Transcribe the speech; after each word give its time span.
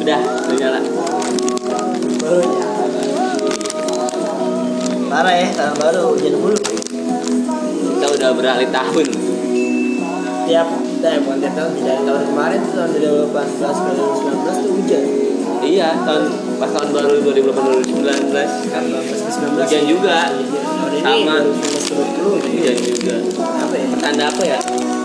Udah, 0.00 0.16
udah 0.16 0.56
nyala. 0.56 0.80
Baru 2.24 2.40
nyala. 2.40 2.68
Parah 5.10 5.34
ya, 5.36 5.48
tahun 5.52 5.74
baru 5.76 6.02
hujan 6.16 6.34
mulu. 6.40 6.56
Kita 6.56 8.06
udah 8.08 8.30
beralih 8.32 8.68
tahun. 8.72 9.06
Tiap, 10.48 10.68
eh 11.04 11.18
bukan 11.20 11.36
tiap 11.38 11.54
tahun, 11.54 11.70
tidak 11.78 11.98
tahun 12.08 12.22
kemarin 12.32 12.58
tuh 12.64 12.74
tahun 12.74 12.90
2018 13.28 13.76
ke 13.76 13.90
2019 13.92 14.62
tuh 14.64 14.72
hujan. 14.80 15.04
Iya, 15.60 15.88
tahun 16.08 16.24
pas 16.56 16.70
tahun 16.72 16.88
baru 16.96 17.20
2018 17.20 17.52
Kan 18.72 18.82
18 18.88 19.04
ke 19.04 19.30
19 19.30 19.60
Hujan 19.60 19.84
juga. 19.84 20.18
Tahun 20.32 20.92
ini 20.96 21.04
Sama. 21.04 21.36
2020 21.44 22.40
nih. 22.40 22.50
hujan 22.56 22.76
juga. 22.80 23.16
Apa 23.36 23.74
ya? 23.76 23.86
Pertanda 23.92 24.24
apa 24.32 24.42
ya? 24.48 24.58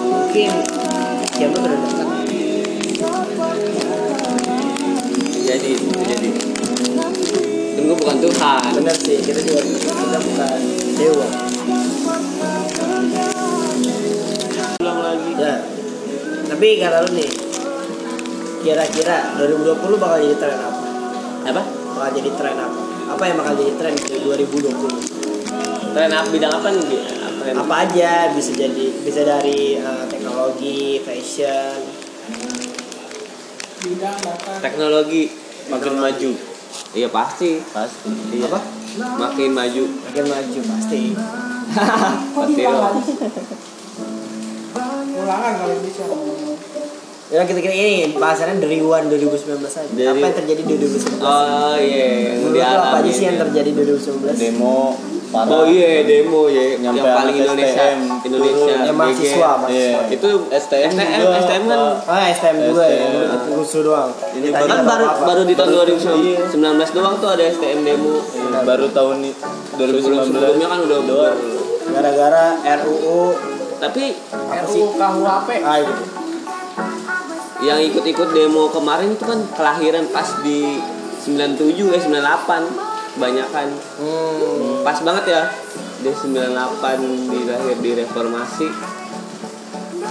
Mungkin 0.07 0.52
kiamat 1.36 1.59
udah 1.59 1.80
dekat. 1.84 2.05
Jadi, 5.55 5.71
jadi. 5.87 6.29
Kan 7.79 7.83
gue 7.87 7.95
bukan 7.95 8.18
Tuhan. 8.19 8.75
Bener 8.75 8.91
sih, 9.00 9.23
kita 9.23 9.39
juga 9.39 9.64
kita 9.64 10.19
bukan 10.19 10.59
dewa. 11.00 11.28
Ulang 14.83 15.00
lagi. 15.00 15.31
Ya. 15.39 15.55
Tapi 16.51 16.68
kata 16.75 17.07
lu 17.07 17.09
nih, 17.15 17.31
kira-kira 18.68 19.31
2020 19.39 19.95
bakal 19.95 20.18
jadi 20.28 20.36
tren 20.36 20.59
apa? 20.59 20.79
Apa? 21.47 21.64
Bakal 21.95 22.09
jadi 22.19 22.29
tren 22.36 22.57
apa? 22.59 22.79
Apa 23.15 23.23
yang 23.23 23.37
bakal 23.39 23.53
jadi 23.56 23.73
tren 23.79 23.95
di 23.95 24.17
2020? 24.28 25.95
Tren 25.95 26.11
apa 26.11 26.28
bidang 26.36 26.51
apa 26.51 26.67
nih? 26.67 27.00
Apa 27.31 27.43
yang 27.47 27.57
Apa 27.64 27.75
aja 27.87 28.11
bisa 28.36 28.51
jadi 28.51 28.86
bisa 29.07 29.23
dari 29.23 29.79
eh, 29.79 30.03
teknologi, 30.11 31.00
fashion. 31.00 32.03
teknologi 34.66 35.45
makin 35.68 35.94
maju. 35.98 36.32
Iya 36.92 37.08
pasti. 37.10 37.62
Pasti. 37.72 38.10
Iya. 38.36 38.48
Apa? 38.48 38.60
Makin 38.96 39.52
maju. 39.52 39.84
Makin 39.86 40.26
maju 40.28 40.60
pasti. 40.76 41.02
Pasti 42.36 42.62
loh. 42.64 42.94
ulangan 45.16 45.52
kalau 45.58 45.76
bisa 45.82 46.04
Ya 47.26 47.42
kita 47.42 47.58
kira 47.58 47.74
ini 47.74 48.14
bahasannya 48.16 48.62
dari 48.62 48.78
One 48.86 49.10
2019 49.10 49.58
aja. 49.66 49.82
Dari- 49.90 50.08
Apa 50.08 50.26
yang 50.30 50.38
terjadi 50.46 50.62
di 50.62 50.74
2019? 50.78 51.26
Oh 51.26 51.76
iya, 51.82 52.06
yang 52.06 52.38
Menurut 52.46 52.62
apa 52.62 52.98
aja 53.02 53.12
sih 53.12 53.26
yang 53.26 53.40
terjadi 53.42 53.70
di 53.74 53.82
2019? 53.82 54.38
Demo 54.38 54.94
parah. 55.36 55.52
Oh 55.52 55.66
iya, 55.67 56.02
demo 56.02 56.47
ya. 56.47 56.80
Nyampe 56.80 56.95
yang 56.97 57.11
paling 57.14 57.36
Indonesia. 57.36 57.83
STM, 57.86 58.00
Indonesia. 58.23 58.73
Yang 58.80 58.95
mahasiswa, 58.95 59.50
mahasiswa. 59.58 59.69
Iya. 59.69 60.00
Itu 60.09 60.30
STM 60.47 60.89
STM, 60.89 61.19
juga, 61.19 61.38
STM 61.38 61.64
kan. 61.66 61.80
Ah, 62.05 62.25
STM 62.30 62.58
juga 62.64 62.83
ya, 62.86 63.03
STM. 63.03 63.52
rusuh 63.53 63.81
doang. 63.83 64.09
Ini 64.31 64.47
kan 64.50 64.81
baru 64.81 65.06
baru 65.19 65.41
di 65.44 65.53
tahun 65.53 65.69
Baru- 65.69 66.00
2019 66.00 66.89
doang 66.91 67.16
tuh 67.17 67.30
ada 67.30 67.44
STM 67.45 67.80
demo. 67.83 68.16
Iya, 68.23 68.59
baru 68.63 68.86
tahun 68.89 69.16
ini 69.19 69.31
Sebelum 69.36 69.91
2019 70.23 70.28
sebelumnya 70.31 70.67
kan 70.67 70.80
udah 70.81 71.00
doang. 71.03 71.38
gara-gara 71.86 72.45
RUU 72.80 73.22
Tapi? 73.78 74.06
RUU 74.63 74.86
KUHP 74.95 75.50
Ah, 75.61 75.78
itu. 75.78 75.94
yang 77.61 77.80
ikut-ikut 77.80 78.30
demo 78.31 78.67
kemarin 78.67 79.11
itu 79.11 79.22
kan 79.22 79.39
kelahiran 79.52 80.06
pas 80.08 80.28
di 80.41 80.80
97 81.19 81.88
ya 81.88 82.00
98 82.00 82.67
banyak 83.16 83.47
kan 83.47 83.67
Hmm. 83.95 84.75
Pas 84.86 85.02
banget 85.02 85.25
ya 85.33 85.41
di 86.00 86.11
98 86.14 87.33
di 87.33 87.39
lahir 87.50 87.75
di 87.81 87.91
reformasi 87.97 88.67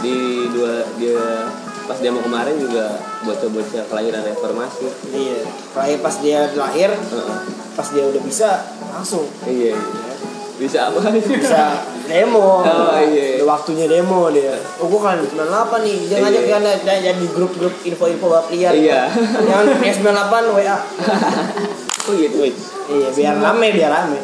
di 0.02 0.16
dua 0.50 0.82
dia 0.98 1.46
pas 1.84 2.00
demo 2.00 2.18
kemarin 2.18 2.58
juga 2.58 2.98
bocah-bocah 3.22 3.86
kelahiran 3.86 4.24
reformasi 4.24 4.88
Iya. 5.12 5.46
Kayak 5.70 6.00
pas 6.00 6.16
dia 6.18 6.40
lahir, 6.56 6.90
Heeh. 6.90 7.38
pas 7.76 7.86
dia 7.86 8.04
udah 8.08 8.22
bisa 8.24 8.50
langsung 8.90 9.28
iya 9.46 9.76
iya 9.76 10.12
bisa 10.54 10.86
apa 10.86 11.10
bisa 11.10 11.82
demo. 12.06 12.62
Oh, 12.62 12.94
iya. 13.02 13.42
Udah 13.42 13.58
waktunya 13.58 13.90
demo 13.90 14.30
dia. 14.30 14.54
Oh, 14.78 14.86
gua 14.86 15.10
kan 15.10 15.18
98 15.18 15.82
nih. 15.82 15.98
Jangan 16.06 16.30
Iya. 16.30 16.42
ngajak 16.46 16.78
kan 16.86 16.98
jadi 17.02 17.26
grup-grup 17.34 17.74
info-info 17.82 18.26
bab 18.30 18.46
liar. 18.54 18.70
Iya. 18.70 19.10
Yang 19.50 19.82
S98 19.98 20.34
WA. 20.54 20.76
oh 22.06 22.12
gitu. 22.14 22.38
Iya, 22.86 23.08
biar 23.10 23.34
rame, 23.40 23.68
biar 23.74 23.90
rame. 23.90 24.18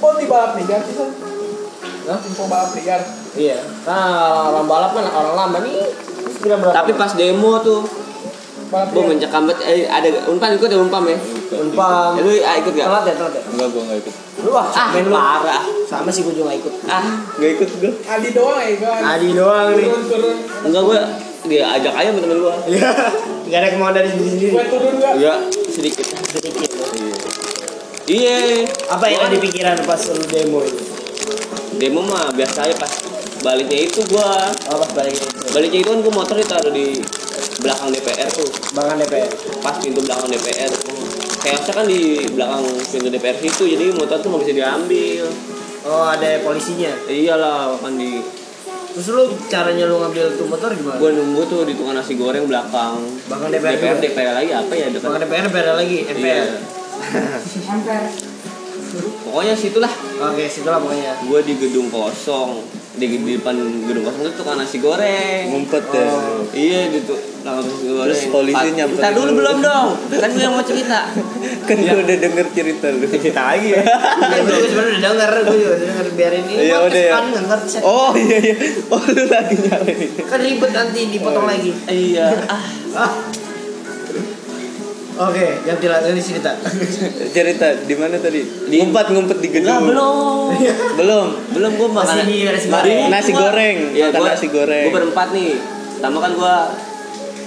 Oh 0.00 0.12
di 0.14 0.24
balap 0.24 0.56
liar 0.56 0.80
kita 0.80 1.06
Hah? 2.02 2.18
info 2.18 2.44
balap 2.46 2.72
liar 2.74 3.00
Iya. 3.30 3.62
Nah, 3.86 4.50
orang 4.50 4.66
balap 4.66 4.90
kan 4.90 5.06
orang 5.06 5.34
lama 5.38 5.56
nih. 5.62 5.86
Tapi 6.50 6.90
pas 6.94 7.14
demo 7.14 7.62
tuh 7.62 7.86
balap 8.66 8.90
gue 8.90 8.98
liar 8.98 9.10
mencekam 9.12 9.42
banget 9.44 9.58
eh 9.62 9.82
ada 9.84 10.08
unpan 10.26 10.50
ikut 10.52 10.66
ya 10.66 10.78
unpam 10.78 11.04
ya 11.04 11.14
Unpam. 11.52 12.14
Eh, 12.14 12.22
lu 12.22 12.30
ah, 12.40 12.54
ikut 12.56 12.72
gak 12.72 12.86
Telat 12.86 13.04
ya, 13.04 13.14
telat 13.14 13.32
ya. 13.34 13.42
Enggak 13.44 13.68
gua 13.68 13.82
enggak 13.84 13.98
ikut. 14.00 14.14
Lu 14.40 14.50
ah, 14.52 14.66
ah 14.66 14.86
main 14.90 15.02
lu. 15.04 15.10
parah 15.10 15.62
Sama 15.84 16.06
sih 16.08 16.22
gua 16.22 16.30
juga 16.30 16.46
gak 16.48 16.58
ikut. 16.58 16.74
ah 16.86 17.04
nggak 17.34 17.50
ikut 17.54 17.68
gue 17.76 17.92
Adi 18.04 18.28
doang 18.30 18.58
ya 18.58 18.74
kan 18.78 19.00
Adi 19.14 19.28
doang 19.30 19.66
nih. 19.74 19.86
turun 19.86 20.02
turun 20.06 20.36
enggak 20.66 20.82
gue 20.84 21.00
dia 21.46 21.62
ajak 21.72 21.92
aja 21.92 22.08
sama 22.08 22.20
temen 22.20 22.38
gue 22.40 22.54
Iya. 22.68 22.90
Gak 23.46 23.58
ada 23.58 23.68
kemauan 23.68 23.92
dari 23.92 24.08
diri 24.10 24.26
sendiri. 24.28 24.52
gue 24.54 24.64
turun 24.66 24.94
gak 24.98 25.12
Iya 25.16 25.34
sedikit 25.68 26.04
Sedikit. 26.24 26.69
Iya 28.10 28.66
Apa 28.88 29.06
yang 29.06 29.22
ada 29.22 29.30
di 29.30 29.40
pikiran 29.40 29.78
pas 29.82 30.02
lu 30.08 30.24
demo 30.26 30.60
itu? 30.60 30.82
demo 31.72 32.02
mah 32.02 32.28
biasa 32.30 32.66
aja 32.66 32.74
pas 32.76 32.90
baliknya 33.40 33.78
itu 33.80 34.02
gua 34.06 34.50
Oh, 34.68 34.76
pas 34.76 34.90
balik 34.92 35.14
itu. 35.14 35.26
baliknya 35.48 35.78
itu 35.78 35.88
kan 35.88 36.00
gua 36.00 36.12
motor 36.14 36.36
ditaruh 36.36 36.68
di 36.70 36.98
belakang 37.56 37.88
DPR 37.88 38.28
tuh 38.28 38.48
Bahkan 38.74 38.96
DPR. 38.98 39.30
pas 39.60 39.76
pintu 39.78 40.02
belakang 40.02 40.28
DPR 40.28 40.72
chaosnya 41.40 41.72
kan 41.72 41.86
di 41.86 42.00
belakang 42.28 42.60
pintu 42.84 43.08
DPR 43.08 43.36
situ 43.38 43.64
jadi 43.70 43.84
motor 43.94 44.18
tuh 44.18 44.28
nggak 44.28 44.42
bisa 44.42 44.52
diambil 44.54 45.24
Oh, 45.80 46.04
ada 46.04 46.36
polisinya. 46.40 46.92
iyalah 47.08 47.72
kan 47.78 47.96
di 47.96 48.20
Terus 48.90 49.06
lu 49.08 49.22
caranya 49.46 49.86
lu 49.86 49.96
ngambil 49.96 50.34
tuh 50.34 50.44
motor 50.44 50.68
gimana? 50.70 50.98
gua 50.98 51.08
nunggu 51.10 51.42
tuh 51.46 51.62
di 51.62 51.72
tukang 51.72 51.94
nasi 51.94 52.18
goreng 52.18 52.44
belakang 52.44 52.98
Bahkan 53.24 53.48
DPR. 53.48 53.72
DPR? 53.72 53.96
DPR 54.02 54.34
lagi 54.34 54.50
apa 54.52 54.72
ya 54.74 54.86
dekat 54.90 55.06
Bahkan 55.06 55.20
DPR 55.22 55.44
DPR 55.46 55.68
lagi, 55.74 55.96
Iya. 56.02 56.12
MPR. 56.12 56.44
hampir 56.44 56.79
pokoknya 59.22 59.54
situlah 59.54 59.92
Oke, 60.20 60.44
situlah 60.50 60.78
pokoknya. 60.82 61.12
gua 61.22 61.40
di 61.40 61.54
gedung 61.56 61.88
kosong 61.88 62.66
di, 62.90 63.06
di 63.06 63.38
depan 63.38 63.54
gedung 63.86 64.02
kosong 64.02 64.26
itu 64.26 64.34
tukang 64.34 64.58
nasi 64.58 64.82
goreng 64.82 65.46
Ngumpet 65.46 65.84
ya. 65.94 66.10
Oh. 66.10 66.42
Iya 66.50 66.90
gitu. 66.90 67.14
Nah, 67.40 67.56
terus 67.56 67.80
gue 67.80 68.02
Terus 68.04 68.22
polisi 68.28 68.52
Pak, 68.52 68.76
nyamperin 68.76 69.00
Ntar 69.00 69.12
dulu 69.16 69.30
belum 69.40 69.56
dong. 69.64 69.88
Kan 70.12 70.28
gue 70.28 70.42
yang 70.42 70.52
mau 70.52 70.64
cerita. 70.66 71.08
Kan 71.70 71.76
gua 71.80 71.96
udah 72.02 72.16
denger 72.20 72.46
cerita 72.52 72.86
lu. 72.92 73.06
Cerita 73.08 73.42
lagi 73.54 73.68
ya. 73.72 73.80
Iya, 74.30 74.40
gue 74.44 74.52
juga 74.52 74.68
sebenarnya 74.68 74.90
udah 74.90 75.00
denger, 75.00 75.30
gue 75.40 75.56
juga 75.56 75.70
udah 75.70 75.86
denger 75.86 76.06
biarin 76.18 76.44
ini. 76.44 76.60
Iya, 76.66 76.76
udah 76.84 77.00
ya. 77.00 77.12
kan 77.14 77.24
ngerti. 77.30 77.68
Set. 77.70 77.82
Oh 77.86 78.12
iya 78.12 78.36
iya. 78.42 78.54
Oh 78.90 79.00
lu 79.00 79.22
lagi 79.30 79.54
nyalain 79.56 79.98
itu. 80.02 80.20
Kan 80.26 80.38
ribet 80.42 80.70
nanti 80.74 81.00
dipotong 81.14 81.46
lagi. 81.46 81.70
iya. 81.88 82.26
Ah, 82.50 82.60
Ah. 82.90 83.29
Oke, 85.20 85.46
ganti 85.60 85.84
lagi 85.84 86.10
di 86.10 86.22
cerita. 86.22 86.56
Cerita 87.28 87.66
di 87.78 87.92
mana 87.92 88.16
tadi? 88.16 88.40
Di- 88.40 88.80
Ngumpet 88.80 89.06
ngumpet 89.10 89.38
di 89.38 89.48
gedung. 89.50 89.84
belum. 89.84 90.48
Belum. 90.96 91.26
Belum 91.52 91.70
gue 91.76 91.88
makan. 91.90 92.08
Masih 92.10 92.24
di 92.24 92.38
nasi 92.42 92.66
Baru 92.66 92.88
goreng. 92.88 93.08
Nasi 93.10 93.32
goreng, 93.34 93.76
Iya, 93.92 94.06
makan 94.08 94.16
gua, 94.16 94.28
nasi 94.32 94.46
goreng. 94.48 94.84
Gue 94.86 94.94
berempat 94.96 95.28
nih. 95.30 95.52
Pertama 95.92 96.18
kan 96.18 96.32
gue 96.32 96.56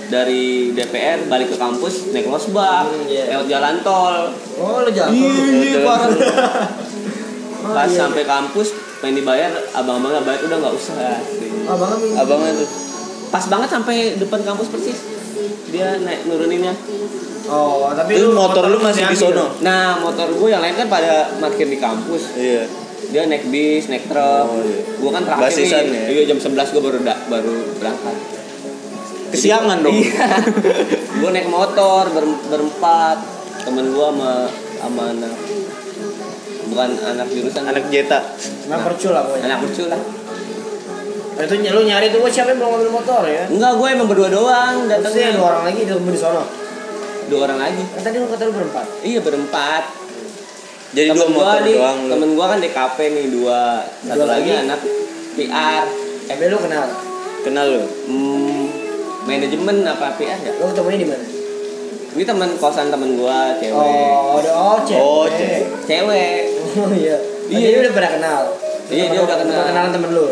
dari 0.06 0.44
DPR 0.72 1.26
balik 1.26 1.50
ke 1.50 1.58
kampus 1.58 2.14
naik 2.14 2.30
losbak 2.30 2.86
Hmm, 2.86 3.10
iya. 3.10 3.34
lewat 3.34 3.48
jalan 3.50 3.76
tol 3.82 4.30
Oh, 4.56 4.86
lu 4.86 4.92
jatuh. 4.92 5.10
iya 5.10 5.82
parah 5.82 6.14
Oh, 7.66 7.74
pas 7.74 7.88
iya. 7.88 7.98
sampai 7.98 8.22
kampus 8.22 8.68
pengen 9.02 9.24
dibayar 9.24 9.50
abang-abangnya 9.74 10.22
bayar 10.22 10.42
udah 10.44 10.58
nggak 10.60 10.76
usah 10.76 11.18
Oh, 11.66 11.76
banget. 11.76 12.00
Abangnya 12.16 12.52
tuh. 12.54 12.70
pas 13.28 13.46
banget 13.48 13.70
sampai 13.72 13.96
depan 14.14 14.40
kampus 14.44 14.68
persis 14.70 15.00
dia 15.68 15.98
naik 15.98 16.30
nuruninnya 16.30 16.78
Oh, 17.46 17.92
tapi 17.92 18.16
Lu 18.16 18.32
motor 18.32 18.64
lu 18.66 18.80
masih 18.80 19.04
di 19.04 19.16
sono. 19.16 19.52
Nah 19.60 20.00
motor 20.00 20.28
gue 20.30 20.48
yang 20.48 20.60
lain 20.60 20.76
kan 20.76 20.88
pada 20.88 21.28
parkir 21.38 21.66
di 21.66 21.76
kampus 21.76 22.34
Iya. 22.34 22.64
Dia 23.06 23.28
naik 23.28 23.52
bis, 23.52 23.88
naik 23.88 24.08
truk 24.08 24.48
Oh, 24.48 24.60
iya. 24.60 24.80
Gue 24.96 25.10
kan 25.10 25.22
terakhir 25.22 25.44
Basisan 25.46 25.84
nih 25.86 26.00
ya? 26.00 26.08
Iya 26.10 26.24
jam 26.26 26.40
11 26.40 26.72
gue 26.72 26.82
baru 26.82 27.00
da- 27.02 27.24
baru 27.26 27.56
berangkat 27.78 28.16
Kesiangan 29.30 29.78
dong. 29.82 29.92
Iya 29.94 30.28
Gue 31.20 31.30
naik 31.32 31.48
motor 31.48 32.08
ber- 32.08 32.42
berempat 32.48 33.18
Temen 33.60 33.92
gue 33.92 34.08
sama, 34.08 34.48
sama 34.78 35.04
anak 35.10 35.36
Bukan 36.66 36.90
anak 36.98 37.28
jurusan 37.28 37.64
Anak 37.66 37.86
Jeta. 37.88 38.24
Nah, 38.66 38.80
percul 38.82 39.12
lah 39.12 39.22
pokoknya. 39.22 39.46
Anak 39.46 39.60
lucu 39.62 39.84
lah 39.86 40.00
Itu 41.36 41.54
lu 41.60 41.82
nyari 41.84 42.08
tuh 42.08 42.22
"Wah, 42.22 42.30
siapa 42.30 42.50
yang 42.50 42.62
mau 42.62 42.72
ngambil 42.72 42.92
motor 42.94 43.26
ya? 43.26 43.44
Enggak 43.46 43.74
gue 43.74 43.88
emang 43.90 44.08
berdua 44.08 44.30
doang 44.30 44.86
datangnya 44.86 45.34
dua 45.34 45.46
orang 45.52 45.64
lagi 45.68 45.82
di 45.82 45.92
di 45.92 46.16
sono. 46.16 46.63
Dua 47.34 47.50
orang 47.50 47.60
lagi 47.60 47.84
Kan 47.90 48.02
tadi 48.06 48.18
lu 48.22 48.30
kata 48.30 48.44
lu 48.46 48.54
berempat. 48.54 48.86
Iya 49.02 49.20
berempat 49.20 49.84
Jadi 50.94 51.08
Temen 51.10 51.26
dua 51.26 51.34
gua 51.34 51.42
motor 51.50 51.62
nih, 51.66 51.74
doang 51.74 51.98
lu. 51.98 52.12
Temen 52.14 52.30
gue 52.38 52.46
kan 52.46 52.58
DKP 52.62 52.98
nih 53.10 53.26
dua 53.34 53.60
Satu 54.06 54.18
Dua 54.22 54.26
lagi 54.30 54.50
lagi? 54.54 54.62
anak 54.62 54.80
PR 55.34 55.84
Eh, 56.24 56.36
lu 56.46 56.58
kenal? 56.62 56.86
Kenal 57.42 57.66
lu? 57.68 57.84
hmm, 58.06 58.64
Manajemen 59.26 59.78
apa 59.84 60.14
PR 60.14 60.38
ya? 60.38 60.52
Lu 60.56 60.70
ketemunya 60.70 61.00
di 61.02 61.10
mana? 61.10 61.26
ini 62.14 62.22
teman 62.22 62.54
kosan 62.62 62.94
temen 62.94 63.18
gua 63.18 63.58
cewek 63.58 63.74
Oh, 63.74 64.38
ada 64.38 64.52
oh 64.54 64.78
cewek. 64.86 65.02
Oh, 65.02 65.26
cewek. 65.26 65.66
cewek 65.90 66.42
Oh 66.78 66.94
iya. 66.94 67.18
Iya. 67.50 67.58
Iya, 67.58 67.68
dia 67.74 67.80
udah 67.84 67.94
pernah 67.94 68.12
kenal. 68.14 68.42
Iya, 68.88 69.06
dia 69.10 69.22
udah 69.22 69.38
kenal. 69.42 69.62
Kenalan 69.66 69.92
temen 69.92 70.10
lu. 70.14 70.28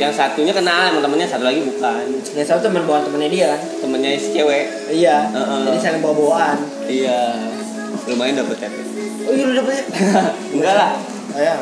Yang 0.00 0.08
satunya 0.10 0.48
kenal 0.50 0.88
emang 0.88 1.02
temennya 1.02 1.28
satu 1.28 1.44
lagi 1.44 1.60
bukan 1.60 2.08
Yang 2.32 2.46
satu 2.48 2.60
temen 2.64 2.82
bawaan 2.82 3.04
temennya 3.04 3.28
dia 3.28 3.46
kan. 3.50 3.60
temennya 3.78 4.16
si 4.16 4.32
cewek 4.32 4.64
Iya. 4.88 5.28
Heeh. 5.28 5.60
Jadi 5.66 5.78
saling 5.78 6.00
bawa-bawaan. 6.00 6.56
iya 6.88 7.36
lumayan 8.06 8.34
dapet 8.34 8.58
ya 8.58 8.70
Oh 9.20 9.30
iya 9.30 9.44
lu 9.44 9.54
dapet 9.54 9.74
ya? 9.74 9.84
enggak 10.56 10.74
lah 10.74 10.92
Oh 11.30 11.38
ya. 11.38 11.54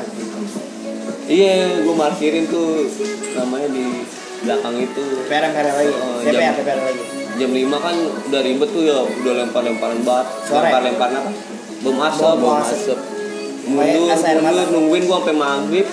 iya 1.26 1.52
gua 1.82 1.94
markirin 1.98 2.46
tuh 2.46 2.86
namanya 3.34 3.68
di 3.68 4.06
belakang 4.38 4.74
itu 4.78 5.04
PRM 5.26 5.50
PRM 5.50 5.74
lagi. 5.74 5.90
Oh, 5.92 6.18
PPR 6.20 6.32
jam- 6.32 6.56
PPR 6.56 6.78
lagi. 6.80 7.02
jam 7.36 7.50
5 7.50 7.58
kan 7.76 7.94
udah 8.24 8.40
ribet 8.40 8.68
tuh 8.68 8.82
ya 8.82 8.98
udah 9.02 9.32
lempar-lemparan 9.36 9.98
bat 10.02 10.26
lempar-lemparan 10.46 11.14
apa 11.18 11.30
bom 11.80 11.98
asap 12.00 12.34
Bom 12.36 12.54
asap. 12.56 12.98
mundur 13.64 14.08
mundur 14.14 14.66
nungguin 14.72 15.02
gua 15.04 15.18
sampai 15.20 15.34
maghrib 15.36 15.86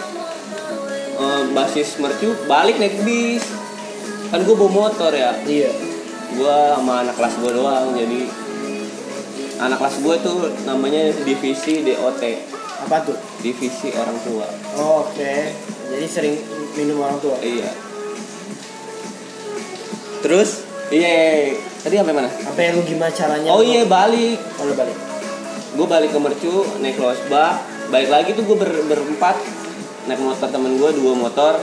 Eh, 1.15 1.43
basis 1.49 1.95
mercu 1.95 2.35
balik 2.45 2.75
naik 2.75 2.99
bis 3.01 3.39
kan 4.27 4.43
gua 4.43 4.55
bawa 4.57 4.71
motor 4.83 5.11
ya 5.11 5.31
Iya. 5.39 5.71
gua 6.35 6.75
sama 6.75 6.93
anak 7.01 7.15
kelas 7.15 7.35
gua 7.39 7.51
doang 7.51 7.87
jadi 7.93 8.21
anak 9.57 9.79
kelas 9.79 9.95
gua 10.01 10.15
tuh 10.19 10.37
namanya 10.63 11.15
divisi 11.23 11.81
DOT 11.81 12.23
Apa 12.83 12.99
tuh? 13.01 13.15
divisi 13.39 13.87
orang 13.91 14.19
tua 14.21 14.43
Oh, 14.75 15.07
Oke. 15.07 15.55
Jadi 15.87 16.05
sering 16.05 16.35
minum 16.75 16.99
orang 16.99 17.15
tua. 17.17 17.39
iya 17.39 17.71
terus 20.19 20.65
iya 20.89 21.53
tadi 21.79 21.95
sampai 21.95 22.11
mana 22.13 22.27
Sampai 22.27 22.73
lu 22.73 22.81
gimana 22.81 23.07
caranya? 23.09 23.49
oh 23.49 23.61
iya 23.61 23.85
balik 23.85 24.35
Oh, 24.57 24.65
lu 24.65 24.73
balik. 24.73 24.97
gue 25.71 25.85
balik 25.85 26.09
ke 26.09 26.19
mercu 26.19 26.53
naik 26.79 26.97
losbak 26.97 27.61
balik 27.87 28.09
lagi 28.09 28.29
tuh 28.31 28.43
gue 28.43 28.57
ber, 28.57 28.67
berempat 28.85 29.37
naik 30.05 30.21
motor 30.21 30.47
temen 30.53 30.77
gue 30.77 30.89
dua 31.01 31.13
motor 31.17 31.53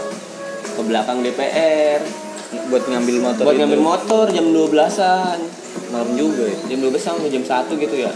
ke 0.62 0.82
belakang 0.82 1.22
DPR 1.22 2.00
buat 2.68 2.84
ngambil 2.84 3.16
motor 3.22 3.42
buat 3.46 3.54
itu. 3.54 3.60
ngambil 3.64 3.80
motor 3.80 4.24
jam 4.28 4.46
12-an 4.50 5.38
malam 5.92 6.10
juga 6.16 6.44
ya? 6.48 6.58
Jam 6.72 6.78
12 6.84 6.96
sampai 6.98 7.28
jam 7.30 7.44
1 7.44 7.68
gitu 7.70 7.96
ya? 7.96 8.12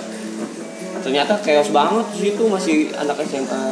Ternyata 1.04 1.38
chaos 1.38 1.70
banget 1.70 2.06
situ 2.16 2.42
masih 2.48 2.90
anak 2.98 3.16
SMA 3.22 3.64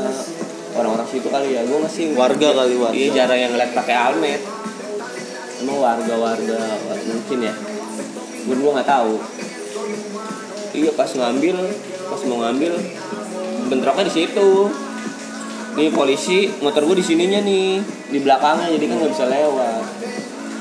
orang-orang 0.79 1.09
situ 1.09 1.27
kali 1.29 1.59
ya? 1.59 1.67
Gue 1.67 1.79
masih 1.83 2.15
Warga 2.15 2.49
kali, 2.55 2.75
warga. 2.79 2.95
iya 2.95 3.09
jarang 3.13 3.41
yang 3.41 3.51
ngeliat 3.57 3.73
pakai 3.75 3.95
helmet. 3.97 4.41
Emang 5.65 5.79
warga-warga 5.81 6.61
mungkin 7.09 7.39
ya? 7.43 7.55
Gue 8.47 8.55
gue 8.55 8.71
nggak 8.71 8.89
tahu. 8.89 9.15
Iya 10.75 10.91
pas 10.95 11.11
ngambil 11.11 11.57
pas 12.11 12.21
mau 12.29 12.39
ngambil 12.47 12.73
bentroknya 13.73 14.05
di 14.07 14.15
situ 14.15 14.51
nih 15.75 15.91
polisi 15.91 16.47
motor 16.63 16.87
gue 16.87 16.97
di 16.99 17.05
sininya 17.05 17.41
nih 17.43 17.83
di 18.11 18.19
belakangnya 18.23 18.71
jadi 18.79 18.85
kan 18.87 18.97
nggak 19.03 19.13
bisa 19.13 19.27
lewat. 19.27 19.83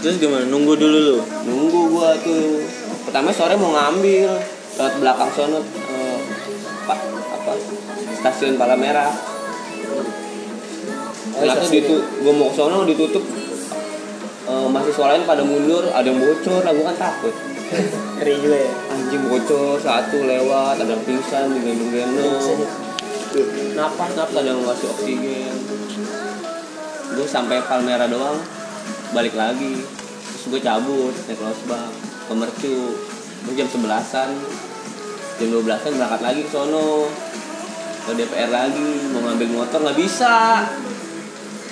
Terus 0.04 0.20
gimana? 0.20 0.44
Nunggu 0.52 0.76
dulu 0.76 1.00
lu? 1.00 1.18
Nunggu 1.48 1.96
gua 1.96 2.12
tuh. 2.20 2.60
Pertama 3.08 3.32
sore 3.32 3.56
mau 3.56 3.72
ngambil 3.72 4.36
lewat 4.76 4.94
belakang 5.00 5.32
sono 5.32 5.64
eh, 5.64 6.20
pak 6.84 7.00
apa? 7.32 7.56
Stasiun 8.20 8.60
Palamera. 8.60 9.08
Oh, 9.08 10.04
ternyata 11.40 11.64
stasiun. 11.64 11.88
ditu 11.88 11.96
gua 12.20 12.34
mau 12.36 12.52
ke 12.52 12.56
sono 12.60 12.84
ditutup. 12.84 13.24
Eh, 14.44 14.68
mahasiswa 14.68 15.16
lain 15.16 15.24
pada 15.24 15.48
mundur 15.48 15.88
ada 15.88 16.04
yang 16.04 16.20
bocor 16.20 16.68
lah 16.68 16.76
gua 16.76 16.92
kan 16.92 16.98
takut. 17.00 17.32
Ngeri 18.20 18.34
juga 18.44 18.60
ya. 18.60 18.72
anjing 18.92 19.24
bocor 19.32 19.80
satu 19.80 20.28
lewat 20.28 20.84
ada 20.84 20.86
yang 21.00 21.00
pingsan 21.08 21.48
digendong-gendong 21.56 22.44
nih. 22.44 22.93
Napas 23.74 24.12
napas 24.14 24.36
ada 24.38 24.50
yang 24.54 24.62
ngasih 24.62 24.88
oksigen. 24.94 25.56
Gue 27.14 27.26
sampai 27.26 27.66
Palmera 27.66 28.06
doang. 28.06 28.38
Balik 29.14 29.34
lagi. 29.34 29.82
Terus 29.82 30.44
gue 30.50 30.62
cabut 30.62 31.14
naik 31.30 31.42
losbak 31.42 31.90
ke 32.30 32.34
Mercu 32.34 32.78
Terus 33.46 33.54
jam 33.58 33.68
sebelasan. 33.70 34.30
Jam 35.42 35.48
dua 35.50 35.62
belasan 35.66 35.98
berangkat 35.98 36.22
lagi 36.22 36.40
ke 36.46 36.50
sono. 36.54 37.10
Ke 38.06 38.12
DPR 38.14 38.50
lagi. 38.54 38.90
Mau 39.14 39.22
ngambil 39.26 39.48
motor 39.50 39.82
nggak 39.82 39.98
bisa. 39.98 40.66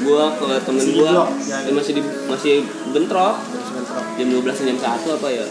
Gue 0.02 0.24
ke 0.42 0.48
temen 0.66 0.82
Masih 0.82 0.94
di 0.94 0.98
gue 0.98 1.14
ya. 1.46 1.72
masih 1.78 1.94
di 1.94 2.02
masih 2.26 2.56
bentrok. 2.90 3.38
Jam 4.18 4.28
12 4.28 4.66
jam 4.66 4.78
1 4.78 5.18
apa 5.18 5.28
ya? 5.30 5.46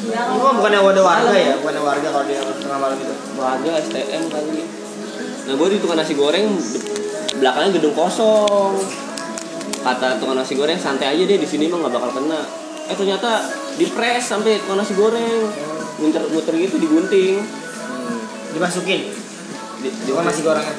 Itu 0.00 0.38
mah 0.40 0.52
bukannya 0.56 0.78
ada 0.80 1.02
warga 1.04 1.36
ya? 1.36 1.54
Bukannya 1.60 1.82
warga 1.82 2.08
kalau 2.08 2.24
dia 2.24 2.40
tengah 2.40 2.78
malam 2.80 2.96
itu. 2.96 3.14
warga 3.36 3.70
STM 3.82 4.22
kali 4.32 4.79
nah 5.50 5.58
gue 5.58 5.68
di 5.74 5.82
tukang 5.82 5.98
nasi 5.98 6.14
goreng 6.14 6.46
belakangnya 7.42 7.74
gedung 7.74 7.90
kosong. 7.98 8.78
Kata 9.82 10.22
tukang 10.22 10.38
nasi 10.38 10.54
goreng 10.54 10.78
santai 10.78 11.10
aja 11.10 11.26
deh 11.26 11.42
di 11.42 11.48
sini 11.48 11.66
mah 11.66 11.82
nggak 11.82 11.90
bakal 11.98 12.22
kena. 12.22 12.38
Eh 12.86 12.94
ternyata 12.94 13.50
dipres 13.74 14.30
sampai 14.30 14.62
tukang 14.62 14.78
nasi 14.78 14.94
goreng. 14.94 15.50
Muter 15.98 16.22
muter 16.30 16.54
gitu 16.54 16.78
digunting. 16.78 17.42
Dimasukin. 18.54 19.10
di, 19.82 19.88
di- 19.90 20.12
Bukan 20.14 20.22
nasi 20.22 20.46
gorengnya. 20.46 20.74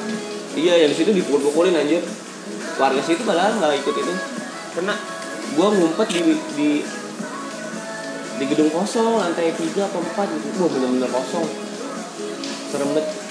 iya 0.56 0.80
yang 0.80 0.88
di 0.88 0.96
situ 0.96 1.12
dipukul-pukulin 1.12 1.76
anjir. 1.76 2.00
Warga 2.80 3.04
situ 3.04 3.20
padahal 3.28 3.60
nggak 3.60 3.76
ikut 3.76 3.92
itu. 3.92 4.14
Kena. 4.72 4.96
gue 5.52 5.68
ngumpet 5.68 6.08
di 6.16 6.20
di 6.56 6.68
di 8.40 8.44
gedung 8.48 8.72
kosong 8.72 9.20
lantai 9.20 9.52
tiga 9.52 9.84
atau 9.84 10.00
empat 10.00 10.32
gitu. 10.32 10.64
Wah 10.64 10.68
bener-bener 10.72 11.12
kosong. 11.12 11.44
Serem 12.72 12.96
banget 12.96 13.21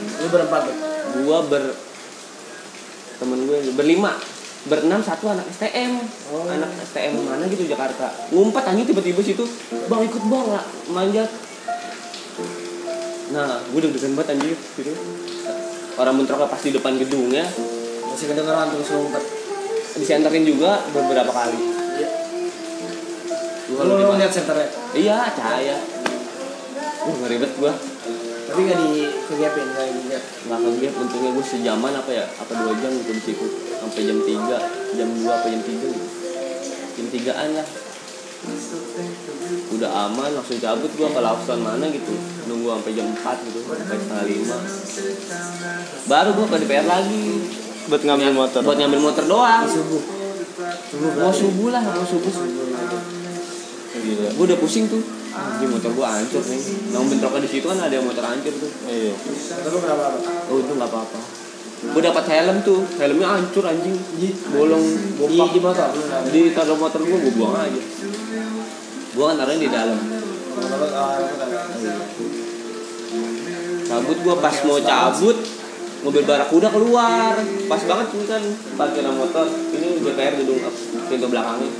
Lu 0.00 0.26
berempat 0.28 0.60
tuh. 0.64 0.76
gua 1.22 1.38
ber 1.44 1.64
temen 3.16 3.38
gue 3.42 3.58
berlima. 3.74 4.16
Berenam 4.60 5.00
satu 5.00 5.24
anak 5.26 5.48
STM 5.50 5.96
Oh. 6.28 6.44
anak 6.46 6.68
STM 6.78 7.16
mana 7.18 7.44
gitu 7.46 7.64
Jakarta. 7.64 8.12
Ngumpet 8.28 8.60
anjing 8.62 8.86
tiba-tiba 8.86 9.20
situ. 9.20 9.44
Bang 9.86 10.04
ikut 10.04 10.22
bang 10.22 10.46
lah 10.48 10.64
manjat. 10.88 11.28
Nah 13.30 13.60
gue 13.62 13.80
deg-degan 13.80 14.12
banget 14.14 14.34
anjir 14.34 14.56
gitu 14.74 14.92
orang 15.94 16.16
bentroknya 16.16 16.48
pas 16.48 16.58
di 16.58 16.72
depan 16.72 16.96
gedungnya 16.96 17.44
Masih 18.02 18.26
kedengeran 18.26 18.72
terus 18.72 18.88
ngumpet. 18.90 19.24
disenterin 19.92 20.44
juga 20.44 20.80
beberapa 20.90 21.28
kali. 21.28 21.58
Gua 23.68 23.82
Lu 23.84 23.94
lu 23.96 24.12
lihat 24.14 24.30
senternya. 24.30 24.66
iya 24.92 25.30
cahaya. 25.30 25.76
Uh 27.00 27.14
ngeribet 27.18 27.52
gua 27.56 27.70
Tapi 28.50 28.60
nggak 28.66 28.78
di 28.82 29.06
kegapin 29.30 29.66
nggak 29.70 29.86
di 29.94 30.02
gap. 30.10 30.22
nggak 30.50 30.58
kaget 30.58 30.94
untungnya 30.98 31.30
gue 31.38 31.44
sejaman 31.46 31.92
apa 31.94 32.10
ya? 32.10 32.26
Apa 32.26 32.50
dua 32.58 32.72
jam 32.82 32.90
gitu 32.98 33.10
di 33.14 33.22
situ? 33.22 33.46
Sampai 33.78 34.02
jam 34.02 34.18
3 34.18 34.98
jam 34.98 35.08
2 35.08 35.22
apa 35.30 35.46
jam 35.46 35.62
3 35.62 35.70
gitu. 35.70 35.88
Jam 36.98 37.06
3an 37.14 37.48
lah. 37.54 37.66
Udah 39.70 39.90
aman 40.08 40.30
langsung 40.32 40.56
cabut 40.58 40.90
gua 40.98 41.08
ke 41.14 41.20
Lawson 41.22 41.60
mana 41.62 41.86
gitu. 41.94 42.12
Nunggu 42.50 42.74
sampai 42.74 42.92
jam 42.98 43.06
4 43.14 43.46
gitu 43.46 43.58
sampai 43.62 43.96
setengah 44.02 44.24
lima. 44.26 44.58
Baru 46.10 46.30
gua 46.34 46.46
ke 46.50 46.56
DPR 46.66 46.86
lagi. 46.90 47.24
Buat 47.86 48.02
ngambil 48.02 48.30
motor. 48.34 48.60
Buat 48.66 48.78
ngambil 48.82 49.00
motor 49.00 49.24
doang. 49.30 49.64
Subuh. 49.70 50.02
Subuh. 50.90 51.10
Mau 51.22 51.32
subuh 51.32 51.68
lah 51.70 51.82
mau 51.86 52.02
subuh. 52.02 52.34
Gila. 54.00 54.28
gue 54.32 54.44
udah 54.46 54.58
pusing 54.62 54.86
tuh 54.88 55.02
Anjing 55.30 55.70
motor 55.70 55.90
gua 55.94 56.18
hancur 56.18 56.42
nih 56.42 56.60
Nah 56.90 57.00
bentroknya 57.06 57.40
di 57.46 57.50
situ 57.50 57.66
kan 57.70 57.78
ada 57.78 57.94
yang 57.94 58.06
motor 58.06 58.24
hancur 58.26 58.52
tuh 58.54 58.70
iya 58.90 59.14
lu 59.70 59.78
kenapa 59.78 60.04
apa? 60.10 60.18
Oh 60.50 60.56
itu 60.58 60.72
nggak 60.74 60.90
apa-apa. 60.90 61.20
Gue 61.80 62.02
dapat 62.04 62.24
helm 62.28 62.60
tuh, 62.60 62.84
helmnya 63.00 63.40
hancur 63.40 63.64
anjing, 63.64 63.96
bolong, 64.52 64.84
Di 64.84 65.16
bopak. 65.16 65.48
di 65.56 65.60
motor? 65.64 65.88
Di 66.28 66.40
taruh 66.52 66.76
motor 66.76 67.00
gue, 67.00 67.18
gue 67.24 67.32
buang 67.40 67.56
aja. 67.56 67.82
Gue 69.16 69.24
kan 69.24 69.36
taruhnya 69.40 69.64
di 69.64 69.70
dalam. 69.72 69.96
Ah? 70.92 71.16
Cabut 73.88 74.18
gue 74.20 74.34
pas 74.44 74.56
mau 74.68 74.76
cabut, 74.76 75.36
mobil 76.04 76.22
barakuda 76.28 76.68
keluar. 76.68 77.34
Pas 77.64 77.82
banget 77.88 78.06
kan 78.28 78.42
parkiran 78.76 79.14
motor. 79.16 79.46
Ini 79.48 79.88
DPR 80.04 80.34
gedung 80.36 80.60
pintu 81.08 81.26
belakangnya. 81.32 81.70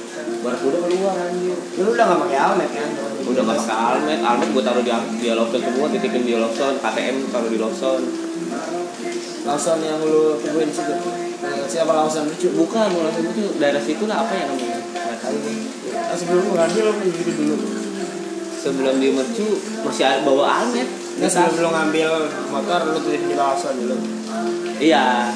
Barakuda 0.41 0.79
keluar 0.81 1.15
anjir. 1.21 1.59
Lu 1.77 1.91
udah 1.93 2.05
nggak 2.09 2.21
pakai 2.25 2.39
helmet 2.41 2.71
kan? 2.73 2.89
Udah 3.29 3.43
gak 3.45 3.59
pakai 3.61 3.77
helmet, 3.77 4.19
helmet 4.25 4.49
gue 4.57 4.63
taruh 4.65 4.83
di 4.83 4.93
di 5.21 5.27
Lawson 5.37 5.61
semua, 5.61 5.87
titipin 5.93 6.23
di 6.25 6.33
Lawson, 6.33 6.75
KTM 6.81 7.17
taruh 7.29 7.51
di 7.53 7.59
Lawson. 7.61 8.01
Lawson 9.45 9.79
yang 9.85 10.01
lu 10.01 10.41
tungguin 10.41 10.73
situ. 10.73 10.95
Yang 11.45 11.69
Siapa 11.69 11.93
Lawson 11.93 12.25
lucu? 12.29 12.49
Bukan, 12.57 12.89
Lawson 12.89 13.25
itu 13.29 13.45
daerah 13.61 13.83
situ 13.85 14.05
lah 14.09 14.25
apa 14.25 14.33
ya 14.33 14.45
namanya? 14.49 14.81
Tahu. 15.21 15.37
Nah, 15.93 16.17
sebelum 16.17 16.43
lu 16.49 16.53
ngambil 16.57 16.85
lu 16.89 16.93
gitu 17.13 17.33
dulu. 17.37 17.57
sebelum 18.61 19.01
di 19.01 19.09
mercu 19.17 19.57
masih 19.85 20.05
ada 20.05 20.21
bawa 20.21 20.61
helmet 20.61 20.85
Nggak 21.21 21.33
sebelum 21.33 21.61
lu 21.61 21.69
ngambil 21.77 22.11
motor 22.49 22.81
lu 22.89 22.99
tuh 23.05 23.13
di 23.13 23.35
Lawson 23.37 23.75
dulu. 23.77 23.97
iya 24.81 25.29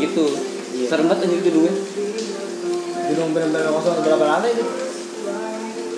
gitu. 0.00 0.26
Iya. 0.70 0.86
serem 0.86 1.10
banget 1.10 1.26
anjir 1.26 1.40
gedungnya 1.50 1.74
gedung 3.10 3.34
benar-benar 3.34 3.74
kosong 3.74 4.06
berapa 4.06 4.24
lantai 4.24 4.50
itu? 4.54 4.64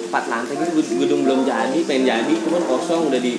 Empat 0.09 0.25
lantai 0.33 0.55
gitu 0.57 0.73
ged- 0.81 0.97
gedung 1.05 1.21
belum 1.29 1.41
jadi 1.45 1.79
pengen 1.85 2.05
jadi 2.09 2.35
cuman 2.41 2.63
kosong 2.65 3.13
udah 3.13 3.21
di 3.21 3.37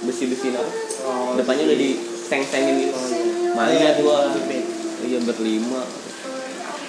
besi 0.00 0.32
apa. 0.32 0.72
Oh 1.04 1.36
depannya 1.36 1.68
udah 1.68 1.78
di 1.78 1.90
seng 2.00 2.40
sengin 2.48 2.88
gitu. 2.88 2.96
manja 3.52 4.00
gua 4.00 4.32
iya 5.04 5.18
berlima. 5.20 5.84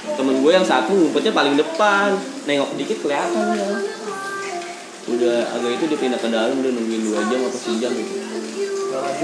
Temen 0.02 0.44
gue 0.44 0.52
yang 0.52 0.66
satu 0.66 0.92
ngumpetnya 0.92 1.32
paling 1.32 1.56
depan. 1.56 2.16
Nengok 2.48 2.76
dikit 2.76 2.98
kelihatan 3.06 3.56
ya 3.56 3.68
udah 5.02 5.38
agak 5.58 5.72
itu 5.82 5.84
dia 5.90 5.98
pindah 5.98 6.20
ke 6.22 6.30
dalam 6.30 6.62
udah 6.62 6.72
nungguin 6.72 7.04
dua 7.10 7.20
jam 7.28 7.42
atau 7.42 7.60
sejam 7.60 7.92
gitu. 7.92 8.14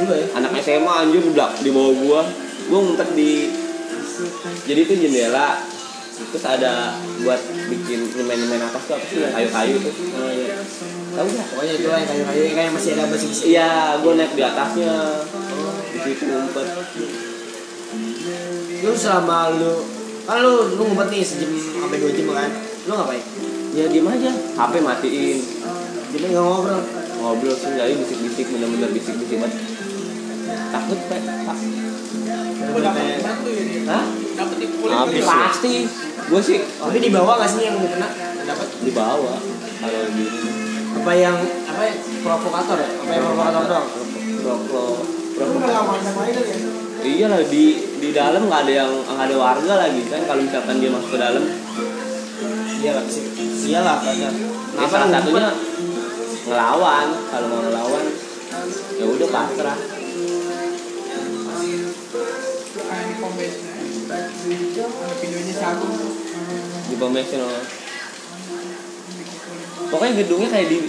Juga 0.01 0.13
ya. 0.17 0.25
Anak 0.35 0.57
SMA 0.59 0.93
anjir 1.05 1.21
udah 1.21 1.49
di 1.61 1.69
bawah 1.69 1.93
gua. 2.01 2.21
Gua 2.67 2.79
ngumpet 2.83 3.09
di 3.13 3.31
jadi 4.65 4.79
itu 4.83 4.93
jendela 4.97 5.61
terus 6.17 6.45
ada 6.49 6.97
buat 7.21 7.37
bikin 7.69 8.09
nyemen-nyemen 8.17 8.61
atas 8.65 8.89
tuh 8.89 8.97
apa 8.97 9.05
sih? 9.05 9.21
Yang 9.21 9.33
kayu-kayu 9.37 9.75
tuh 9.85 9.93
oh, 9.93 10.31
iya. 10.33 10.55
tahu 11.13 11.27
nggak? 11.29 11.45
Pokoknya 11.53 11.73
itu 11.77 11.87
yang 11.87 12.07
kayu-kayu 12.09 12.41
yang 12.41 12.55
kayak 12.57 12.71
masih 12.73 12.89
ada 12.97 13.05
besi-besi. 13.13 13.43
Iya 13.53 13.69
gua 14.01 14.13
naik 14.17 14.33
di 14.33 14.43
atasnya. 14.43 14.93
Di 15.93 15.99
situ 16.01 16.23
ngumpet. 16.25 16.67
Lu 18.81 18.91
selama 18.97 19.37
lu 19.61 19.73
kan 20.25 20.37
lu 20.41 20.53
lu 20.73 20.81
ngumpet 20.89 21.07
nih 21.13 21.21
sejam 21.21 21.53
sampai 21.53 21.97
dua 22.01 22.11
jam 22.17 22.27
kan 22.33 22.51
lu 22.89 22.93
ngapain? 22.97 23.23
Ya 23.77 23.85
diem 23.85 24.09
aja. 24.09 24.31
HP 24.33 24.73
matiin. 24.81 25.37
Jadi 26.17 26.25
nggak 26.33 26.43
ngobrol. 26.43 26.81
Ngobrol 27.21 27.53
sih 27.53 27.69
jadi 27.77 27.93
bisik-bisik 27.93 28.45
bener-bener 28.49 28.89
bisik-bisik 28.89 29.37
banget. 29.37 29.61
Takut 30.73 30.99
pak 31.05 31.19
Gue 32.57 32.81
dapat 32.83 33.01
satu 33.21 33.49
ya 33.49 33.63
dia. 33.63 33.81
Hah? 33.87 34.03
Dapat 34.37 34.55
dipukulin 34.61 34.95
Habis. 34.95 35.23
tuh. 35.23 35.29
pasti. 35.29 35.73
Gue 36.27 36.41
sih 36.43 36.57
tapi 36.59 36.97
di 36.99 37.09
bawah 37.13 37.33
nggak 37.39 37.49
sih 37.49 37.61
yang 37.65 37.75
lu 37.79 37.87
kena? 37.87 38.09
Dapat 38.47 38.67
di 38.83 38.91
bawah 38.91 39.37
kalau 39.77 40.03
di 40.15 40.25
apa 40.97 41.11
yang 41.13 41.37
apa 41.69 41.81
ya, 41.85 41.93
provokator 42.25 42.77
ya? 42.81 42.89
Apa 42.97 43.11
yang 43.13 43.23
provokator. 43.31 43.63
doang? 43.67 43.87
Sama 46.01 46.21
itu 46.25 46.41
ya. 46.41 46.55
iya 47.05 47.25
lah 47.29 47.39
di 47.45 47.65
di 48.01 48.09
dalam 48.09 48.49
nggak 48.49 48.61
ada 48.65 48.73
yang 48.73 48.91
nggak 49.05 49.25
ada 49.29 49.35
warga 49.37 49.73
lagi 49.85 50.01
kan 50.09 50.21
kalau 50.25 50.41
misalkan 50.41 50.75
dia 50.81 50.89
masuk 50.89 51.13
ke 51.13 51.19
dalam. 51.21 51.43
Iya 52.77 52.91
lah 52.97 53.05
sih. 53.05 53.25
Iyalah 53.67 53.99
banyak 53.99 54.57
ya 54.77 54.85
salah 54.85 55.09
satunya 55.09 55.49
ngelawan 56.47 57.07
kalau 57.33 57.47
mau 57.49 57.61
ngelawan 57.65 58.05
ya 58.97 59.05
udah 59.09 59.27
pasrah 59.33 59.77
videonya 64.47 65.53
tuh. 65.75 65.91
di 66.87 66.95
oh. 67.43 67.63
pokoknya 69.91 70.13
gedungnya 70.23 70.49
kayak 70.51 70.67
di 70.71 70.79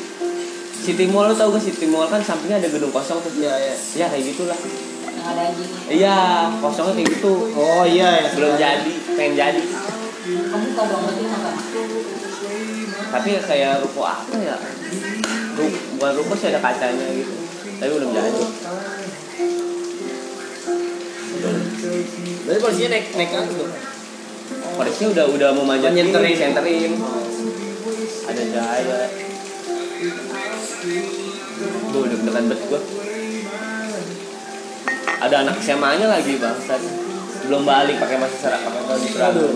City 0.78 1.10
Mall 1.10 1.28
lo 1.28 1.34
tau 1.34 1.50
gak 1.50 1.62
City 1.62 1.90
Mall? 1.90 2.06
Kan 2.06 2.22
sampingnya 2.22 2.62
ada 2.62 2.70
gedung 2.70 2.94
kosong 2.94 3.18
tuh. 3.20 3.32
Iya 3.34 3.50
iya 3.58 3.74
ya 3.98 4.06
kayak 4.08 4.24
gitulah. 4.30 4.56
Ada 5.18 5.44
iya 5.90 6.16
kosongnya 6.62 6.94
kayak 7.02 7.10
gitu. 7.18 7.32
Oh 7.58 7.82
iya 7.82 8.24
ya 8.24 8.28
belum 8.32 8.54
jadi 8.54 8.92
pengen 9.18 9.34
jadi. 9.34 9.62
Kamu 10.28 10.66
berarti 10.76 11.22
nonton. 11.26 11.56
tapi 13.08 13.40
kayak 13.40 13.80
ruko 13.80 14.04
apa 14.04 14.36
ya? 14.36 14.56
Ru- 15.56 15.80
bukan 15.96 16.12
ruko 16.22 16.32
sih 16.36 16.52
ada 16.52 16.60
kacanya 16.60 17.06
gitu. 17.10 17.34
Tapi 17.80 17.90
belum 17.90 18.10
jadi 18.14 18.42
berarti 22.48 22.60
polisinya 22.64 22.90
naik 22.90 23.06
naik 23.12 23.30
kan 23.30 23.44
tuh 23.46 23.68
Polisinya 24.48 25.08
udah 25.12 25.24
udah 25.28 25.48
mau 25.52 25.64
manjat 25.66 25.92
Nyenterin. 25.92 26.32
ini, 26.32 26.38
senterin. 26.38 26.92
Ada 28.24 28.42
cahaya. 28.48 28.98
Gue 31.90 32.00
udah 32.00 32.16
dekat 32.16 32.44
bet 32.46 32.60
gue. 32.64 32.80
Ada 35.18 35.36
anak 35.42 35.56
SMA-nya 35.58 36.06
lagi 36.06 36.38
bangsat. 36.38 36.80
Belum 37.44 37.66
balik 37.66 37.98
pakai 37.98 38.16
masih 38.16 38.38
serak 38.38 38.60
pakai 38.62 38.82
baju 38.86 39.06
seragam. 39.10 39.52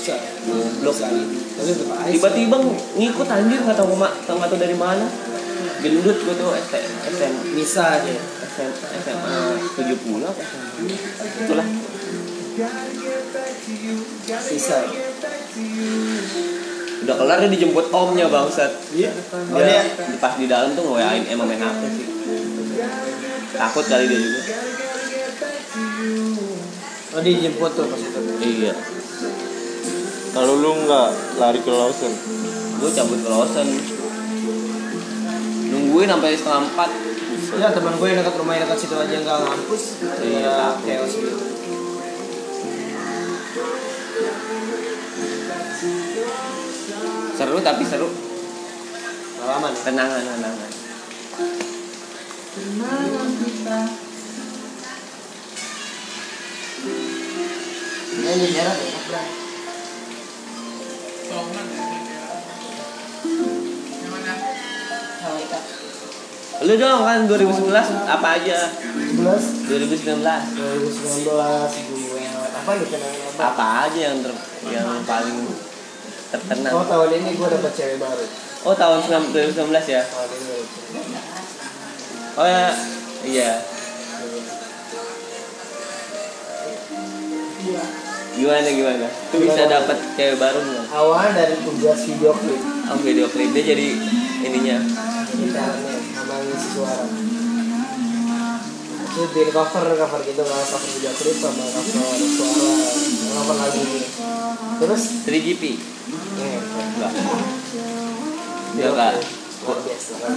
Goblok. 0.00 0.96
tapi 0.96 1.70
tetap 1.76 1.92
aja 1.92 2.08
Tiba-tiba 2.08 2.56
ngikut 2.96 3.28
anjir 3.28 3.58
nggak 3.60 3.76
tahu 3.76 3.92
ma- 3.92 4.16
tahu 4.24 4.36
nggak 4.38 4.50
tahu 4.52 4.60
dari 4.60 4.76
mana. 4.76 5.06
Gendut 5.80 6.18
gue 6.20 6.34
tuh 6.36 6.52
ST, 6.54 6.74
SM, 7.08 7.32
bisa 7.56 7.96
aja 7.96 8.12
SM, 8.44 8.70
SMA 9.00 9.36
70 9.74 10.20
apa 10.22 10.42
SMA. 10.44 10.68
Itulah. 11.44 11.66
Bisa 14.50 14.78
Udah 17.00 17.16
kelar 17.16 17.40
dia 17.40 17.48
dijemput 17.48 17.88
omnya 17.96 18.28
bangsat. 18.28 18.76
iya. 18.92 19.08
Oh 19.32 19.56
dia, 19.56 19.88
dia 19.88 20.20
pas 20.20 20.36
di 20.36 20.44
dalam 20.44 20.76
tuh 20.76 20.84
nge-WA-in 20.84 21.32
emang 21.32 21.48
main 21.48 21.56
HP 21.56 21.80
sih. 21.96 22.06
Takut 23.56 23.84
kali 23.88 24.04
dia 24.04 24.20
juga. 24.20 24.40
Oh 27.16 27.20
dia 27.24 27.40
jemput 27.40 27.72
tuh 27.72 27.88
pas 27.88 27.96
itu. 27.96 28.20
Iya. 28.44 28.76
Kalau 30.30 30.60
lu 30.60 30.70
nggak 30.84 31.08
lari 31.40 31.60
ke 31.64 31.72
Lawson, 31.72 32.12
gue 32.84 32.90
cabut 32.92 33.18
ke 33.18 33.28
Lawson. 33.32 33.66
Nungguin 35.72 36.08
sampai 36.12 36.36
setengah 36.36 36.68
empat. 36.68 36.90
Ya 37.56 37.72
teman 37.72 37.96
gue 37.96 38.06
yang 38.12 38.18
dekat 38.20 38.34
rumahnya 38.36 38.68
dekat 38.68 38.78
situ 38.78 38.94
aja 38.94 39.16
nggak 39.24 39.38
ngampus. 39.40 39.82
Iya, 40.20 40.76
chaos 40.84 41.12
gitu 41.16 41.59
seru 47.34 47.58
tapi 47.58 47.82
seru 47.82 48.06
pengalaman 49.40 49.74
ya 49.74 49.82
tenangan 49.82 50.22
tenangan 50.22 50.70
Nah, 58.20 58.36
ini. 58.36 58.50
Tolongan 61.30 61.66
ya. 61.70 61.84
Hawaika. 65.20 65.58
lu 66.60 66.74
dong 66.76 67.00
kan 67.08 67.24
2011 67.24 67.72
apa 68.04 68.28
aja 68.36 68.68
11 69.16 69.72
2019 69.72 70.20
2019 70.20 71.24
gue 71.24 72.09
apa 72.60 72.76
nih 72.76 72.86
kenangan 72.92 73.20
apa 73.24 73.42
apa 73.56 73.64
aja 73.88 74.00
yang 74.12 74.18
ter, 74.20 74.32
yang 74.68 74.88
paling 75.08 75.38
oh 75.48 75.56
terkenang 76.28 76.76
tahun 76.84 77.10
ini 77.16 77.30
gue 77.40 77.48
dapet 77.48 77.72
cewek 77.74 77.96
baru. 77.96 78.24
Oh 78.68 78.74
tahun 78.76 79.00
2019 79.32 79.72
ya? 79.88 80.02
Oh 82.36 82.46
ya 82.46 82.68
iya. 83.24 83.50
Gimana 88.30 88.68
gimana? 88.68 89.08
Tuh 89.32 89.40
bisa 89.40 89.62
dapat 89.64 89.98
cewek 90.14 90.36
baru 90.36 90.60
nggak? 90.60 90.86
Awal 90.92 91.28
dari 91.32 91.56
tugas 91.64 91.98
video 92.04 92.36
klip. 92.36 92.60
Oh 92.92 92.98
video 93.00 93.26
klip. 93.26 93.50
Dia 93.56 93.64
jadi 93.72 93.88
ininya. 94.44 94.78
Talentnya 94.84 95.96
sama 96.12 96.36
ngisi 96.44 96.68
suara 96.76 97.04
itu 99.10 99.26
di 99.34 99.50
cover 99.50 99.82
cover 99.90 100.20
gitu 100.22 100.42
kan 100.46 100.62
cover 100.70 100.90
video 100.94 101.10
klip 101.10 101.36
sama 101.42 101.64
cover 101.66 101.94
suara. 101.98 102.70
Cover 103.34 103.56
lagu 103.58 103.82
terus? 104.78 105.02
3GP 105.26 105.62
eh, 106.38 106.58
enggak. 106.62 107.12
Video 108.70 108.90
enggak. 108.94 109.12
klip. 109.18 109.26
luar 109.66 109.78
biasa 109.82 110.12
kan. 110.14 110.34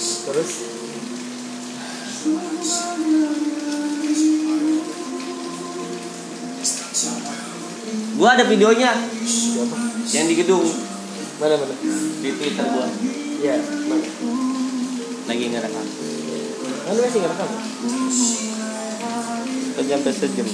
Terus? 0.00 0.50
Gua 8.16 8.28
ada 8.36 8.44
videonya. 8.48 8.92
Yang 10.10 10.24
di 10.24 10.34
gedung. 10.40 10.66
Mana 11.36 11.54
mana? 11.60 11.74
Di 12.24 12.30
twitter 12.32 12.64
gua. 12.64 12.86
Iya 13.40 13.56
mana 13.60 14.49
lagi 15.30 15.46
ngerekam 15.46 15.86
kan 16.82 16.90
lu 16.90 17.00
masih 17.06 17.22
ngerekam 17.22 17.46
kita 19.70 19.82
sampai 19.86 20.12
sejam. 20.12 20.48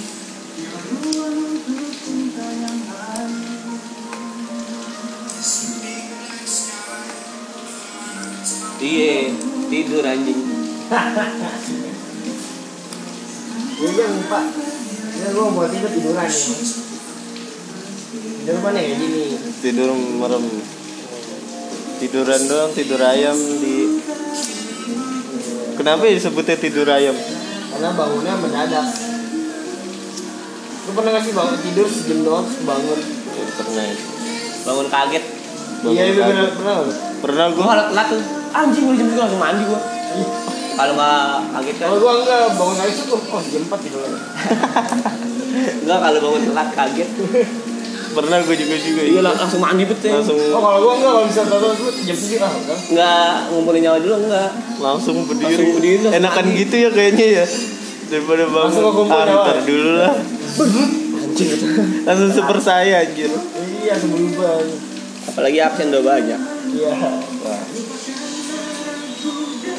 iya 8.76 9.32
tidur 9.72 10.04
anjing 10.04 10.40
yang 13.96 14.12
lupa 14.12 14.40
ya 15.16 15.32
gue 15.32 15.46
mau 15.56 15.64
tidur 15.72 15.88
tiduran 15.88 16.28
nih 16.28 16.60
tidur 18.44 18.60
mana 18.60 18.78
ya 18.78 18.94
gini 19.00 19.46
Tidur 19.56 19.88
merem. 19.96 20.44
Tiduran 21.96 22.42
doang, 22.44 22.70
tidur 22.76 23.00
ayam 23.00 23.34
di. 23.34 23.85
Kenapa 25.86 26.02
ya 26.02 26.14
disebutnya 26.14 26.56
tidur 26.58 26.82
ayam? 26.88 27.14
karena 27.68 27.92
bangunnya 27.92 28.34
mendadak 28.34 28.86
Lu 30.82 30.90
pernah 30.90 31.10
nggak 31.12 31.22
sih 31.22 31.30
bangun 31.30 31.56
tidur 31.60 31.86
sejam 31.86 32.18
doang 32.22 32.42
bangun? 32.60 32.98
Ya, 32.98 33.44
pernah 33.54 33.86
bangun 34.64 34.86
kaget 34.88 35.24
Bangun 35.78 35.92
Iya 35.92 36.02
itu 36.04 36.16
kaget. 36.16 36.26
benar 36.26 36.46
pernah. 36.50 36.74
pernah 37.16 37.46
gue 37.46 37.54
gue 37.54 37.66
kalau 37.68 37.84
telat 37.86 38.06
tuh 38.08 38.20
anjing 38.50 38.82
gue 38.82 38.94
jam 38.94 39.06
segini 39.06 39.20
langsung 39.20 39.38
mandi 39.38 39.62
gue 39.62 39.80
kalau 40.74 40.92
nggak 40.92 41.22
kaget 41.54 41.74
kan 41.76 41.86
Kalau 41.86 41.98
gua 42.00 42.12
enggak 42.18 42.42
bangun 42.52 42.76
lagi 42.76 42.92
tuh 42.98 43.20
oh 43.22 43.40
jam 43.40 43.62
4 43.62 43.84
tidur 43.86 44.00
lagi. 44.00 44.18
enggak 45.84 45.98
kalau 46.00 46.18
bangun 46.20 46.42
telat 46.44 46.68
kaget 46.72 47.08
pernah 48.16 48.40
gue 48.40 48.56
juga 48.56 48.76
juga 48.80 49.02
iya 49.04 49.20
lang- 49.20 49.36
langsung 49.36 49.60
mandi 49.60 49.84
betul 49.84 50.08
langsung. 50.08 50.38
Oh 50.40 50.58
kalau 50.58 50.78
gua 50.80 50.92
enggak 50.96 51.12
kalau 51.12 51.26
bisa 51.28 51.42
tahu 51.44 51.60
tuh 51.68 51.92
jam 52.00 52.16
7 52.16 52.40
ah 52.40 52.52
udah. 52.56 52.78
nggak 52.88 53.32
ngumpulin 53.52 53.80
nyawa 53.84 53.98
dulu 54.00 54.14
enggak. 54.24 54.50
Langsung 54.80 55.16
berdiri, 55.28 55.44
Langsung 55.52 55.68
berdiri, 55.76 55.96
langsung 56.00 56.16
enakan 56.16 56.44
mandi. 56.44 56.60
gitu 56.64 56.74
ya 56.80 56.88
kayaknya 56.90 57.26
ya. 57.28 57.46
Daripada 58.06 58.44
bangun. 58.48 58.64
Langsung 58.72 59.08
ah, 59.12 59.24
ntar 59.26 59.58
dulu 59.62 59.90
lah. 59.94 60.14
Langsung 62.06 62.30
super 62.32 62.58
saya 62.58 63.04
anjir. 63.04 63.30
Iya 63.84 63.94
sebelum 64.00 64.32
apalagi 65.26 65.58
absen 65.60 65.92
udah 65.92 66.02
banyak. 66.02 66.40
Iya. 66.72 66.90
Wah. 66.96 67.62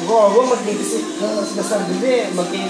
Gua 0.06 0.22
gua 0.30 0.44
makin 0.46 0.76
sih 0.78 1.02
semester 1.44 1.78
gede 1.90 2.32
makin 2.32 2.64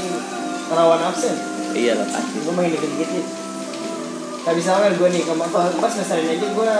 rawan 0.68 1.00
absen. 1.04 1.36
iya 1.76 1.92
lah 1.94 2.08
pasti. 2.08 2.40
Gua 2.42 2.56
makin 2.56 2.72
dikit-dikit 2.74 3.47
nih. 4.48 4.54
Kayak 4.54 4.56
misalkan 4.56 4.90
gua 4.96 5.08
nih 5.08 5.22
kemarin 5.22 5.76
pas 5.76 5.90
semester 5.92 6.16
ini 6.16 6.30
aja 6.34 6.46
gua 6.50 6.72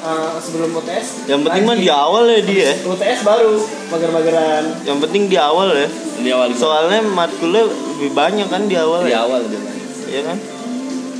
uh, 0.00 0.32
sebelum 0.36 0.68
UTS. 0.74 1.06
yang 1.26 1.40
penting 1.40 1.62
mah 1.64 1.76
di 1.76 1.88
awal 1.88 2.24
ya 2.26 2.40
dia 2.42 2.70
UTS 2.78 3.20
baru 3.22 3.52
mager-mageran. 3.88 4.64
yang 4.84 4.98
penting 5.00 5.22
di 5.26 5.36
awal 5.36 5.72
ya 5.72 5.88
di 6.18 6.28
awal 6.28 6.46
gimana? 6.46 6.60
soalnya 6.60 7.00
matkulnya 7.02 7.62
lebih 7.64 8.10
banyak 8.12 8.46
kan 8.46 8.68
di 8.68 8.76
awal 8.76 9.00
di 9.00 9.12
ya 9.12 9.24
awal 9.24 9.40
udah 9.40 9.60
banyak 9.60 9.88
Iya 10.06 10.22
kan 10.26 10.38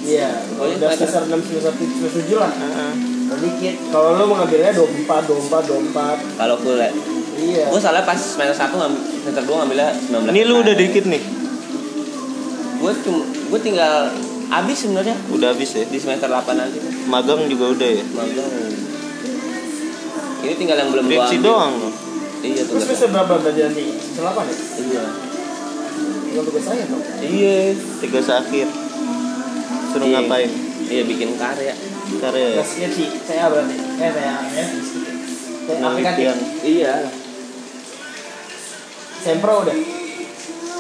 Iya. 0.00 0.30
Udah 0.56 0.90
semester 0.90 1.22
6 1.22 1.38
semester 1.38 1.72
7 1.72 1.87
semester 2.00 2.22
7 2.25 2.40
lah. 2.40 2.50
Heeh. 2.50 2.92
Sedikit. 3.30 3.75
Kalau 3.88 4.16
lu 4.16 4.25
mengambilnya 4.26 4.72
24 4.72 5.06
24 5.06 5.70
24. 5.94 6.40
kalau 6.40 6.56
kuliah 6.58 6.90
Iya. 7.37 7.64
gue 7.68 7.80
salah 7.80 8.02
pas 8.02 8.16
semester 8.16 8.52
satu 8.52 8.75
ngambil 8.76 9.00
semester 9.00 9.44
dua 9.44 9.56
ngambilnya 9.62 9.88
19 9.96 10.28
ini 10.28 10.40
lu 10.42 10.54
udah 10.60 10.75
dikit 10.75 11.04
nih 11.04 11.22
gue 12.80 12.92
cuma 13.00 13.22
gue 13.25 13.60
tinggal 13.60 14.12
abis 14.50 14.76
sebenarnya 14.80 15.14
udah 15.30 15.49
habis 15.49 15.71
ya 15.71 15.85
di 15.85 15.95
semester 15.95 16.26
8 16.26 16.42
nanti 16.52 16.78
magang 17.07 17.47
juga 17.47 17.71
udah 17.71 17.90
ya 17.92 18.04
magang 18.11 18.50
ini 20.40 20.54
tinggal 20.57 20.76
yang 20.76 20.90
belum 20.90 21.04
gua 21.04 21.12
skripsi 21.21 21.37
ambil. 21.37 21.47
doang 21.47 21.73
loh 21.76 21.92
iya 22.40 22.61
tuh 22.61 22.73
Terus 22.73 22.85
semester 22.88 23.09
berapa 23.11 23.33
berarti 23.37 23.61
nanti? 23.62 23.85
Semester 23.92 24.23
8 24.25 24.42
ya? 24.42 24.57
iya 24.80 25.04
Tinggal 26.25 26.45
tugas 26.47 26.64
saya 26.64 26.85
dong. 26.85 27.02
iya 27.21 27.59
tugas 27.99 28.26
akhir 28.28 28.66
suruh 29.87 30.04
Iya. 30.04 30.14
ngapain 30.16 30.50
iya 30.88 31.02
bikin 31.04 31.28
karya 31.35 31.75
karya 32.16 32.47
ya 32.49 32.54
Tugas 32.57 32.69
skripsi 32.69 33.04
saya 33.23 33.45
berarti. 33.47 33.75
Eh 33.76 34.11
saya 34.11 34.35
ya. 34.49 34.64
Saya 35.62 35.78
aplikatif. 35.85 36.26
iya 36.64 36.95
Sempro 39.21 39.62
udah. 39.62 39.76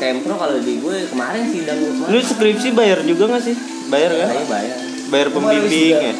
Sempro 0.00 0.34
kalau 0.34 0.56
di 0.56 0.80
gue 0.80 0.96
kemarin 1.12 1.44
sidang 1.44 1.76
gue 1.76 2.08
lu 2.08 2.18
skripsi 2.18 2.72
bayar 2.72 3.04
juga 3.04 3.36
gak 3.36 3.44
sih 3.44 3.56
bayar 3.92 4.16
kan 4.16 4.28
bayar 4.48 4.72
bayar 5.12 5.28
Kemarin 5.28 5.60
pembimbing 5.60 6.00
ya 6.00 6.14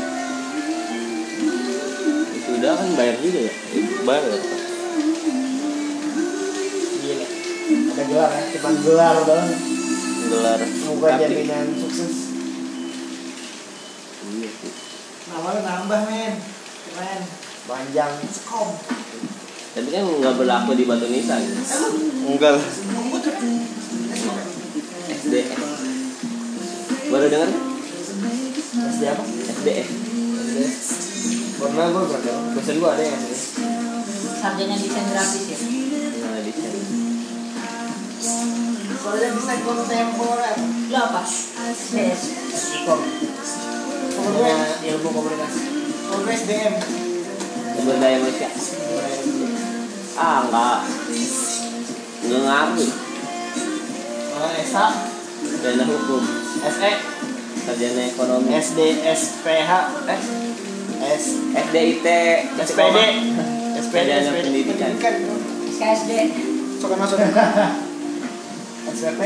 sudah 2.44 2.72
kan 2.76 2.88
bayar 2.92 3.16
juga 3.18 3.40
ya 3.40 3.52
bayar 4.04 4.22
Gila. 7.00 7.26
Ada 7.70 8.02
gelar 8.04 8.30
ya, 8.34 8.42
cuma 8.58 8.70
gelar 8.82 9.16
doang. 9.24 9.50
gelar 10.28 10.60
Bukan 10.60 11.12
jaminan 11.16 11.66
sukses. 11.78 12.14
iya 14.30 14.50
sih 14.50 14.72
Nama 15.30 15.48
lu 15.48 15.60
nambah 15.62 16.00
men. 16.10 16.34
Keren. 16.90 17.20
Panjang. 17.64 18.12
Skom. 18.26 18.68
Tapi 19.70 19.88
kan 19.88 20.02
nggak 20.02 20.34
berlaku 20.34 20.70
di 20.74 20.84
batu 20.84 21.06
nisan 21.06 21.38
enggak 22.26 22.58
lah 22.58 22.64
SDS 25.10 25.48
baru 27.10 27.26
dengar? 27.26 27.50
SD 28.70 29.02
apa? 29.04 29.22
SDS 29.26 29.88
Pernah 31.60 31.92
gue 31.92 32.02
pernah. 32.08 32.36
Dosen 32.56 32.80
gue 32.80 32.88
ada 32.88 33.02
yang 33.02 33.20
SD. 33.20 33.58
sarjana 34.40 34.74
desain 34.74 35.06
grafis 35.10 35.44
ya 35.50 35.58
nah 36.20 36.40
di 36.40 36.52
sana 36.54 36.78
Soalnya 39.00 39.28
bisa 39.32 39.52
kontemporer. 39.64 40.56
lo 40.92 40.98
apa 40.98 41.22
SDS 41.70 42.20
Ikom. 42.80 43.00
Pokoknya 44.10 44.56
ilmu 44.86 45.08
komunikasi. 45.08 45.60
Pokoknya 46.04 46.36
SDM. 46.36 46.74
sumber 47.80 47.96
daya 47.96 48.16
manusia 48.20 48.50
ah 50.18 50.38
nggak 50.48 50.78
nggak 52.26 52.42
ngaruh 52.42 52.92
Oh, 54.40 54.48
ESA, 54.56 54.88
dana 55.60 55.84
hukum 55.84 56.24
SE, 56.64 56.92
sarjana 57.60 58.02
ekonomi 58.08 58.56
SD, 58.56 59.04
SPH, 59.04 59.70
eh, 60.08 60.20
S, 61.12 61.24
SDIT 61.52 62.06
SPD, 62.56 62.98
SPD, 63.76 63.98
Sarjana 64.00 64.32
SPD. 64.32 64.40
pendidikan 64.40 64.92
SKSD 65.76 66.10
Masuk 66.80 66.96
masuk. 66.96 67.18
SPP. 68.96 69.20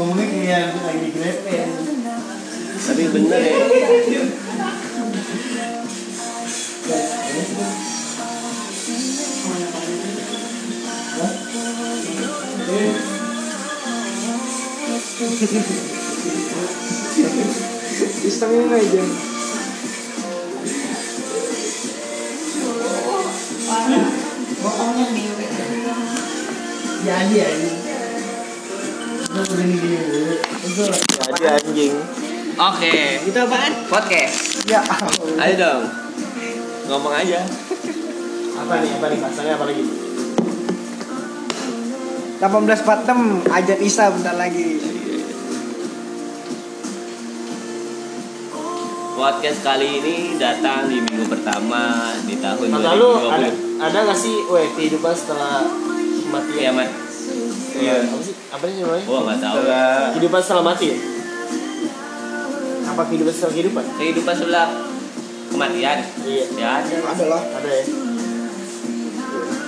Ngomongnya 0.00 0.26
kayak 0.32 0.80
lagi 0.80 0.98
di 1.04 1.10
grepe 1.12 1.52
ya. 1.52 1.66
tapi 2.78 3.04
bener 3.12 3.40
ya 3.44 4.22
Sistemnya 18.18 18.64
aja. 18.72 19.02
bohongnya 24.58 25.06
Jadi. 26.98 27.70
Udah. 30.68 30.98
jadi 31.30 31.46
anjing 31.54 31.94
oke 32.58 32.94
Itu 33.28 33.38
apaan? 33.38 33.72
podcast 33.86 34.66
Ya. 34.66 34.80
ayo 35.38 35.54
dong 35.56 35.82
ngomong 36.88 37.14
aja 37.14 37.44
Apa 38.58 38.82
nih? 38.82 38.90
Apa 38.90 39.06
nih? 39.06 39.18
Bahasanya 39.22 39.54
apa 39.54 39.70
lagi? 39.70 39.86
1846 42.38 43.50
ajat 43.50 43.78
Isa 43.82 44.14
bentar 44.14 44.38
lagi. 44.38 44.78
podcast 49.18 49.66
kali 49.66 49.98
ini 49.98 50.16
datang 50.38 50.86
di 50.86 51.02
minggu 51.02 51.26
pertama 51.26 52.14
di 52.22 52.38
tahun 52.38 52.70
lu 52.70 53.10
2020 53.18 53.34
ada 53.34 53.48
ada 53.82 53.98
nggak 54.06 54.14
sih, 54.14 54.46
weh 54.46 54.70
kehidupan 54.78 55.10
setelah 55.10 55.66
kematian? 56.22 56.54
kiamat 56.78 56.90
iya 57.74 58.06
Apa 58.06 58.22
sih? 58.22 58.34
Apa 58.54 58.64
sih 58.70 58.78
namanya? 58.78 59.02
gua 59.02 59.18
nggak 59.26 59.38
tahu 59.42 59.56
setelah 59.58 59.90
Kehidupan 60.14 60.38
setelah 60.40 60.62
mati 60.62 60.84
ya? 60.86 60.96
Apa 62.86 63.02
kehidupan 63.10 63.32
setelah 63.34 63.52
kehidupan? 63.52 63.84
kehidupan 63.98 64.34
setelah 64.38 64.66
kematian 65.50 65.98
Iya. 66.22 66.44
ya 66.54 66.68
ada 66.78 66.94
Ada 67.10 67.24
lah. 67.26 67.42
Ada 67.58 67.70
ya? 67.74 67.84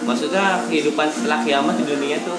maksudnya 0.00 0.44
kehidupan 0.66 1.06
setelah 1.10 1.42
kiamat 1.42 1.74
di 1.74 1.84
dunia 1.84 2.22
tuh 2.22 2.38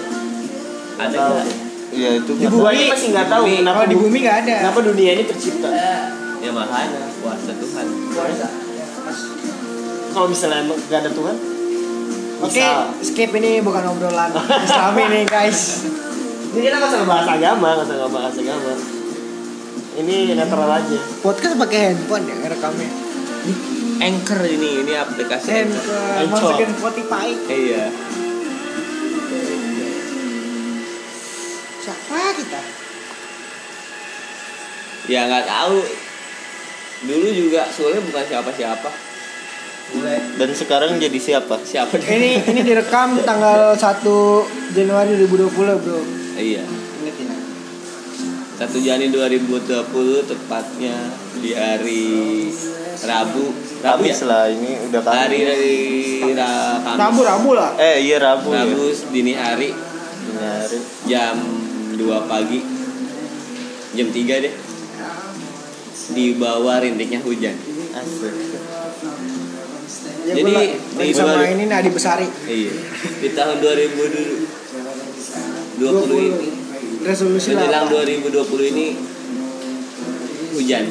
ada 1.02 1.10
Nggak 1.10 1.22
tahu. 1.22 1.36
nggak 1.36 1.48
ya 1.92 2.10
itu 2.16 2.32
Di 2.34 2.46
gua 2.48 2.70
aja 2.70 2.84
masih 2.88 3.08
nggak 3.12 3.28
tahu 3.28 3.44
Bumi. 3.44 3.58
kenapa 3.60 3.82
di 3.84 3.96
bumi 3.98 4.18
nggak 4.22 4.38
ada. 4.42 4.56
Kenapa 4.62 4.80
dunia 4.82 5.12
ini 5.12 5.24
tercipta? 5.26 5.70
ya 6.42 6.50
makanya 6.50 7.02
kuasa 7.22 7.52
Tuhan 7.54 7.86
Kalau 10.12 10.28
misalnya 10.28 10.62
nggak 10.66 11.00
ada 11.00 11.12
Tuhan? 11.12 11.36
Oke, 12.42 12.58
Misal. 12.58 12.90
skip 13.00 13.32
ini 13.34 13.62
bukan 13.62 13.84
obrolan 13.88 14.34
Islami 14.34 15.04
nih 15.08 15.24
guys. 15.26 15.62
Ini 16.52 16.60
kita 16.60 16.76
nggak 16.76 16.92
usah 16.92 17.08
bahas 17.08 17.28
agama, 17.30 17.68
nggak 17.72 17.88
usah 17.88 18.12
bahas 18.12 18.36
agama. 18.36 18.74
Ini 19.94 20.36
netral 20.36 20.68
aja. 20.68 21.00
Podcast 21.22 21.56
pakai 21.56 21.80
handphone 21.88 22.28
ya 22.28 22.50
rekamnya. 22.50 22.92
Anchor 24.02 24.42
ini 24.44 24.82
ini 24.82 24.92
aplikasi 24.92 25.48
Anchor. 25.64 25.96
Anchor. 26.18 26.28
masukin 26.52 26.70
Spotify. 26.74 27.28
iya 27.48 27.86
ya 35.12 35.28
nggak 35.28 35.44
tahu 35.44 35.84
dulu 37.04 37.28
juga 37.28 37.68
soalnya 37.68 38.00
bukan 38.00 38.24
siapa-siapa 38.24 39.12
Dan 40.40 40.50
sekarang 40.56 40.96
jadi 41.04 41.20
siapa? 41.20 41.60
Siapa 41.60 42.00
dia? 42.00 42.16
Ini 42.16 42.48
ini 42.48 42.62
direkam 42.64 43.20
tanggal 43.28 43.76
1 43.76 44.72
Januari 44.72 45.20
2020 45.20 45.52
bro. 45.84 46.00
Iya. 46.40 46.64
Ya. 46.64 47.36
1 48.64 48.72
Januari 48.80 49.36
2020 49.44 50.32
tepatnya 50.32 50.96
di 51.44 51.52
hari 51.52 52.08
Rabu. 53.04 53.52
Rabu 53.84 54.04
ya? 54.08 54.16
Lah 54.24 54.46
ini 54.48 54.72
udah 54.88 55.02
kamis. 55.04 55.20
Hari 55.20 55.40
dari 55.44 55.76
Ra- 56.40 56.80
Kamis. 56.88 57.00
Rabu 57.04 57.22
Rabu 57.28 57.50
lah. 57.58 57.76
Eh 57.76 58.08
iya 58.08 58.18
Rabu, 58.22 58.48
Rabu 58.54 58.96
dini 59.12 59.36
hari 59.36 59.76
ya. 59.76 59.90
Ini 60.22 60.40
hari. 60.40 60.80
jam 61.04 61.36
2 62.00 62.32
pagi. 62.32 62.60
Jam 63.92 64.08
3 64.08 64.40
deh. 64.40 64.54
Di 66.12 66.36
bawah 66.36 66.76
rintiknya 66.80 67.20
hujan. 67.24 67.56
Asik. 67.92 68.34
Ya, 70.22 70.38
Jadi, 70.38 70.54
di 70.78 71.10
sama 71.18 71.34
bulan- 71.34 71.58
ini 71.58 71.66
Nadi 71.66 71.90
Besari. 71.90 72.30
Iya. 72.46 72.70
Di 73.26 73.34
tahun 73.34 73.58
2020 73.58 76.22
ini 76.22 76.62
Resolusi 77.02 77.58
lah. 77.58 77.66
menjelang 77.66 77.90
apa? 77.90 78.06
2020 78.06 78.70
ini 78.70 79.02
hujan. 80.54 80.86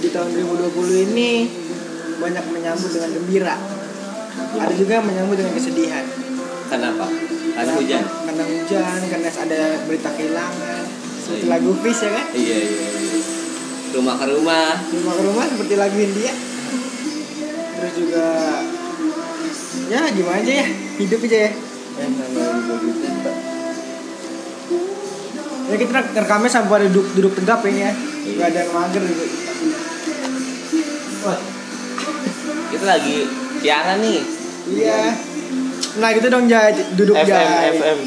Di 0.00 0.08
tahun 0.08 0.28
2020 0.30 1.04
ini 1.10 1.50
banyak 2.20 2.44
menyambut 2.54 2.90
dengan 2.94 3.10
gembira. 3.10 3.56
Ada 4.56 4.74
juga 4.78 4.92
yang 5.02 5.06
menyambut 5.10 5.36
dengan 5.42 5.54
kesedihan. 5.58 6.06
Kenapa? 6.70 7.10
Karena 7.50 7.72
hujan. 7.74 8.04
Karena 8.06 8.44
hujan, 8.46 8.98
karena 9.10 9.26
ada 9.26 9.60
berita 9.90 10.14
kehilangan. 10.14 10.86
Seperti 11.30 11.46
Iya. 11.46 11.52
lagu 11.52 11.70
Fish 11.78 12.00
ya 12.02 12.10
kan? 12.10 12.26
Iya 12.32 12.42
iya. 12.42 12.58
iya. 12.58 13.18
Rumah 13.90 14.14
ke 14.16 14.26
rumah. 14.28 14.66
Rumah 14.82 15.12
ke 15.14 15.22
rumah 15.24 15.44
seperti 15.46 15.74
lagu 15.76 15.96
India. 15.96 16.32
Terus 17.70 17.92
juga 17.96 18.26
ya 19.86 20.02
gimana 20.06 20.38
aja 20.38 20.52
ya 20.52 20.66
hidup 20.98 21.20
aja 21.24 21.38
ya. 21.40 21.50
Ya 25.66 25.76
kita 25.76 25.90
rekamnya 26.16 26.50
sampai 26.50 26.74
ada 26.76 26.86
duduk, 26.88 27.06
duduk 27.14 27.32
tegap 27.36 27.62
ya, 27.62 27.70
ya. 27.86 27.90
Gak 28.32 28.46
ada 28.48 28.58
yang 28.60 28.72
mager 28.72 29.02
gitu. 29.04 29.24
Wah, 31.20 31.38
Kita 32.70 32.84
lagi 32.88 33.16
siaran 33.60 33.98
nih. 34.00 34.18
iya. 34.68 35.14
Nah 35.98 36.08
gitu 36.10 36.26
dong 36.26 36.46
Jai, 36.46 36.74
duduk 36.94 37.14
FM. 37.14 37.74
FM. 37.76 37.98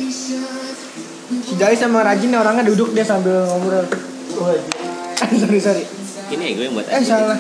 Jai 1.63 1.79
sama 1.79 2.03
Rajin 2.03 2.35
orangnya 2.35 2.67
duduk 2.67 2.91
dia 2.91 3.07
sambil 3.07 3.39
ngobrol. 3.47 3.87
Oh, 4.35 4.51
sorry 5.39 5.63
sorry. 5.63 5.87
Ini 6.27 6.43
ya 6.43 6.51
gue 6.59 6.65
yang 6.67 6.75
buat 6.75 6.91
Eh 6.91 6.99
salah. 6.99 7.39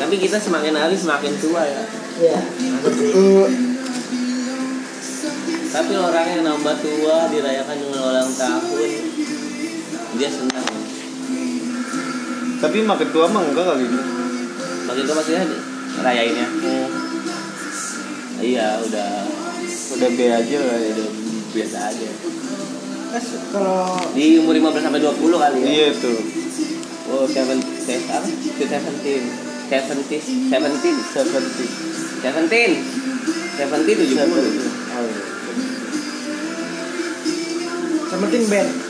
Tapi 0.00 0.14
kita 0.16 0.40
semakin 0.40 0.72
hari 0.80 0.96
semakin 0.96 1.32
tua 1.44 1.60
ya. 1.60 1.82
Iya. 2.24 2.40
Uh, 2.88 3.44
Tapi 5.76 5.92
orang 5.92 6.26
yang 6.32 6.42
nambah 6.48 6.76
tua 6.80 7.28
dirayakan 7.28 7.76
dengan 7.84 8.00
ulang 8.08 8.32
tahun 8.32 8.90
dia 10.16 10.30
senang. 10.32 10.68
Tapi 12.64 12.78
makin 12.80 13.08
tua 13.12 13.28
mah 13.28 13.44
enggak 13.44 13.76
kali 13.76 13.92
ini. 13.92 14.00
Makin 14.88 15.02
tua 15.04 15.14
maksudnya 15.20 15.44
rayainnya. 16.00 16.48
Iya 18.38 18.68
udah 18.86 19.10
Udah 19.98 20.08
B 20.14 20.20
aja 20.30 20.56
lah 20.62 20.78
ya. 20.78 20.90
udah 20.94 21.08
biasa 21.48 21.78
aja. 21.90 22.08
Terus 23.08 23.26
kalau 23.50 23.98
Di 24.12 24.38
umur 24.38 24.54
15 24.54 24.84
sampai 24.84 25.00
20 25.00 25.16
kali 25.42 25.58
ya. 25.64 25.68
Iya 25.68 25.88
tuh. 25.96 26.18
Oh, 27.08 27.24
seven, 27.24 27.56
apa? 27.56 28.28
Itu 28.28 28.68
seventeen, 28.68 29.22
seventeen, 29.72 30.22
seventeen, 30.52 30.96
Seventy. 31.08 31.64
seventeen, 32.20 32.70
seventeen 33.56 33.96
tujuh 33.96 34.16
puluh. 34.28 34.52
Penting 38.12 38.44
band. 38.52 38.87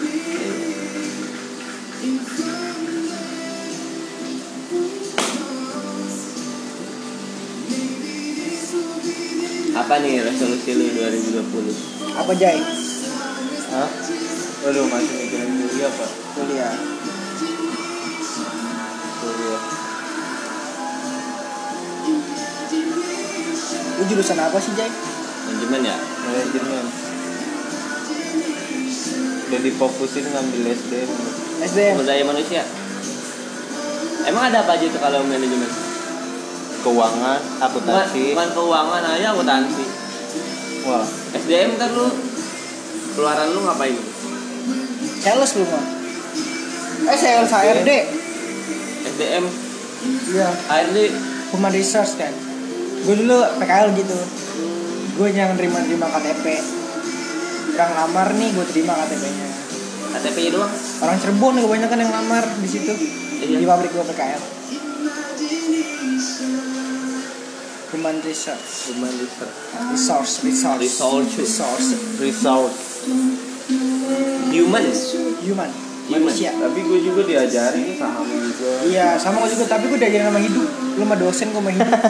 Apa 9.88 10.05
nih 10.05 10.20
resolusi 10.20 10.77
lu 10.77 10.85
2020? 11.01 12.12
Apa 12.12 12.33
Jai? 12.37 12.61
Hah? 13.72 13.88
Aduh 14.68 14.85
masih 14.85 15.16
mikirin 15.16 15.64
kuliah 15.64 15.88
pak. 15.88 16.11
Kuliah. 16.37 16.77
Kuliah. 19.16 19.62
Lu 23.96 24.03
jurusan 24.12 24.37
apa 24.37 24.61
sih 24.61 24.77
Jai? 24.77 24.92
Manajemen 25.48 25.81
ya? 25.81 25.96
Manajemen. 25.96 26.85
Udah 29.48 29.61
difokusin 29.64 30.24
ngambil 30.37 30.68
SDM. 30.68 31.11
SDM. 31.64 31.96
Sumber 31.96 32.05
daya 32.05 32.24
manusia. 32.29 32.61
Emang 34.29 34.53
ada 34.53 34.68
apa 34.68 34.77
aja 34.77 34.85
tuh 34.85 35.01
kalau 35.01 35.24
manajemen? 35.24 35.88
Keuangan, 36.79 37.41
akuntansi. 37.59 38.38
bukan 38.38 38.51
keuangan 38.55 39.03
aja 39.03 39.27
akuntansi. 39.35 39.85
Wah, 40.87 41.05
SDM 41.35 41.75
kan 41.75 41.91
lu 41.91 42.07
keluaran 43.12 43.51
lu 43.51 43.61
ngapain? 43.67 43.99
Sales 45.19 45.53
lu 45.59 45.64
mah. 45.67 45.85
Eh 47.09 47.19
sales 47.19 47.51
HRD. 47.51 47.91
SDM, 49.09 49.45
Iya. 50.31 50.49
HRD, 50.49 50.99
Human 51.51 51.73
Resource 51.75 52.14
kan. 52.14 52.31
Gue 53.03 53.14
dulu 53.19 53.43
PKL 53.59 53.91
gitu. 53.99 54.19
Gue 55.19 55.29
yang 55.35 55.59
nerima-nerima 55.59 56.07
KTP. 56.07 56.47
Yang 57.75 57.91
lamar 57.95 58.29
nih 58.35 58.49
gue 58.55 58.64
terima 58.71 58.95
KTP-nya. 58.95 59.49
KTP-nya 60.14 60.51
doang. 60.55 60.73
Orang 61.03 61.17
Cirebon 61.19 61.59
kebanyakan 61.59 61.99
yang 61.99 62.12
lamar 62.14 62.45
di 62.62 62.69
situ. 62.71 62.93
Iya. 63.43 63.59
Di 63.59 63.67
pabrik 63.67 63.91
gue 63.91 64.05
PKL. 64.07 64.58
Human 67.94 68.16
Resource. 68.26 68.90
Human 68.90 69.14
research. 69.22 69.54
Resource, 69.94 70.33
resource. 70.42 70.81
Resource. 70.83 71.38
Resource. 71.38 71.88
result. 72.18 72.74
Human. 74.50 74.85
Human. 75.46 75.70
Manusia. 76.09 76.50
Tapi 76.59 76.81
gue 76.83 76.98
juga 77.07 77.22
diajarin 77.22 77.94
saham 78.00 78.26
juga. 78.26 78.70
Iya, 78.88 79.14
sama 79.14 79.44
gue 79.44 79.50
juga, 79.54 79.64
tapi 79.70 79.92
gue 79.92 79.98
diajarin 80.00 80.26
sama 80.33 80.40
hidup. 80.42 80.66
Lu 80.98 81.04
mah 81.07 81.18
dosen, 81.20 81.54
gue 81.54 81.62
mah 81.62 81.74
hidup. 81.76 82.00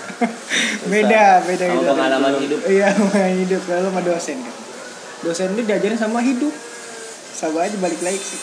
beda, 0.94 1.24
beda 1.44 1.64
Sama 1.68 1.74
gitu. 1.76 1.90
pengalaman 1.92 2.32
hidup. 2.40 2.60
Iya, 2.70 2.86
sama 2.96 3.20
hidup. 3.36 3.60
Kalau 3.66 3.80
lu 3.84 3.90
mah 3.92 4.04
dosen 4.06 4.36
kan. 4.40 4.54
Dosen 5.26 5.52
lu 5.58 5.62
diajarin 5.66 5.98
sama 5.98 6.24
hidup. 6.24 6.54
Sama 7.36 7.68
aja 7.68 7.76
balik 7.82 8.00
lagi. 8.00 8.36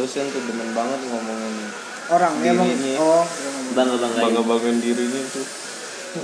Dosen 0.00 0.24
tuh 0.32 0.42
demen 0.48 0.70
banget 0.72 1.00
ngomongin 1.10 1.89
Orang 2.10 2.32
ya 2.40 2.50
emang. 2.50 2.66
Dirinya. 2.66 2.98
Oh, 2.98 3.22
Bangga 3.70 3.96
banggain. 3.96 4.22
bangga 4.26 4.42
banggain 4.42 4.78
dirinya 4.78 5.22
tuh. 5.28 5.46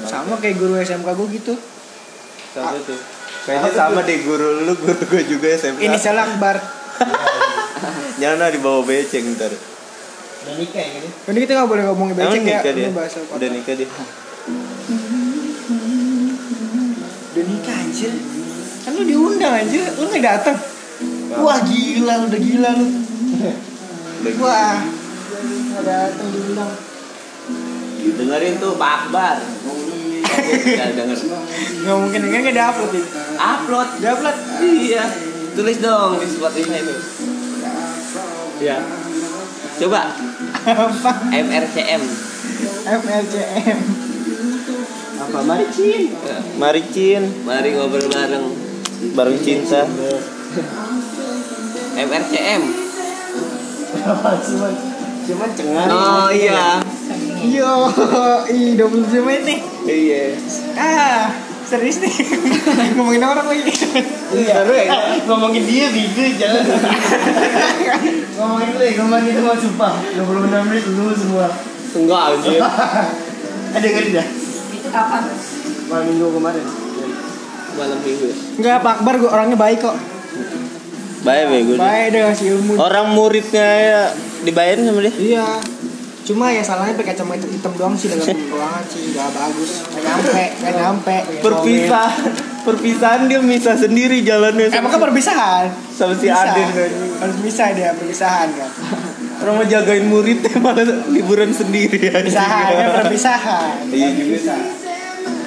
sama 0.02 0.34
kayak 0.36 0.56
guru 0.56 0.74
SMK 0.76 1.06
gue 1.06 1.28
gitu. 1.32 1.54
Siapa 2.50 2.74
tuh? 2.82 2.98
Kayaknya 3.46 3.70
sama 3.70 4.02
deh 4.02 4.18
guru 4.20 4.66
lu, 4.66 4.74
guru 4.74 4.98
gue 5.06 5.22
juga 5.24 5.46
SMK. 5.48 5.78
Ini 5.80 5.94
salah 5.96 6.26
Akbar. 6.26 6.58
Jangan 8.20 8.38
lah 8.40 8.50
dibawa 8.50 8.82
beceng 8.82 9.30
ntar. 9.32 9.54
Udah 9.54 10.54
nikah 10.56 10.82
ya. 10.82 11.00
Ini 11.06 11.38
kita 11.40 11.52
nggak 11.54 11.68
boleh 11.68 11.82
ngomongin 11.86 12.14
Emang 12.14 12.34
beceng 12.34 12.44
ya. 12.44 12.58
nikah 12.58 12.72
dia? 12.72 12.82
Ini 12.82 12.92
bahasa 12.92 13.16
apa? 13.20 13.32
Udah 13.32 13.48
nikah 13.48 13.74
dia. 13.76 13.88
Udah 17.28 17.44
nikah 17.44 17.76
anjir. 17.78 18.12
Kan 18.82 18.90
lu 18.92 19.02
diundang 19.04 19.54
anjir, 19.54 19.82
lu 19.92 20.04
nggak 20.04 20.24
datang. 20.24 20.58
Wah 21.36 21.58
gila, 21.62 22.12
lu 22.16 22.26
udah 22.26 22.40
gila 22.40 22.70
lu. 22.74 22.86
Wah. 24.40 24.78
Nggak 25.42 25.82
datang 25.84 26.28
diundang. 26.32 26.72
Dengerin 28.16 28.54
tuh 28.62 28.72
Pak 28.80 28.92
Akbar. 29.04 29.36
Ya 30.66 30.84
denger. 30.94 31.18
Nggak 31.84 31.96
mungkin 32.00 32.20
kan 32.28 32.38
nggak 32.40 32.54
ada 32.56 32.64
upload 32.72 32.92
ini. 32.94 33.08
Upload. 33.36 33.88
Udah 34.00 34.10
upload. 34.16 34.36
Iya. 34.62 35.04
Tulis 35.56 35.78
dong 35.80 36.10
di 36.20 36.26
Spotify 36.28 36.78
itu. 36.84 36.94
Ya. 38.60 38.80
Coba 39.76 40.08
Apa? 40.66 41.12
MRCM. 41.30 42.02
FLCM. 42.86 43.78
Apa 45.16 45.38
mari 45.42 45.66
Cin? 45.72 46.12
Mari 46.60 46.82
Cin, 46.92 47.22
Mari 47.44 47.72
ngobrol 47.74 48.08
bareng 48.08 48.46
bareng 49.16 49.38
cinta. 49.40 49.84
MRCM. 51.96 52.62
Cuman 55.26 55.50
cengar. 55.52 55.86
Oh 55.90 56.28
iya. 56.30 56.78
Yo, 57.46 57.90
i 58.50 58.78
27 58.78 59.26
menit 59.26 59.42
nih. 59.44 59.58
Iya. 59.86 60.24
Ah, 60.78 61.24
Serius 61.66 61.98
nih. 61.98 62.14
Ngomongin 62.94 63.26
orang 63.26 63.46
lagi. 63.50 63.66
Iya. 64.30 64.54
Seru 64.62 64.74
ya? 64.74 64.86
Ngomongin 65.26 65.62
dia 65.66 65.90
bidu 65.90 66.22
jangan. 66.38 66.62
ngomongin 68.38 68.68
lu 68.78 68.82
ya, 68.86 68.92
ngomongin 69.02 69.30
itu 69.34 69.40
mau 69.42 69.58
sumpah. 69.58 69.92
26 70.14 70.68
menit 70.70 70.84
lu 70.94 71.10
semua. 71.18 71.46
Enggak 71.96 72.22
anjir. 72.38 72.60
Ada 73.74 73.82
dengerin 73.82 74.10
dah. 74.14 74.26
Itu 74.70 74.88
kapan? 74.94 75.22
Malam 75.90 76.04
minggu 76.06 76.26
kemarin. 76.38 76.64
Malam 77.76 77.98
minggu. 77.98 78.28
Enggak, 78.62 78.76
Pak 78.86 78.92
Akbar 79.02 79.14
gua 79.18 79.30
orangnya 79.34 79.58
baik 79.58 79.78
kok. 79.82 79.96
Baik 81.26 81.44
bego. 81.50 81.72
dia. 81.74 81.82
Baik 81.82 82.06
deh 82.14 82.22
ilmu. 82.54 82.72
Orang 82.78 83.06
muridnya 83.10 83.66
ya 83.66 84.02
dibayarin 84.46 84.86
sama 84.86 85.00
dia. 85.02 85.12
Iya. 85.18 85.48
Cuma 86.26 86.50
ya 86.50 86.58
salahnya 86.58 86.98
pakai 86.98 87.14
kacamata 87.14 87.46
hitam 87.46 87.70
doang 87.78 87.94
sih 87.94 88.10
dalam 88.10 88.26
ruangan 88.26 88.82
sih 88.90 89.14
nggak 89.14 89.30
bagus. 89.30 89.70
Nggak 89.94 90.02
nyampe, 90.02 90.44
nggak 90.58 90.74
nyampe. 90.74 91.16
Perpisahan, 91.38 92.30
perpisahan 92.66 93.20
dia 93.30 93.38
misah 93.38 93.78
sendiri 93.78 94.26
jalannya 94.26 94.66
Emang 94.74 94.90
kan 94.90 95.00
perpisahan. 95.06 95.70
sama 95.94 96.18
si 96.18 96.26
Bisa. 96.26 96.50
Adin 96.50 96.68
kan. 96.74 96.90
Harus 97.22 97.38
bisa 97.46 97.62
dia 97.78 97.94
perpisahan 97.94 98.48
kan. 98.58 98.70
Orang 99.36 99.54
mau 99.62 99.66
jagain 99.70 100.02
muridnya 100.10 100.50
malah 100.58 100.82
liburan 101.14 101.54
sendiri 101.54 102.10
aja. 102.10 102.18
Perpisahan, 102.18 102.64
ya 102.74 102.88
perpisahan. 102.90 103.74
Iya 103.94 104.08
juga 104.18 104.30
Bisa. 104.34 104.54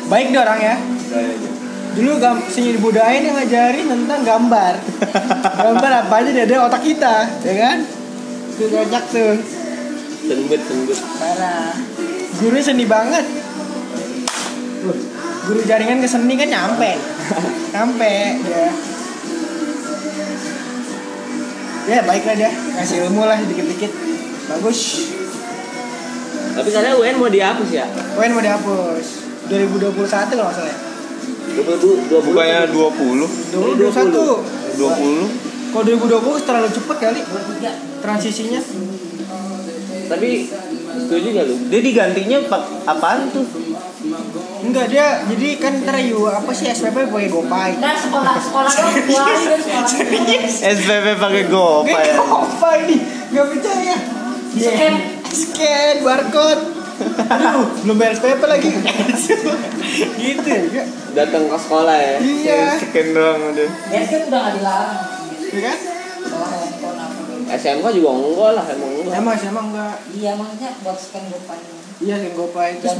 Baik 0.07 0.31
deh 0.31 0.39
orang 0.39 0.59
ya. 0.63 0.75
Dulu 1.89 2.12
gam 2.23 2.39
seni 2.47 2.79
budaya 2.79 3.19
yang 3.19 3.35
ngajarin 3.35 3.83
tentang 3.83 4.21
gambar. 4.23 4.73
gambar 5.67 5.91
apa 6.07 6.13
aja 6.23 6.31
dia 6.31 6.45
ada 6.47 6.71
otak 6.71 6.88
kita, 6.88 7.27
ya 7.43 7.55
kan? 7.59 7.98
Tuh 8.59 8.67
banyak 8.67 9.03
tuh. 9.07 9.39
Sembet 10.27 10.61
sembet. 10.67 10.99
Parah. 11.15 11.71
Guru 12.43 12.59
seni 12.59 12.83
banget. 12.83 13.23
Guru 15.47 15.59
jaringan 15.63 16.03
ke 16.03 16.07
seni 16.11 16.35
kan 16.35 16.51
nyampe. 16.51 16.91
nyampe 17.73 18.11
ya. 18.43 18.67
Ya 21.89 22.05
baiklah 22.05 22.35
dia, 22.37 22.51
kasih 22.51 23.07
ilmu 23.07 23.23
lah 23.23 23.39
dikit-dikit. 23.39 23.89
Bagus. 24.51 25.09
Tapi 26.53 26.69
kalian 26.69 26.99
UN 26.99 27.15
mau 27.17 27.31
dihapus 27.31 27.69
ya? 27.71 27.87
UN 28.19 28.35
mau 28.35 28.43
dihapus. 28.43 29.05
2021 29.47 29.95
kalau 30.05 30.51
nggak 30.51 30.55
salah 30.59 30.69
ya. 30.69 30.77
Dua 31.49 31.63
puluh 31.65 31.97
dua 32.11 32.19
puluh. 32.21 32.35
Bukannya 32.35 32.67
20 32.75 33.87
2021. 33.87 34.77
20 34.77 35.48
Kalau 35.69 35.84
2020 35.86 36.47
terlalu 36.47 36.69
cepet 36.73 36.97
kali 36.97 37.21
transisinya. 38.01 38.62
Tapi 40.10 40.29
setuju 41.05 41.27
gak 41.38 41.45
lu? 41.45 41.55
Dia 41.69 41.82
digantinya 41.86 42.38
pak 42.49 42.62
apaan 42.89 43.29
tuh? 43.29 43.45
Enggak 44.60 44.89
dia 44.89 45.21
jadi 45.27 45.60
kan 45.62 45.73
ntar 45.86 45.99
you 46.01 46.25
apa 46.25 46.49
sih 46.55 46.65
SPP 46.71 47.13
pakai 47.13 47.29
GoPay. 47.29 47.69
Nah 47.77 47.93
sekolah 47.93 48.36
sekolah 48.41 48.71
sekolah. 48.75 49.38
SPP 50.49 51.08
pakai 51.19 51.43
GoPay. 51.45 52.05
GoPay 52.17 52.77
nih, 52.89 52.99
nggak 53.36 53.45
percaya. 53.53 53.95
Scan. 54.58 54.93
Scan 55.29 55.95
barcode. 56.01 56.63
Aduh, 57.29 57.67
belum 57.86 57.95
bayar 57.95 58.13
SPP 58.17 58.41
lagi. 58.43 58.69
gitu 60.25 60.47
ya. 60.49 60.84
Datang 61.13 61.47
ke 61.47 61.58
sekolah 61.60 61.95
ya? 61.95 62.17
Iya. 62.17 62.63
Scan 62.82 63.08
doang 63.13 63.39
udah. 63.53 63.69
Ya 63.93 64.01
kan 64.10 64.19
udah 64.25 64.39
nggak 64.41 64.53
dilarang. 64.58 65.18
Iya 65.49 65.62
kan? 65.65 65.77
SMK 67.49 67.85
juga 67.97 68.09
enggak 68.13 68.51
lah 68.53 68.65
emang 68.69 68.91
enggak. 68.93 69.13
Emang 69.17 69.35
emang 69.35 69.65
enggak. 69.73 69.95
Iya 70.13 70.31
maksudnya 70.38 70.69
buat 70.85 70.97
scan 70.97 71.23
GoPay. 71.33 71.59
Iya 72.05 72.15
scan 72.21 72.33
GoPay 72.38 72.69
terus 72.77 72.95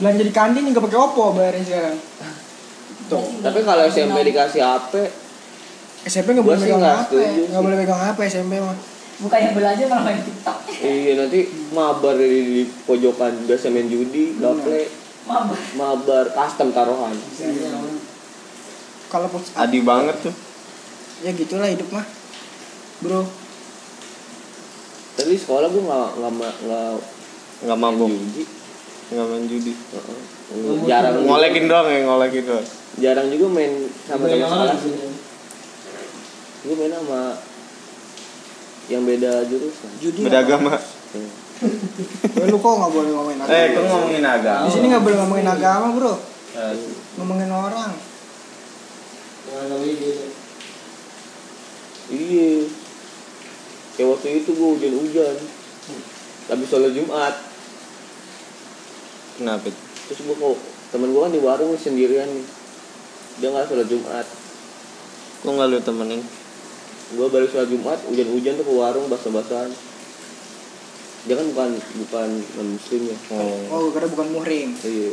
belanja 0.00 0.22
di 0.26 0.34
kantin 0.34 0.66
nggak 0.66 0.84
pakai 0.90 0.98
Oppo 0.98 1.24
bayarin 1.38 1.62
sekarang. 1.62 1.96
Tuh. 3.06 3.24
Tapi 3.42 3.58
kalau 3.62 3.82
SMP 3.86 4.18
dikasih 4.26 4.62
HP, 4.62 4.92
SMP 6.06 6.34
nggak 6.34 6.46
boleh 6.46 6.58
nggak 6.58 6.96
HP, 7.06 7.12
nggak 7.54 7.62
boleh 7.62 7.76
pegang 7.78 8.02
HP 8.02 8.18
SMP 8.26 8.54
mah. 8.58 8.76
Bukan 9.20 9.36
yang 9.36 9.52
belajar 9.52 9.84
malah 9.84 10.04
main 10.08 10.20
TikTok. 10.24 10.58
iya 10.80 11.12
nanti 11.12 11.44
mabar 11.76 12.16
di, 12.16 12.40
di 12.40 12.62
pojokan 12.88 13.44
biasa 13.44 13.68
main 13.68 13.84
judi, 13.84 14.40
gaple, 14.40 14.88
Mabah. 15.28 15.60
mabar 15.76 16.24
custom 16.32 16.72
taruhan. 16.72 17.12
Kalau 19.12 19.26
pos 19.28 19.52
Adi 19.60 19.84
banget 19.84 20.16
tuh. 20.24 20.32
Ya 21.20 21.30
gitulah 21.30 21.66
hidup 21.66 21.88
mah. 21.90 22.06
Bro, 23.00 23.24
Tapi 25.12 25.32
sekolah 25.34 25.68
gue 25.68 25.82
nggak 25.82 26.08
nggak 26.16 26.32
nggak 26.62 26.92
Nggak 27.60 27.76
mabuk, 27.76 28.08
judi. 28.08 28.44
nggak 29.10 29.26
main 29.26 29.44
judi. 29.44 29.72
Heeh. 29.76 30.20
Jarang 30.82 31.20
Ngolekin 31.20 31.64
doang 31.66 31.86
ya, 31.86 32.00
ngolekin 32.04 32.42
doang. 32.42 32.66
jarang 32.96 33.26
juga 33.28 33.46
main 33.50 33.72
sama 34.02 34.24
teman 34.26 34.40
sekolah 34.42 34.76
sih. 34.76 34.92
Gue 36.62 36.74
main 36.74 36.92
sama 36.92 37.20
yang 38.88 39.04
beda 39.04 39.44
jurusan. 39.44 39.90
judi. 39.98 40.24
Beda 40.24 40.40
agama. 40.40 40.76
Apa. 40.76 41.20
Lu 42.48 42.56
kok 42.56 42.72
nggak 42.74 42.90
boleh 42.90 43.10
ngomongin 43.12 43.38
agama? 43.38 43.52
Eh, 43.54 43.66
kan 43.70 43.82
ngomongin 43.86 44.24
agama. 44.24 44.64
Di 44.64 44.70
sini 44.72 44.86
nggak 44.88 45.04
boleh 45.04 45.16
ngomongin 45.20 45.48
agama, 45.48 45.86
bro. 45.92 46.14
Eh, 46.56 46.74
Ngomongin 47.16 47.50
orang. 47.50 47.92
Iya. 52.10 52.66
Kayak 53.94 54.08
waktu 54.12 54.28
itu 54.42 54.50
gue 54.50 54.68
hujan-hujan. 54.76 55.36
Habis 56.50 56.66
sholat 56.66 56.92
Jumat. 56.92 57.34
Kenapa? 59.38 59.70
Terus 60.10 60.20
gue 60.20 60.36
kok 60.36 60.58
temen 60.90 61.14
gue 61.14 61.20
kan 61.22 61.32
di 61.32 61.40
warung 61.40 61.72
sendirian 61.74 62.26
nih. 62.26 62.46
Dia 63.40 63.48
nggak 63.54 63.68
sholat 63.70 63.86
Jumat. 63.86 64.26
Kok 65.40 65.52
nggak 65.54 65.68
lu 65.70 65.78
temenin? 65.80 66.22
Gue 67.10 67.26
balik 67.26 67.50
sholat 67.50 67.70
Jumat, 67.70 67.98
hujan-hujan 68.06 68.58
tuh 68.58 68.66
ke 68.66 68.74
warung 68.74 69.06
basah-basahan. 69.08 69.70
Dia 71.20 71.34
kan 71.36 71.46
bukan 71.52 71.70
bukan 72.06 72.28
non 72.56 72.68
muslim 72.74 73.00
ya. 73.12 73.16
Oh, 73.36 73.58
Oh, 73.70 73.84
kira 73.92 74.08
bukan 74.08 74.28
muhrim. 74.32 74.72
Iya. 74.80 75.12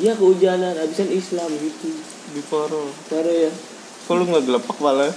Iya 0.00 0.12
kehujanan, 0.16 0.72
abisan 0.76 1.12
Islam 1.12 1.52
gitu. 1.52 1.92
di 2.32 2.40
poro. 2.48 2.88
Parah 3.12 3.48
ya. 3.48 3.52
Kok 4.08 4.14
lu 4.16 4.24
nggak 4.24 4.44
gelepak 4.48 4.76
malah? 4.80 5.12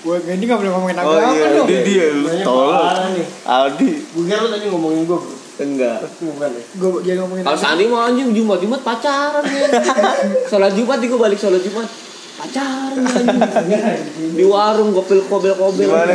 Gue 0.00 0.16
ini 0.24 0.44
nggak 0.44 0.58
boleh 0.58 0.72
ngomongin 0.72 0.96
Oh 0.96 1.12
agama 1.12 1.32
iya, 1.34 1.46
dong. 1.52 1.66
dia 1.68 1.80
dia 1.82 2.06
nih. 2.10 3.26
Aldi. 3.44 3.90
Gue 4.10 4.22
kira 4.24 4.40
lu 4.40 4.48
tadi 4.48 4.66
ngomongin 4.66 5.02
gue 5.04 5.18
bro. 5.18 5.34
Enggak. 5.60 5.98
Bukan 6.16 6.50
ya? 6.50 6.62
Gue 6.72 6.90
dia 7.04 7.14
ngomongin 7.20 7.42
Kalau 7.44 7.58
Sandi 7.58 7.84
mau 7.84 8.00
anjing 8.02 8.32
Jumat 8.32 8.58
Jumat 8.58 8.80
pacaran 8.80 9.44
ya. 9.44 9.68
sholat 10.50 10.72
Jumat 10.72 10.98
gue 10.98 11.18
balik 11.18 11.36
sholat 11.36 11.60
Jumat 11.60 11.84
pacaran 12.32 12.96
anjing. 13.04 14.32
di 14.32 14.44
warung 14.44 14.90
gopil 14.90 15.20
kobel 15.26 15.52
kobel. 15.52 15.84
Di 15.84 15.92
mana? 15.92 16.14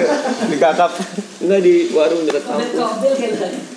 Di 0.49 0.57
kakap. 0.57 0.91
Enggak 1.39 1.59
di 1.61 1.73
warung 1.91 2.25
dekat 2.25 2.41
kampus. 2.41 2.73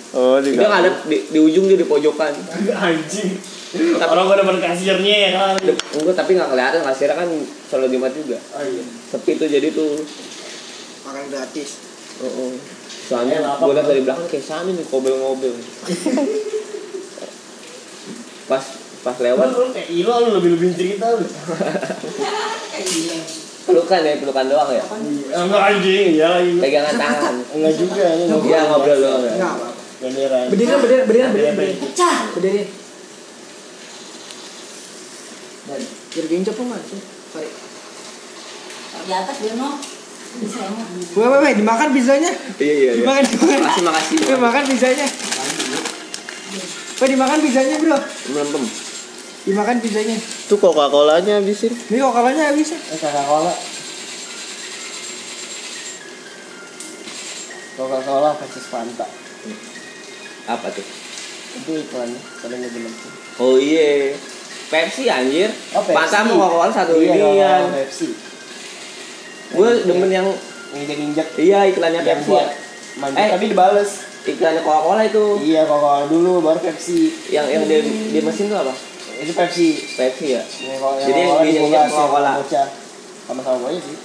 Oh, 0.09 0.41
di 0.41 0.57
Dia 0.57 0.65
kakap. 0.65 1.05
di, 1.05 1.17
di 1.29 1.37
ujung 1.37 1.69
dia 1.69 1.77
di 1.77 1.85
pojokan. 1.85 2.33
Anjing. 2.73 3.58
Orang 4.01 4.25
gue 4.25 4.37
depan 4.41 4.57
kasirnya 4.57 5.15
ya 5.29 5.31
kan. 5.37 5.53
Enggak 5.61 6.15
tapi 6.17 6.33
nggak 6.33 6.49
kelihatan 6.49 6.81
kasirnya 6.81 7.15
kan 7.21 7.29
sholat 7.69 7.89
Jumat 7.93 8.11
juga. 8.17 8.37
Oh 8.57 8.65
iya. 8.65 8.81
Sepi 9.13 9.37
tuh 9.37 9.45
jadi 9.45 9.69
tuh. 9.69 9.93
makan 11.05 11.25
gratis. 11.29 11.69
Oh, 12.21 12.27
oh. 12.27 12.51
Soalnya 13.09 13.41
Eh, 13.41 13.57
gue 13.61 13.73
liat 13.73 13.85
dari 13.85 14.01
belakang 14.05 14.27
kayak 14.29 14.45
Sandi 14.45 14.73
nih 14.73 14.85
kobel-ngobel. 14.89 15.53
pas 18.49 18.65
pas 19.05 19.17
lewat 19.21 19.45
Lu 19.53 19.69
kayak 19.69 19.89
Ilo 19.93 20.13
lu 20.25 20.29
lebih-lebih 20.41 20.69
cerita 20.73 21.05
lu. 21.13 21.25
pelukan 23.69 24.01
ya 24.01 24.17
pelukan 24.17 24.45
doang 24.49 24.69
ya. 24.73 24.83
Enggak 25.45 25.61
anjing, 25.61 26.17
ya 26.17 26.27
lagi. 26.41 26.57
Pegangan 26.57 26.95
tangan. 26.97 27.35
Enggak 27.53 27.73
juga 27.77 28.05
ini 28.17 28.25
Iya 28.49 28.59
ngobrol 28.65 28.97
doang 28.97 29.23
ya. 29.29 29.33
Enggak 29.37 29.53
apa-apa. 29.61 29.77
Beneran. 29.99 30.45
Berdiri, 30.49 30.73
berdiri, 30.73 31.01
berdiri, 31.05 31.27
berdiri, 31.29 31.51
berdiri. 31.53 31.75
Pecah. 31.85 32.17
Berdiri. 32.33 32.63
Dan 35.69 35.81
biar 35.85 36.25
gencok 36.25 36.55
lu 36.57 36.65
mas. 36.73 36.81
Sorry. 37.29 37.49
Di 39.05 39.13
atas 39.13 39.37
dia 39.37 39.53
no. 39.53 39.77
Bisa 40.29 40.61
emang. 40.65 40.85
Weh, 40.89 41.27
weh, 41.29 41.39
weh, 41.41 41.53
dimakan 41.57 41.89
pizzanya. 41.93 42.31
Iya 42.61 42.73
iya 42.73 42.91
iya. 42.97 43.01
Dimakan, 43.01 43.23
dimakan. 43.25 43.59
Makasih 43.61 43.83
makasih. 43.85 44.17
Weh, 44.29 44.39
makan 44.41 44.63
pizzanya. 44.65 45.07
Weh, 47.01 47.07
dimakan 47.09 47.39
pizzanya 47.41 47.75
bro. 47.81 47.97
Melempem. 48.33 48.63
Dimakan 49.45 49.77
pizzanya. 49.81 50.17
Tuh 50.49 50.57
Coca-Colanya 50.57 51.41
habisin. 51.41 51.73
Ini 51.73 51.97
kok 52.01 52.13
kalanya 52.13 52.43
habis 52.53 52.73
ya? 52.73 52.77
Eh 52.77 52.97
Coca-Cola. 52.97 53.53
Coca-Cola 57.77 58.29
versus 58.37 58.65
Fanta. 58.69 59.07
Apa 60.49 60.67
tuh? 60.73 60.85
Itu 61.57 61.71
iklan 61.73 62.09
kadang 62.45 62.57
nggak 62.61 62.73
jelas. 62.73 62.93
Oh 63.41 63.57
iya. 63.57 64.13
Pepsi 64.69 65.03
anjir. 65.09 65.49
Oh, 65.73 65.81
Pepsi. 65.81 65.97
Fanta 65.97 66.17
sama 66.21 66.33
Coca-Cola 66.37 66.71
satu 66.71 66.93
Iya, 67.01 67.13
ini 67.17 67.41
kan. 67.41 67.63
Pepsi. 67.73 68.07
Gue 69.49 69.69
demen 69.85 70.09
yang 70.13 70.27
Injek-injek 70.69 71.33
iya 71.41 71.65
iklannya 71.65 72.05
yang 72.05 72.21
Pepsi 72.21 72.29
ya. 72.29 72.45
mandi 73.01 73.17
Eh. 73.17 73.29
tapi 73.33 73.45
dibales. 73.49 73.89
Iklannya 74.29 74.61
Coca-Cola 74.61 75.01
itu. 75.01 75.25
Iya 75.41 75.65
Coca-Cola 75.65 76.05
dulu 76.05 76.45
baru 76.45 76.59
Pepsi. 76.61 77.09
Yang 77.33 77.45
yang 77.57 77.63
di, 77.65 77.77
di 78.13 78.19
mesin 78.21 78.53
tuh 78.53 78.61
apa? 78.61 78.73
itu 79.19 79.31
Pepsi 79.35 79.67
Pepsi 79.99 80.25
ya 80.31 80.41
yang 80.63 80.79
kalau 80.79 80.95
Jadi 80.95 81.11
yang 81.11 81.27
Coca-Cola 81.27 81.43
dia 81.43 81.51
dibuka, 81.51 81.67
injek 81.67 81.75
yang 81.75 81.91
Coca-Cola. 81.91 82.31
sama-sama 83.27 83.57
bocah 83.67 83.81
sih 83.83 83.97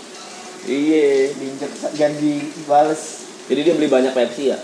iya 0.67 1.05
diinjek 1.31 1.71
dan 1.95 2.13
dibales 2.19 3.03
jadi 3.47 3.61
dia 3.63 3.75
beli 3.79 3.89
banyak 3.89 4.13
Pepsi 4.13 4.43
ya 4.51 4.59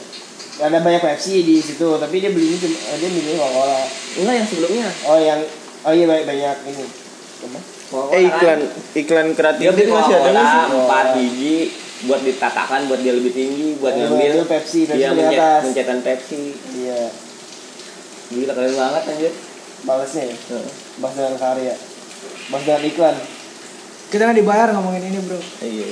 ada 0.60 0.82
banyak 0.82 1.00
Pepsi 1.00 1.46
di 1.46 1.56
situ 1.62 1.86
tapi 2.02 2.18
dia 2.18 2.34
belinya 2.34 2.58
cuma 2.66 2.78
dia 2.98 3.08
belinya 3.14 3.36
Coca-Cola 3.46 3.78
enggak 4.18 4.34
yang 4.42 4.46
sebelumnya 4.50 4.88
oh 5.06 5.18
yang 5.22 5.40
oh 5.86 5.92
iya 5.92 6.04
banyak 6.04 6.24
banyak 6.26 6.56
ini. 6.68 6.86
Eh 7.90 8.22
kan. 8.28 8.28
iklan 8.28 8.60
iklan 8.94 9.26
kreatif 9.34 9.62
dia 9.64 9.72
beli 9.72 9.84
itu 9.88 9.92
masih 9.92 10.14
ada 10.14 10.30
nggak 10.30 10.46
sih? 10.46 10.60
Empat 10.76 11.06
biji 11.16 11.56
buat 12.00 12.20
ditatakan 12.24 12.80
buat 12.88 13.00
dia 13.04 13.12
lebih 13.12 13.32
tinggi 13.32 13.76
buat 13.76 13.92
Yang 13.92 14.08
ngambil 14.08 14.30
itu 14.32 14.44
Pepsi, 14.48 14.80
Pepsi 14.88 14.96
dia 14.96 15.08
di 15.12 15.20
mencet, 15.20 15.36
atas. 15.36 15.60
mencetan 15.68 15.98
Pepsi. 16.00 16.42
Iya. 16.80 17.02
Gila 18.30 18.52
keren 18.56 18.74
banget 18.76 19.02
anjir. 19.10 19.32
Balesnya 19.80 20.22
ya? 20.28 20.36
Heeh. 20.36 20.72
bahas 21.00 21.14
dengan 21.16 21.36
karya. 21.40 21.74
Bahas 22.52 22.62
dengan 22.68 22.82
iklan. 22.84 23.16
Kita 24.12 24.22
nggak 24.28 24.38
dibayar 24.38 24.68
ngomongin 24.76 25.02
ini 25.10 25.18
bro. 25.24 25.40
iya. 25.64 25.88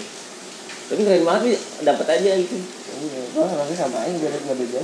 Tapi 0.88 1.00
keren 1.04 1.24
banget 1.28 1.42
sih 1.44 1.56
dapat 1.84 2.06
aja 2.08 2.30
gitu. 2.40 2.56
Iya 2.98 3.20
oh 3.36 3.48
nanti 3.52 3.74
sama 3.76 3.98
aja 4.04 4.14
biar 4.16 4.32
nggak 4.32 4.58
beda. 4.58 4.80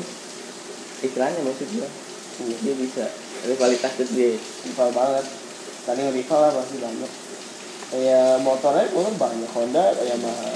Iklannya 1.05 1.40
maksud 1.45 1.69
gua. 1.79 1.88
Dia 2.43 2.75
bisa 2.75 3.05
rivalitas 3.44 3.92
tuh 3.96 4.09
dia 4.12 4.37
rival 4.64 4.90
banget. 4.92 5.24
Tadi 5.85 6.00
rival 6.11 6.38
lah 6.40 6.52
pasti 6.57 6.76
banyak. 6.80 7.12
Kayak 7.92 8.30
motornya 8.40 8.88
pun 8.90 9.14
banyak. 9.14 9.50
Honda 9.52 9.85
Yamaha 10.00 10.52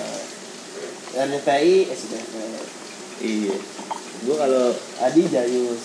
RDTI 1.09 1.89
SDV 1.89 2.33
iya. 3.25 3.57
Gua 4.27 4.37
kalau 4.45 4.75
Adi 5.03 5.23
Jayus 5.31 5.83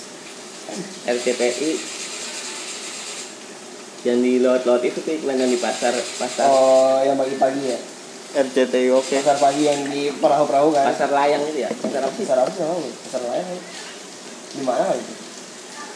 RCTI 1.08 1.72
yang 4.04 4.20
di 4.20 4.44
lot-lot 4.44 4.84
itu 4.84 5.00
tuh 5.00 5.16
iklan 5.16 5.40
yang 5.40 5.52
di 5.52 5.60
pasar 5.60 5.96
pasar. 6.20 6.48
Oh 6.48 7.00
yang 7.04 7.16
pagi-pagi 7.16 7.64
ya? 7.72 7.80
RCTI 8.34 8.90
oke. 8.92 9.16
pasar 9.24 9.38
pagi 9.40 9.64
yang 9.64 9.80
di 9.88 10.12
perahu-perahu 10.12 10.76
kan? 10.76 10.92
Pasar 10.92 11.12
layang 11.12 11.44
itu 11.48 11.64
ya? 11.64 11.72
Pasar 11.72 12.04
apa 12.04 12.16
sih? 12.16 12.26
Pasar 12.28 12.38
apa 12.44 12.52
sih? 12.52 12.92
Pasar 13.08 13.22
lain 13.28 13.46
kan 13.48 13.60
di 14.54 14.62
mana 14.62 14.94
itu 14.94 15.23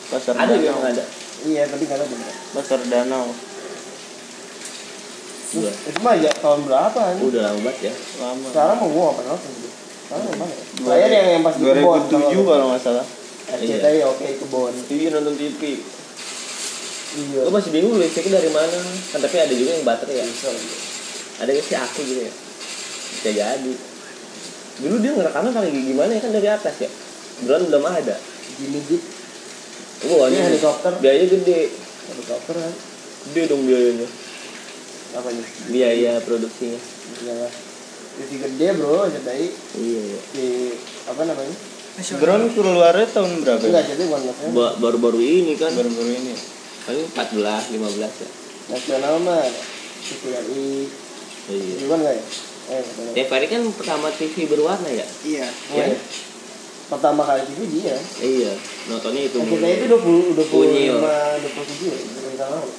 Pasar 0.07 0.33
ada 0.39 0.55
Danau. 0.55 0.79
nggak 0.79 0.93
ada. 0.95 1.05
Iya 1.43 1.63
tapi 1.67 1.83
nggak 1.83 1.99
tahu 1.99 2.09
bener 2.15 2.33
Pasar 2.55 2.79
Danau. 2.87 3.25
Udah. 5.47 5.71
itu 5.71 5.99
mah 6.03 6.15
ya 6.19 6.31
tahun 6.43 6.59
berapa 6.67 6.99
nih 7.15 7.23
udah 7.23 7.41
lama 7.47 7.59
banget 7.63 7.77
ya. 7.87 7.93
Lama. 8.19 8.47
sekarang 8.51 8.77
mau 8.83 8.89
gua 8.91 9.15
pernah 9.15 9.31
nonton 9.31 9.51
gitu 9.55 9.69
sekarang 10.07 10.23
yang 10.27 10.39
mana 10.43 10.51
ya 10.51 10.65
Layar 10.87 11.09
yang 11.11 11.27
yang 11.39 11.43
pas 11.43 11.55
di 11.55 11.63
kebon 11.63 11.99
2007 12.11 12.51
kalau 12.51 12.65
nggak 12.71 12.83
salah. 12.83 13.05
RCTI 13.47 13.99
oke 14.03 14.27
kebon 14.43 14.73
iya 14.91 15.09
nonton 15.15 15.35
TV 15.39 15.61
iya. 17.17 17.39
Gue 17.47 17.53
masih 17.55 17.71
bingung 17.71 17.95
listriknya 17.97 18.37
dari 18.37 18.51
mana. 18.51 18.77
Kan 19.09 19.19
tapi 19.23 19.35
ada 19.39 19.53
juga 19.55 19.71
yang 19.73 19.87
baterai 19.87 20.21
ya. 20.21 20.25
Bisa. 20.27 20.51
ada 21.41 21.49
yang 21.49 21.65
sih 21.65 21.77
aku 21.79 21.99
gitu 22.05 22.21
ya. 22.27 22.33
Bisa 23.17 23.29
jadi. 23.33 23.73
Dulu 24.77 24.95
dia 25.01 25.11
ngerekamnya 25.17 25.51
kali 25.55 25.67
gimana 25.73 26.11
ya? 26.13 26.21
Kan 26.21 26.31
dari 26.35 26.45
atas 26.51 26.75
ya. 26.77 26.89
Drone 27.47 27.71
belum 27.71 27.83
ada. 27.87 28.15
Gini 28.59 28.79
gitu 28.85 29.16
wah 30.07 30.27
Ini 30.27 30.37
helikopter. 30.43 30.91
biayanya 30.97 31.27
gede 31.31 31.59
helikopter 32.07 32.55
kan 32.55 32.73
gede 33.27 33.41
dong 33.45 33.61
biayanya 33.63 34.07
apa 35.13 35.27
nih 35.27 35.45
biaya 35.69 36.11
produksinya 36.21 36.79
Iyalah. 37.17 37.51
TV 38.17 38.31
gede 38.39 38.67
bro 38.75 39.03
RCTI 39.03 39.47
iya 39.77 40.01
iya 40.03 40.19
di 40.31 40.47
apa 41.05 41.21
namanya. 41.23 41.55
Drone 41.97 42.45
keluarnya 42.51 43.07
tahun 43.07 43.41
berapa? 43.41 43.61
enggak 43.63 43.85
jadi 43.87 44.03
bukan 44.05 44.21
nasional 44.23 44.53
Ba- 44.53 44.75
baru-baru 44.77 45.17
ini 45.17 45.53
kan 45.53 45.73
Baru-baru 45.73 46.11
ini. 46.11 46.33
paling 46.83 47.05
14 47.09 47.73
15 47.73 47.73
ya 47.97 48.29
nasional 48.69 49.13
mah 49.19 49.41
TVRI 50.03 50.69
iya 51.47 51.71
itu 51.73 51.85
kan 51.85 51.97
enggak 51.99 52.15
ya 52.15 52.23
eh. 52.69 52.83
TVRI 53.17 53.47
kan 53.47 53.61
pertama 53.71 54.07
TV 54.11 54.45
berwarna 54.45 54.87
ya 54.87 55.05
Iya. 55.23 55.47
Oh, 55.67 55.77
iya. 55.79 55.97
Pertama 56.87 57.21
kali 57.27 57.41
TV 57.51 57.59
dia 57.79 57.95
iya 58.23 58.51
nontonnya 58.87 59.27
itu 59.27 59.37
mulu. 59.43 59.59
itu 59.59 59.85
20 59.91 60.63
Unyil. 60.63 60.95
25 60.97 61.43
27 61.43 61.91
ya 61.91 61.97
bukan 61.99 62.33
tahun 62.39 62.51
lalu 62.55 62.71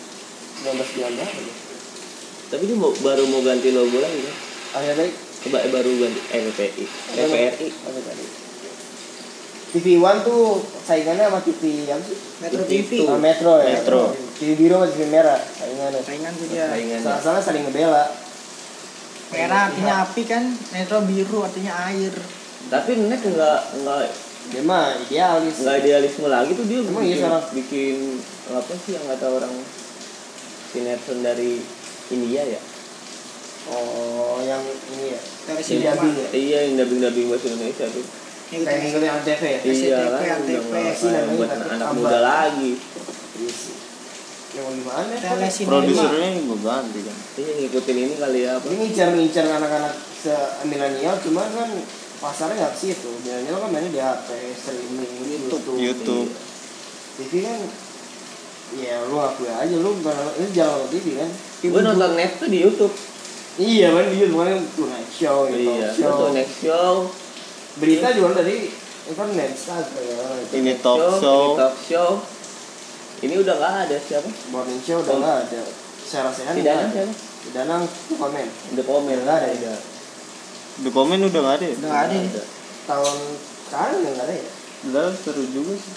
19 0.58 0.94
bulan 0.96 1.12
berapa 1.12 1.40
ya 1.40 1.54
tapi 2.48 2.62
dia 2.64 2.76
mau, 2.80 2.90
baru 3.04 3.22
mau 3.28 3.40
ganti 3.44 3.68
logo 3.76 3.98
lagi 4.00 4.20
kan 4.24 4.34
akhirnya 4.80 5.08
coba 5.44 5.58
eh, 5.60 5.70
baru 5.70 5.90
ganti 6.00 6.20
eh 6.32 6.40
apa 6.48 8.00
tadi 8.00 8.26
TV 9.68 10.00
One 10.00 10.24
tuh 10.24 10.64
saingannya 10.64 11.28
sama 11.28 11.44
TV 11.44 11.84
yang 11.84 12.00
sih 12.00 12.16
Metro 12.40 12.64
TV. 12.64 12.88
TV. 12.88 12.92
Ah, 13.04 13.20
Metro 13.20 13.52
ya 13.60 13.76
Metro. 13.76 14.16
TV 14.40 14.48
biru 14.56 14.80
sama 14.80 14.88
TV 14.88 15.00
merah 15.12 15.36
saingannya 15.36 16.00
Saingan 16.00 16.32
tuh 16.32 16.46
dia. 16.48 16.64
saingan 16.72 17.00
salah-salah 17.04 17.42
saling 17.44 17.68
ngebela 17.68 18.08
Merah 19.28 19.68
artinya 19.68 20.08
api 20.08 20.22
kan, 20.24 20.40
metro 20.72 21.04
biru 21.04 21.44
artinya 21.44 21.92
air. 21.92 22.12
Tapi 22.68 22.90
Nek 23.08 23.20
nggak 23.24 23.60
nggak 23.84 24.00
dia 24.48 24.62
mah 24.64 24.96
idealis. 24.96 25.60
nggak 25.60 25.76
idealisme 25.84 26.26
lagi 26.32 26.56
tuh 26.56 26.64
dia 26.64 26.80
Emang 26.80 27.04
bikin, 27.04 27.16
iya, 27.20 27.24
salah? 27.28 27.44
bikin 27.52 27.96
apa 28.48 28.72
sih 28.80 28.92
yang 28.96 29.04
kata 29.04 29.26
orang 29.28 29.54
sinetron 30.72 31.20
dari 31.20 31.60
India 32.08 32.42
ya? 32.44 32.60
Oh 33.68 34.40
yang 34.40 34.64
ini 34.64 35.12
ya? 35.12 35.20
Dari 35.20 35.60
si 35.60 35.76
sini 35.76 35.84
dubbing 35.84 36.16
apa? 36.16 36.24
ya? 36.24 36.28
Iya 36.32 36.58
yang 36.64 36.74
dubbing 36.80 37.00
dubbing 37.04 37.26
bahasa 37.28 37.46
Indonesia 37.52 37.86
tuh. 37.92 38.04
Yang 38.48 38.62
kayak 38.64 38.78
gitu. 38.80 38.88
ngikutin 38.88 39.10
antv 39.12 39.42
ya? 39.44 39.58
Iya 39.60 39.96
udah 40.08 40.92
sih 40.96 41.08
namanya, 41.12 41.36
buat 41.36 41.50
anak 41.52 41.88
muda 41.92 42.18
lagi. 42.24 42.72
Iya 43.36 43.52
yang 44.56 44.64
mau 44.64 44.72
gimana. 44.72 45.12
Produsernya 45.44 46.30
juga 46.40 46.56
ganti 46.64 47.00
kan. 47.04 47.16
iya 47.36 47.52
ngikutin 47.60 47.96
ini 48.00 48.14
kali 48.16 48.40
ya 48.48 48.52
ini 48.64 48.74
ngincar 48.80 49.08
ngincar 49.12 49.44
anak-anak 49.44 49.94
se 49.94 50.34
milenial 50.66 51.14
cuma 51.20 51.44
kan 51.46 51.68
pasarnya 52.18 52.54
nggak 52.58 52.72
ke 52.74 52.78
situ. 52.78 53.10
Milenial 53.22 53.62
kan 53.62 53.70
mainnya 53.70 53.90
di 53.94 54.00
HP 54.02 54.28
streaming 54.58 55.12
YouTube. 55.26 55.78
YouTube. 55.78 56.28
TV 57.18 57.32
kan 57.46 57.60
ya 58.78 59.00
lu 59.08 59.16
akui 59.16 59.48
aja 59.48 59.74
lu 59.80 59.90
bukan 60.02 60.14
ini 60.38 60.50
jalan 60.52 60.86
TV 60.90 61.06
kan? 61.18 61.30
Gue 61.62 61.82
nonton 61.82 62.10
net 62.18 62.32
tuh 62.36 62.48
di 62.50 62.58
YouTube. 62.62 62.94
Iya 63.58 63.90
kan 63.90 64.04
dia 64.14 64.26
kemarin 64.30 64.62
tonight 64.78 65.10
show 65.10 65.50
gitu 65.50 65.66
iya 65.66 65.90
show 65.90 66.14
nonton 66.14 66.30
next 66.38 66.62
show. 66.62 67.10
berita 67.78 68.10
juga 68.14 68.42
dari 68.42 68.70
internet 69.06 69.48
Instagram. 69.54 70.34
Ini 70.50 70.72
talk 70.82 71.22
show. 71.22 71.42
ini 71.54 71.58
talk 71.58 71.74
show. 71.78 72.10
Ini 73.18 73.34
udah 73.42 73.54
nggak 73.58 73.74
ada 73.86 73.96
siapa? 73.98 74.30
Morning 74.54 74.78
show 74.82 75.02
udah 75.02 75.14
nggak 75.18 75.36
ada. 75.46 75.62
Secara 76.02 76.30
sehat 76.30 76.54
tidak 76.54 76.74
ada. 76.74 76.86
siapa? 76.90 77.12
Tidak 77.46 77.64
nang 77.66 77.82
komen. 78.14 78.46
Udah 78.74 78.84
komen. 78.86 79.18
Nggak 79.22 79.38
ada, 79.42 79.48
ada 79.54 79.74
The 80.78 80.90
Comment 80.94 81.22
udah 81.26 81.40
nggak 81.42 81.56
ada 81.58 81.66
ya? 81.66 81.74
Udah 81.74 81.88
nggak 81.90 82.04
ada. 82.06 82.14
Nih. 82.14 82.30
tahun 82.88 83.16
sekarang 83.68 83.96
udah 84.00 84.12
nggak 84.14 84.26
ada 84.26 84.34
ya? 84.34 84.48
Udah 84.88 85.04
seru 85.12 85.44
juga 85.50 85.74
sih. 85.74 85.94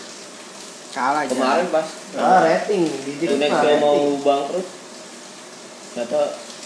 Kalah 0.91 1.23
aja. 1.23 1.31
kemarin 1.31 1.67
pas. 1.71 1.87
Ah 2.19 2.39
rating 2.43 2.83
di 3.05 3.25
next 3.39 3.63
mau 3.79 3.99
bangkrut 4.19 4.67
ternyata 5.91 6.21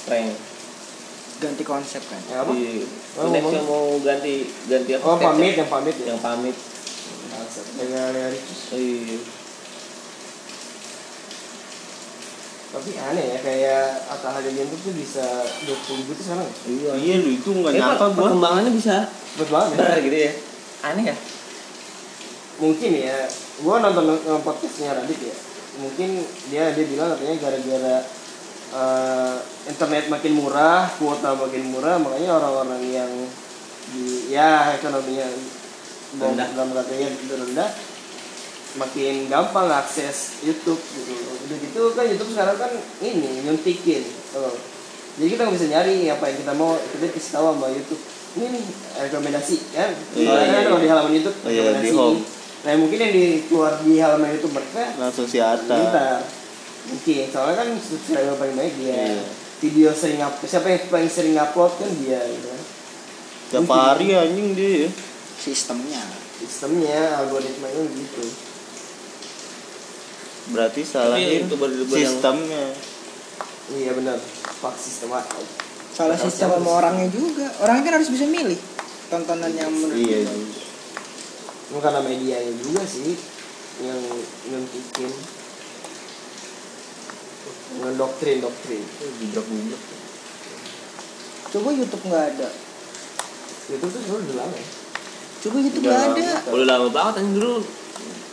prank. 0.10 0.30
Ganti 1.36 1.64
konsep 1.68 2.02
kan. 2.08 2.22
yang 2.32 2.42
apa? 2.42 2.52
Di 2.56 2.88
Oh, 3.16 3.30
next 3.32 3.52
show 3.52 3.64
mau 3.68 3.86
ganti 4.02 4.50
ganti 4.72 4.92
apa? 4.96 5.04
Oh 5.04 5.16
pamit 5.20 5.54
yang 5.60 5.70
pamit 5.70 5.96
ya? 6.00 6.16
Yang 6.16 6.22
pamit. 6.24 6.56
Dengan 7.76 8.10
dari 8.16 8.40
iya 8.74 9.18
tapi 12.76 12.92
aneh 13.00 13.26
ya 13.32 13.38
kayak 13.40 13.84
Atta 14.12 14.30
Halilintar 14.36 14.76
tuh 14.76 14.92
bisa 14.92 15.24
20 15.64 16.00
ribu 16.04 16.12
tuh 16.12 16.24
sekarang 16.28 16.44
ya? 16.44 16.54
iya 16.68 16.92
Iya 17.00 17.16
lu 17.24 17.30
itu 17.32 17.50
nggak 17.56 17.72
nyangka 17.72 18.06
gua. 18.12 18.18
perkembangannya 18.28 18.72
bisa 18.76 18.96
Cepet 19.08 19.48
banget 19.48 19.70
ya 19.72 19.78
benar 19.80 19.98
gitu 20.04 20.18
ya 20.20 20.32
aneh 20.84 21.04
ya 21.08 21.16
mungkin 22.56 22.92
ya 22.92 23.18
gua 23.64 23.76
nonton 23.80 24.04
nonton 24.12 24.40
podcastnya 24.44 24.92
Radit 24.92 25.20
ya 25.24 25.36
mungkin 25.76 26.10
dia 26.52 26.72
dia 26.72 26.86
bilang 26.88 27.16
katanya 27.16 27.36
gara-gara 27.40 27.96
eh, 28.76 29.36
internet 29.68 30.06
makin 30.08 30.34
murah 30.36 30.88
kuota 31.00 31.32
makin 31.36 31.64
murah 31.72 31.96
makanya 32.00 32.30
orang-orang 32.40 32.82
yang 32.92 33.12
di 33.92 34.32
ya 34.32 34.76
ekonominya 34.76 35.28
Rendah. 36.16 36.48
dalam 36.56 36.70
katanya 36.72 37.08
rendah 37.12 37.70
makin 38.76 39.32
gampang 39.32 39.72
akses 39.72 40.44
YouTube 40.44 40.80
gitu 40.80 41.16
udah 41.48 41.58
gitu 41.60 41.82
kan 41.96 42.06
YouTube 42.08 42.32
sekarang 42.36 42.58
kan 42.60 42.72
ini 43.00 43.46
nyuntikin 43.48 44.04
tuh. 44.36 44.56
jadi 45.16 45.28
kita 45.32 45.42
nggak 45.48 45.56
bisa 45.56 45.68
nyari 45.72 45.96
apa 46.12 46.24
yang 46.28 46.38
kita 46.44 46.54
mau 46.54 46.76
kita 46.76 47.08
kasih 47.16 47.32
tahu 47.40 47.46
sama 47.56 47.68
YouTube 47.72 48.04
ini 48.36 48.46
nih 48.52 48.66
rekomendasi 49.08 49.58
kan 49.72 49.90
Soalnya 50.12 50.44
iya, 50.44 50.52
kan 50.52 50.64
kalau 50.68 50.80
iya. 50.80 50.84
di 50.84 50.90
halaman 50.92 51.12
YouTube 51.16 51.38
Oh, 51.40 51.50
iya, 51.50 51.62
rekomendasi 51.64 51.88
di 51.88 51.92
home. 51.96 52.20
nah 52.66 52.72
mungkin 52.82 52.98
yang 53.00 53.14
di 53.16 53.26
keluar 53.48 53.72
di 53.80 53.94
halaman 54.04 54.30
YouTube 54.36 54.54
mereka 54.60 54.84
Langsung 55.00 55.26
si. 55.30 55.38
Pintar. 55.40 56.20
Mungkin 56.86 57.26
soalnya 57.34 57.56
kan 57.58 57.68
subscriber 57.82 58.36
paling 58.38 58.56
banyak 58.60 58.76
dia. 58.78 58.94
Iya. 58.94 59.24
Video 59.64 59.90
sering 59.96 60.22
up 60.22 60.38
siapa 60.44 60.68
yang 60.70 60.84
paling 60.92 61.10
sering 61.10 61.34
upload 61.40 61.74
kan 61.80 61.90
dia 62.04 62.20
gitu 62.28 62.48
kan. 62.52 62.62
Tiap 63.56 63.70
hari 63.72 64.08
anjing 64.14 64.54
dia 64.54 64.86
ya. 64.86 64.90
Sistemnya. 65.40 66.04
Sistemnya 66.38 67.24
algoritmanya 67.24 67.88
gitu. 67.90 68.26
Berarti 70.54 70.82
salahin 70.86 71.46
youtuber- 71.48 71.74
youtuber 71.74 71.98
yang- 71.98 72.14
sistemnya. 72.14 72.66
Iya 73.74 73.92
benar. 73.98 74.18
Pak 74.62 74.74
sistem 74.78 75.10
salah 75.96 76.18
sistem 76.20 76.50
sama 76.60 76.72
orangnya 76.84 77.08
juga. 77.10 77.48
Orangnya 77.64 77.84
kan 77.88 77.94
harus 77.98 78.10
bisa 78.12 78.26
milih 78.28 78.60
tontonan 79.10 79.52
yang 79.56 79.72
menurut 79.72 79.96
iya 79.98 80.22
juga. 80.22 80.62
Cuma 81.66 81.80
karena 81.82 82.02
medianya 82.06 82.54
juga 82.62 82.84
sih 82.86 83.18
yang 83.82 84.00
nentuin 84.54 85.12
dengan 87.76 87.94
doktrin. 87.98 88.38
Doktrin 88.40 88.84
Gubrak 89.20 89.46
gubrak. 89.50 89.82
coba 91.56 91.70
YouTube 91.72 92.04
nggak 92.12 92.26
ada. 92.36 92.50
Itu 93.72 93.86
tuh 93.88 94.00
sebenarnya 94.04 94.26
udah 94.28 94.36
lama 94.44 94.56
ya. 94.60 94.68
Coba 95.42 95.56
YouTube 95.64 95.84
nggak 95.88 96.04
ada. 96.12 96.30
Udah 96.52 96.68
lama 96.68 96.88
banget 96.92 97.14
anjing 97.24 97.36
dulu. 97.40 97.58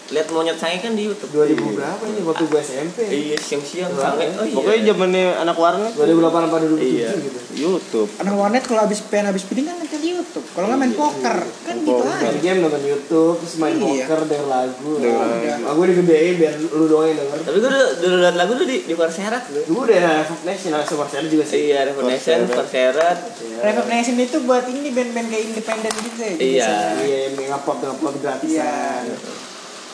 Lihat 0.08 0.28
monyet 0.28 0.56
saya 0.56 0.76
kan 0.76 0.92
di 0.92 1.04
YouTube. 1.04 1.30
2000 1.30 1.56
berapa 1.72 2.02
ini 2.04 2.20
waktu 2.22 2.44
gue 2.44 2.60
SMP 2.60 2.98
Iya, 3.04 3.36
siang-siang 3.36 3.92
sampai 3.92 4.28
oh 4.32 4.42
iya. 4.42 4.54
pokoknya 4.54 4.80
zamannya 4.88 5.24
anak 5.38 5.56
warnet 5.56 5.92
2008 5.92 6.20
apa 6.42 6.56
2007 6.60 6.82
iya 6.82 7.08
gitu 7.12 7.38
YouTube 7.54 8.08
anak 8.18 8.34
warnet 8.34 8.62
kalau 8.62 8.80
habis 8.82 9.00
pengen 9.02 9.26
habis 9.28 9.42
piring 9.42 9.66
kan 9.66 9.76
nonton 9.76 10.02
YouTube 10.02 10.46
kalau 10.50 10.66
nggak 10.66 10.80
main 10.80 10.92
poker 10.92 11.36
kan 11.62 11.76
gitu 11.78 12.02
aja 12.02 12.24
main 12.24 12.38
game 12.38 12.58
nonton 12.60 12.82
YouTube 12.82 13.36
terus 13.38 13.54
main 13.56 13.74
Iya. 13.74 14.04
poker 14.04 14.20
denger 14.26 14.46
lagu 14.46 14.90
Denger 14.98 15.16
lagu. 15.22 15.64
aku 15.66 15.80
digedein 15.86 16.34
biar 16.36 16.54
lu 16.58 16.84
doang 16.86 17.06
yang 17.06 17.18
denger 17.18 17.38
Tapi 17.42 17.56
gue 17.56 17.70
dulu, 17.70 17.86
dulu 17.98 18.16
liat 18.18 18.36
lagu 18.36 18.52
tuh 18.54 18.66
di 18.66 18.76
di 18.82 18.94
Parserat 18.94 19.42
gue. 19.46 19.62
dulu 19.64 19.80
udah 19.82 19.96
Revolt 20.18 20.42
Nation 20.44 20.70
Super 20.82 21.06
Share 21.08 21.26
juga 21.26 21.44
sih 21.44 21.60
Iya, 21.64 21.78
Revolution, 21.86 22.38
Parserat. 22.42 22.56
Parserat. 22.58 23.18
Reverb 23.62 23.88
Nation 23.88 24.16
itu 24.18 24.36
buat 24.42 24.64
ini 24.66 24.88
band-band 24.90 25.28
kayak 25.28 25.44
independen 25.46 25.92
gitu 25.94 26.18
ya 26.18 26.32
Iya. 26.34 26.68
iya 27.00 27.18
yang 27.30 27.54
ngupload 27.54 28.16
gratisan 28.18 29.06
Iya. 29.06 29.50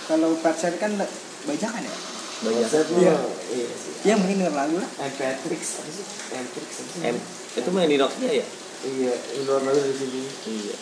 Kalau 0.09 0.33
pacar 0.41 0.73
kan 0.75 0.97
bajakan 1.45 1.83
ya? 1.85 1.95
Lu, 2.39 2.49
Iya. 2.55 3.15
iya 3.51 3.69
sih. 3.69 3.93
Ya 4.03 4.15
mending 4.15 4.41
denger 4.41 4.55
lagu 4.55 4.79
lah. 4.79 4.91
MP3 4.97 5.43
apa 5.43 5.57
sih? 5.91 6.07
MP3 6.33 6.57
apa 6.57 6.71
sih? 6.71 7.03
M. 7.05 7.17
Itu 7.55 7.69
main 7.71 7.87
di 7.87 7.99
Nokia 7.99 8.31
ya? 8.33 8.47
iya 8.79 9.11
luar 9.43 9.61
lagu 9.61 9.75
dari 9.77 9.91
sini. 9.93 10.23
Iya. 10.49 10.77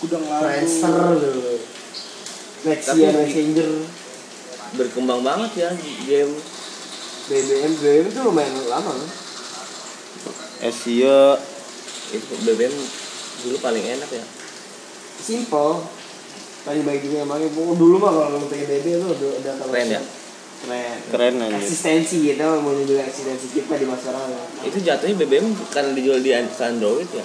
gudang 0.00 0.24
lagu. 0.24 0.42
Friendster 0.42 0.96
dulu 1.12 1.42
Nexia 2.62 2.92
Tapi- 2.94 3.16
Messenger 3.20 3.70
Berkembang 4.70 5.20
banget 5.20 5.50
ya 5.58 5.70
game. 6.06 6.32
BBM 7.26 7.72
BBM 7.74 8.06
itu 8.06 8.20
lumayan 8.22 8.54
lama 8.66 8.90
kan 8.90 9.10
SEO 10.66 11.38
Itu 12.10 12.32
BBM 12.42 12.74
dulu 13.40 13.56
paling 13.58 13.82
enak 13.82 14.10
ya. 14.10 14.24
simple 15.20 15.84
paling 16.60 16.82
baik 16.84 17.00
juga 17.02 17.16
emangnya 17.24 17.48
Pokoknya 17.50 17.74
dulu 17.76 17.96
mah 17.96 18.10
kalau 18.10 18.28
ngomongin 18.36 18.64
BB 18.68 18.86
itu 18.90 19.06
udah 19.06 19.30
udah 19.40 19.52
kalau 19.56 19.72
Keren 19.72 19.88
ya? 19.88 20.00
keren 20.60 20.96
keren 21.08 21.34
aja 21.40 21.56
eksistensi 21.56 22.16
gitu 22.20 22.44
mau 22.60 22.76
juga 22.76 23.00
eksistensi 23.02 23.46
kita 23.56 23.80
di 23.80 23.86
masyarakat 23.88 24.44
Itu 24.68 24.78
jatuhnya 24.78 25.16
BBM 25.16 25.46
karena 25.72 25.90
dijual 25.96 26.20
di 26.20 26.36
Android 26.36 27.08
ya. 27.08 27.24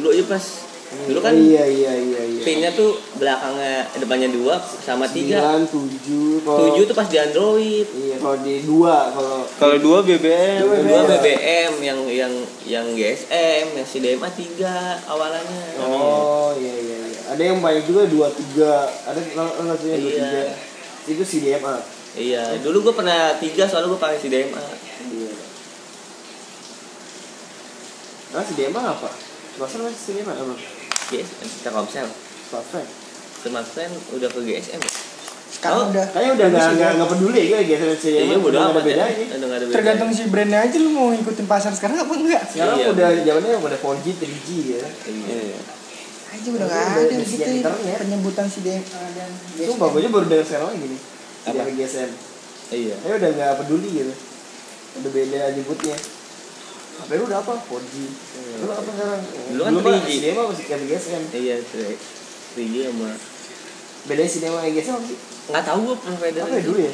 Dulu 0.00 0.08
aja 0.08 0.24
pas 0.24 0.44
dulu 0.90 1.22
kan 1.22 1.30
iya 1.38 1.62
iya 1.70 1.92
iya 1.94 2.22
iya 2.26 2.42
pinnya 2.42 2.70
tuh 2.74 2.98
belakangnya 3.14 3.86
depannya 3.94 4.26
dua 4.34 4.58
sama 4.58 5.06
tiga. 5.06 5.38
sembilan 5.38 5.62
tujuh 5.70 6.42
kalau 6.42 6.58
Tujuh 6.66 6.82
tuh 6.90 6.96
pas 6.98 7.06
di 7.06 7.18
Android. 7.22 7.86
iya 7.94 8.16
kalau 8.18 8.36
di 8.42 8.54
dua 8.66 9.14
kalau 9.14 9.46
kalau 9.54 9.76
dua 9.78 9.98
BBM 10.02 10.66
Dua 10.66 11.06
BBM 11.06 11.72
yang 11.78 12.00
yang 12.10 12.34
yang 12.66 12.86
GSM, 12.90 13.70
yang 13.70 13.86
CDMA 13.86 14.26
tiga 14.34 14.98
awalannya. 15.06 15.78
oh 15.78 16.50
iya 16.58 16.74
iya 16.74 16.96
iya 16.98 16.99
ada 17.30 17.38
yang 17.40 17.58
banyak 17.58 17.84
juga 17.84 18.02
dua 18.04 18.26
tiga 18.28 18.72
ada 19.06 19.18
nggak 19.18 19.76
sih 19.76 19.88
yang 19.88 20.00
dua 20.00 20.10
Iya. 20.10 20.24
tiga 20.24 20.42
itu 21.08 21.22
CDMA 21.24 21.76
Iya, 22.10 22.58
dulu 22.58 22.82
gue 22.84 22.94
pernah 22.96 23.38
tiga 23.38 23.64
soalnya 23.64 23.86
gue 23.88 24.00
pakai 24.00 24.18
CDMA. 24.18 24.58
iya 25.08 25.30
ah 28.30 28.42
CDMA 28.42 28.82
apa 28.84 29.10
Masa 29.52 29.76
masih 29.78 29.98
CDMA 30.00 30.32
apa? 30.32 30.54
GSM, 31.06 31.48
Telkomsel. 31.60 32.06
Smartphone 32.46 32.86
Smartphone 33.40 33.92
udah 34.12 34.28
ke 34.28 34.40
GSM. 34.40 34.80
sekarang 35.50 35.76
Oh, 35.76 35.90
udah 35.90 36.04
Kayaknya 36.08 36.32
udah 36.32 36.46
nggak 36.48 36.68
nggak 36.72 36.90
nggak 36.94 37.10
peduli 37.10 37.42
ya 37.44 37.58
gitu 37.60 37.84
CDMA 37.92 38.22
Iya, 38.24 38.36
udah 38.38 38.50
nggak 38.50 38.70
amat 38.70 38.74
ada 38.76 38.80
ya. 38.80 38.94
bedanya 38.96 39.24
ada 39.28 39.46
bedanya. 39.60 39.74
tergantung 39.74 40.08
si 40.10 40.22
brandnya 40.26 40.58
aja 40.62 40.76
lu 40.78 40.90
mau 40.90 41.06
ngikutin 41.10 41.46
pasar 41.46 41.72
sekarang 41.72 41.96
apa 42.00 42.12
enggak 42.12 42.42
Sekarang 42.44 42.76
Iya. 42.76 42.86
udah 42.90 43.08
zamannya 43.20 43.54
udah 43.56 43.78
4G, 43.78 44.06
3G 44.16 44.48
ya 44.72 44.82
Iya. 45.06 45.58
Aja 46.30 46.48
udah 46.48 46.62
nggak 46.62 46.78
Udah- 46.80 46.94
ada 46.96 47.14
gitu 47.16 47.24
siap 47.32 47.48
internet. 47.50 47.96
penyebutan 47.98 48.46
si 48.46 48.58
DMA 48.60 48.82
dan 49.12 49.30
Sumpah 49.60 49.86
gue 49.88 49.98
aja 49.98 50.08
baru 50.08 50.26
dengar 50.26 50.44
sekarang 50.44 50.68
lagi 50.70 50.86
nih 50.86 51.00
Apa? 51.42 51.50
CDMA 51.58 51.72
GSM 51.76 52.10
Iya. 52.70 52.94
Kayaknya 52.96 53.16
udah 53.16 53.30
nggak 53.32 53.52
peduli 53.58 53.88
gitu 53.92 54.14
Udah 54.92 55.10
beda 55.10 55.40
nyebutnya 55.52 55.96
HP 57.00 57.10
lu 57.12 57.24
udah 57.24 57.38
apa? 57.40 57.52
4G 57.58 57.94
Lu 58.58 58.68
apa 58.68 58.90
sekarang? 58.90 59.20
Dulu 59.48 59.60
kan 59.60 59.72
mah 59.72 59.82
3G. 59.98 60.08
CDMA 60.12 60.42
masih 60.44 60.64
kayak 60.64 60.82
GSM 60.86 61.22
Iya, 61.32 61.56
3G 62.50 62.74
sama 62.86 63.08
Bedanya 64.02 64.30
CDMA 64.30 64.56
sama 64.56 64.70
GSM 64.70 64.94
apa 64.94 65.04
sih? 65.04 65.18
nggak 65.50 65.64
tahu 65.66 65.78
gue 65.82 65.96
provider 65.98 66.40
Apa 66.40 66.54
ya 66.54 66.62
dulu 66.62 66.78
ya? 66.80 66.92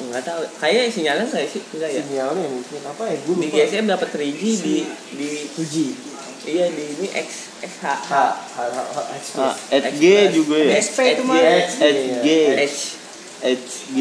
nggak 0.00 0.24
tahu 0.24 0.40
kayak 0.58 0.88
sinyalnya 0.88 1.24
nggak 1.24 1.44
sih 1.46 1.60
enggak 1.70 1.90
ya 1.92 2.00
Sinyalnya 2.02 2.46
mungkin 2.46 2.80
apa 2.82 3.02
ya? 3.04 3.16
Gue 3.20 3.34
di 3.36 3.48
GSM 3.48 3.84
dapat 3.86 4.08
3G 4.10 4.42
di 4.58 4.76
di 5.12 5.28
2G 5.52 5.74
iya 6.42 6.66
di 6.68 6.84
ini 6.96 7.06
X 7.12 7.28
XH 7.60 7.84
H 7.84 8.12
H 8.56 8.58
H 8.58 8.78
H 8.96 9.28
ah, 9.36 9.52
Express 9.52 9.54
HG 9.68 10.04
juga 10.32 10.56
ya 10.56 10.72
SP 10.80 10.98
itu 11.12 11.22
mah 11.22 11.36
H 11.36 11.72
HG 11.76 12.26
H 12.56 12.76
HG 13.40 13.96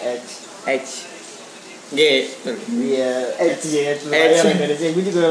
H 0.00 0.28
H 0.66 0.88
G 1.88 2.00
Iya, 2.68 3.12
H 3.40 3.64
G 3.64 3.74
H 3.80 4.04
H. 4.04 4.44
H 4.44 4.80
gue 4.92 5.04
juga 5.08 5.24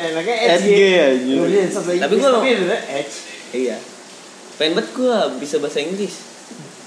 enaknya 0.00 0.34
H 0.40 0.64
aja. 0.64 2.00
Tapi 2.00 2.14
gue 2.16 2.30
H 2.72 3.10
iya 3.52 3.76
pengen 4.56 4.72
banget 4.72 4.88
gue 4.94 5.16
bisa 5.36 5.60
bahasa 5.60 5.80
Inggris 5.80 6.14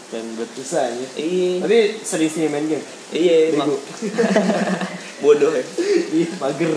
pengen 0.09 0.33
bet 0.37 0.49
bisa 0.53 0.89
aja. 0.89 1.05
iya 1.17 1.61
Tapi 1.61 1.77
sering 2.01 2.29
sering 2.29 2.49
main 2.49 2.65
game. 2.65 2.81
iya 3.13 3.53
bodoh 5.21 5.53
ya 5.53 5.63
Iya, 6.09 6.27
mager. 6.41 6.73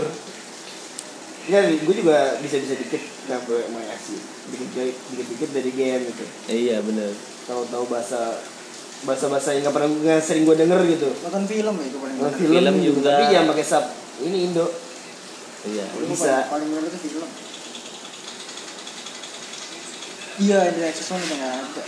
Ya, 1.49 1.65
gue 1.65 1.95
juga 1.95 2.17
bisa-bisa 2.39 2.77
dikit 2.77 3.01
nggak 3.25 3.41
boleh 3.43 3.65
emang 3.67 3.85
asli. 3.89 4.21
Dikit 4.49 4.69
dikit 5.09 5.51
dari 5.51 5.71
game 5.71 6.03
gitu. 6.07 6.25
iya 6.47 6.79
bener 6.79 7.09
Tahu-tahu 7.45 7.89
bahasa 7.89 8.37
bahasa 9.01 9.27
bahasa 9.27 9.49
yang 9.51 9.63
nggak 9.63 9.73
pernah 9.73 9.89
nggak 9.89 10.21
sering 10.21 10.45
gue 10.45 10.55
denger 10.55 10.81
gitu. 10.87 11.09
nonton 11.23 11.45
film 11.45 11.75
ya 11.75 11.85
itu 11.85 11.99
paling 11.99 12.17
Nonton 12.17 12.35
film, 12.35 12.53
Film 12.53 12.75
juga. 12.77 12.89
juga. 12.93 13.11
Tapi 13.11 13.25
jangan 13.29 13.47
pakai 13.49 13.65
sub 13.65 13.85
ini 14.21 14.39
Indo. 14.45 14.67
iya 15.65 15.85
Bisa. 16.05 16.33
paling- 16.45 16.49
paling 16.49 16.69
bener 16.71 16.85
itu 16.87 16.99
film 17.03 17.29
iya 20.39 20.61
di 20.69 20.79
Nexus 20.79 21.09
One 21.09 21.19
udah 21.21 21.37
nggak 21.37 21.55
ada 21.57 21.83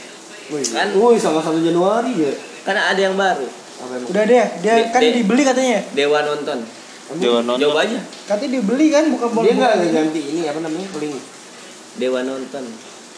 Wih, 0.50 0.64
Kan- 0.66 0.92
wih 0.92 1.14
sama 1.16 1.38
satu 1.38 1.60
Januari 1.60 2.12
ya. 2.16 2.32
karena 2.62 2.82
ada 2.88 3.00
yang 3.00 3.14
baru 3.14 3.46
Apa 3.78 3.94
udah 4.04 4.22
deh 4.24 4.46
dia 4.60 4.72
Di- 4.76 4.88
kan 4.90 5.00
di- 5.00 5.14
dibeli 5.16 5.42
katanya 5.42 5.78
Dewa 5.92 6.18
nonton 6.24 6.58
Dewa 7.18 7.42
nonton 7.42 7.66
coba 7.66 7.82
aja 7.82 7.98
katanya 8.30 8.50
dibeli 8.54 8.86
kan 8.88 9.04
bukan 9.10 9.28
Dia 9.28 9.34
bukan- 9.34 9.56
nggak 9.58 9.72
bukan- 9.74 9.94
ganti 9.94 10.20
ini 10.22 10.40
apa 10.46 10.58
namanya 10.62 10.86
link. 11.00 11.16
Dewa 11.98 12.20
nonton 12.22 12.64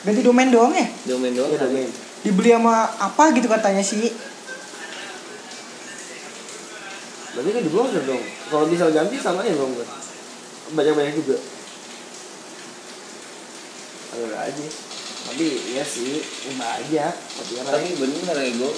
ganti 0.03 0.21
domain 0.25 0.49
doang 0.49 0.73
ya 0.73 0.87
domain 1.05 1.33
doang 1.37 1.53
kali. 1.53 1.61
domain. 1.61 1.91
dibeli 2.23 2.51
sama 2.51 2.75
apa 2.89 3.25
gitu 3.35 3.47
katanya 3.47 3.85
sih 3.85 4.09
Berarti 7.33 7.49
kan 7.49 7.63
diblokir 7.65 8.05
dong. 8.05 8.21
Kalau 8.53 8.69
bisa 8.69 8.93
ganti 8.93 9.17
sama 9.17 9.41
aja 9.41 9.57
dong. 9.57 9.73
Banyak-banyak 10.77 11.17
juga. 11.17 11.41
Ada 14.13 14.53
aja. 14.53 14.67
Tapi 15.33 15.47
iya 15.73 15.81
sih, 15.81 16.21
ya 16.21 16.53
banyak. 16.53 17.15
Tapi 17.17 17.53
orang 17.57 17.73
tapi 17.73 17.89
bener 17.97 18.37
ya 18.37 18.53
gue 18.53 18.73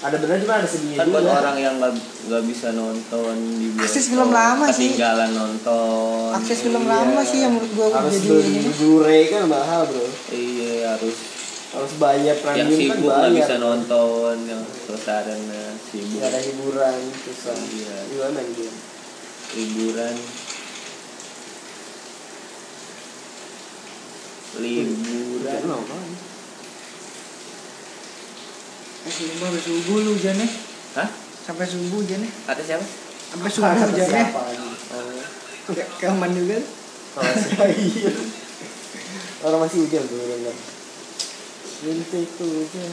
ada 0.00 0.16
benar 0.16 0.36
cuma 0.38 0.54
ada 0.56 0.64
sedihnya 0.64 0.96
kan 0.96 1.06
juga. 1.06 1.14
buat 1.14 1.28
orang 1.30 1.56
yang 1.56 1.74
nggak 1.76 1.92
nggak 2.26 2.42
bisa 2.48 2.72
nonton 2.72 3.34
di 3.54 3.66
bioskop, 3.70 3.84
Akses 3.86 4.04
film 4.08 4.30
lama 4.30 4.66
sih. 4.66 4.88
ketinggalan 4.90 5.30
nonton 5.30 6.28
akses 6.32 6.58
film 6.62 6.80
Iya. 6.80 6.92
lama 6.94 7.20
sih 7.22 7.38
yang 7.38 7.52
menurut 7.52 7.72
gua 7.74 7.86
harus 7.94 8.12
jadi 8.14 8.28
beli 8.30 8.72
Blu-ray 8.72 9.22
kan 9.28 9.42
mahal 9.46 9.82
bro. 9.84 10.06
iya 10.30 10.72
harus 10.90 11.16
Harus 11.70 11.92
bayar 11.96 12.34
yang 12.34 12.38
premium 12.42 12.66
kan 12.66 12.74
sibuk 12.74 12.98
nggak 13.06 13.20
bayar. 13.22 13.36
bisa 13.36 13.54
nonton 13.58 14.34
yang 14.42 14.62
suasananya 14.80 15.62
sibuk 15.84 16.16
Nggak 16.16 16.28
ada 16.28 16.40
hiburan 16.42 16.96
susah. 17.20 17.54
Iya. 17.54 17.96
Gimana 18.08 18.40
gitu? 18.48 18.66
liburan 19.50 20.14
liburan 24.56 25.60
apa? 25.62 25.98
Eh 29.00 29.12
sumpah 29.12 29.48
sampai 29.48 29.62
subuh 29.64 29.96
lu 30.04 30.10
hujannya 30.16 30.46
hah 30.98 31.08
sampai 31.46 31.64
subuh 31.64 31.98
hujannya 32.04 32.28
kata 32.44 32.62
siapa 32.64 32.84
sampai 33.32 33.48
subuh 33.48 33.70
hujannya 33.72 34.24
Siapa 34.28 34.40
lagi? 34.44 34.66
oh 34.66 35.30
Kayak 35.70 35.88
keaman 36.02 36.30
juga 36.34 36.58
Kalau 37.10 37.26
masih 37.34 37.74
iya. 37.78 38.12
Orang 39.40 39.60
masih 39.66 39.78
hujan 39.82 40.02
tuh 40.04 40.18
dengar. 40.20 40.56
Rintik 41.80 42.28
tuh 42.38 42.46
hujan. 42.46 42.92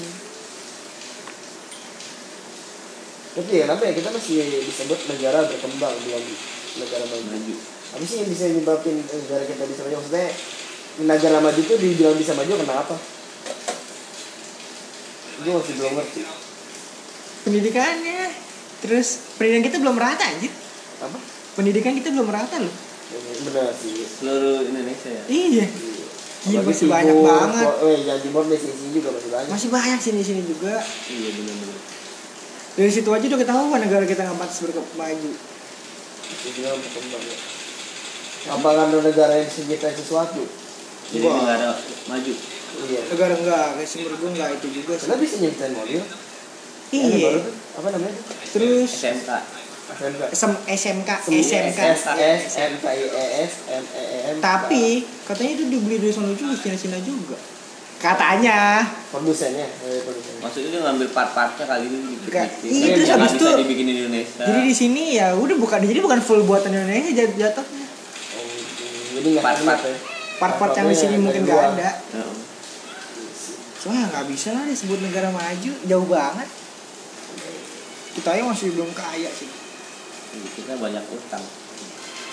Tapi 3.37 3.51
ya 3.53 3.63
kenapa 3.69 3.83
ya 3.85 3.93
kita 3.93 4.09
masih 4.09 4.35
disebut 4.65 4.99
negara 5.11 5.45
berkembang 5.45 5.93
belum 6.01 6.23
negara 6.81 7.05
maju. 7.05 7.55
Apa 7.93 8.03
sih 8.07 8.17
yang 8.25 8.29
bisa 8.33 8.45
nyebabin 8.49 9.05
negara 9.05 9.43
kita 9.45 9.63
bisa 9.69 9.81
maju? 9.85 9.95
Maksudnya 10.01 10.27
negara 11.05 11.37
maju 11.43 11.59
itu 11.61 11.75
dibilang 11.77 12.17
bisa 12.17 12.33
maju 12.33 12.53
kenapa? 12.57 12.95
Gue 15.37 15.53
masih 15.53 15.73
belum 15.75 15.93
ngerti. 15.95 16.21
pendidikannya 17.39 18.27
terus 18.77 19.07
pendidikan 19.35 19.63
kita 19.63 19.77
belum 19.79 19.95
rata 19.95 20.23
anjir 20.25 20.51
Apa? 20.99 21.17
pendidikan 21.53 21.93
kita 21.93 22.11
belum 22.11 22.27
rata 22.27 22.57
loh 22.57 22.73
Benar 23.41 23.71
sih. 23.71 24.03
seluruh 24.03 24.61
Indonesia 24.63 25.09
ya 25.09 25.23
iya 25.27 25.65
Iya 26.43 26.59
Apalagi 26.59 26.69
masih 26.69 26.87
banyak 26.87 27.15
timur, 27.17 27.27
banget 27.27 27.65
Eh, 27.81 27.97
Jawa 28.03 28.19
Timur 28.21 28.43
di 28.45 28.57
sini 28.57 28.89
juga 28.93 29.09
masih 29.11 29.29
banyak. 29.29 29.49
masih 29.49 29.69
banyak 29.69 29.99
sini 29.99 30.21
sini 30.21 30.41
juga 30.43 30.75
iya 31.07 31.29
benar-benar 31.31 31.79
dari 32.75 32.91
situ 32.91 33.09
aja 33.09 33.25
udah 33.25 33.39
ketahuan 33.39 33.79
negara 33.79 34.05
kita 34.05 34.21
nggak 34.21 34.37
pantas 34.37 34.59
berkembang 34.59 34.95
maju 34.97 35.31
Masih 36.27 36.51
juga 36.53 36.69
berkembang 36.75 37.23
ya. 37.23 37.37
Apa 38.49 38.69
karena 38.69 38.97
negara 39.01 39.33
yang 39.35 39.49
nyiptain 39.49 39.95
sesuatu? 39.95 40.43
jadi 41.07 41.23
Wah. 41.23 41.35
negara 41.37 41.67
maju 42.05 42.33
Iya. 42.79 43.01
negara 43.07 43.33
enggak 43.33 43.65
kayak 43.73 43.87
sumber 43.87 44.13
gue 44.13 44.29
enggak 44.29 44.49
itu 44.53 44.67
juga 44.73 44.93
sih 44.93 45.05
Karena 45.05 45.17
bisa 45.17 45.35
nyiptain 45.37 45.73
mobil. 45.73 46.01
Iya 46.87 47.15
baru 47.21 47.39
Apa 47.73 47.87
namanya? 47.89 48.15
terus 48.47 48.89
SMK 48.89 49.29
SMK. 49.89 50.23
SM- 50.29 50.61
SMK 50.67 51.09
SMK 51.25 51.79
S 51.79 52.01
S 52.45 52.53
M 52.61 52.73
K 52.77 52.85
I 52.85 53.03
E 53.05 53.25
S 53.41 53.53
M 53.67 53.83
E 53.85 54.03
E 54.03 54.17
M. 54.29 54.35
tapi 54.39 54.85
katanya 55.23 55.51
itu 55.53 55.65
dibeli 55.67 55.95
dari 55.97 56.11
sana 56.11 56.31
juga 56.31 56.53
Cina 56.55 56.75
Cina 56.75 56.99
juga 56.99 57.39
katanya 57.97 58.85
produsennya, 59.09 59.65
eh, 59.81 59.99
produsennya. 59.99 60.39
maksudnya 60.39 60.69
dia 60.69 60.81
ngambil 60.81 61.07
part-partnya 61.09 61.65
kali 61.65 61.85
ini 61.87 61.97
Enggak. 62.19 62.45
dibikin. 62.53 62.77
Iya, 62.77 62.93
terus 62.93 63.09
habis 63.09 63.31
itu- 63.33 63.57
dibikin 63.57 63.85
di 63.85 63.93
Indonesia 63.97 64.43
jadi 64.43 64.61
di 64.61 64.75
sini 64.75 65.03
ya 65.13 65.27
udah 65.33 65.55
bukan 65.55 65.79
jadi 65.81 65.99
bukan 65.99 66.19
full 66.19 66.43
buatan 66.43 66.69
Indonesia 66.69 67.11
jat- 67.15 67.35
jatuhnya 67.35 67.85
Oh, 68.29 68.45
Jadi 69.15 69.27
nggak 69.33 69.43
Part-part. 69.43 69.81
part-part 70.37 70.71
yang 70.75 70.87
di 70.87 70.95
sini 70.95 71.15
Part-partnya 71.15 71.17
mungkin 71.17 71.41
nggak 71.43 71.63
ada 71.73 71.89
Heeh. 73.77 73.83
soalnya 73.83 74.09
nggak 74.09 74.25
bisa 74.27 74.49
lah 74.51 74.63
disebut 74.63 74.99
negara 74.99 75.29
maju 75.29 75.71
jauh 75.79 76.07
banget 76.07 76.49
kita 78.13 78.29
aja 78.31 78.43
masih 78.43 78.73
belum 78.73 78.89
kaya 78.91 79.29
sih 79.29 79.45
kita 80.55 80.73
banyak 80.75 81.03
utang 81.07 81.43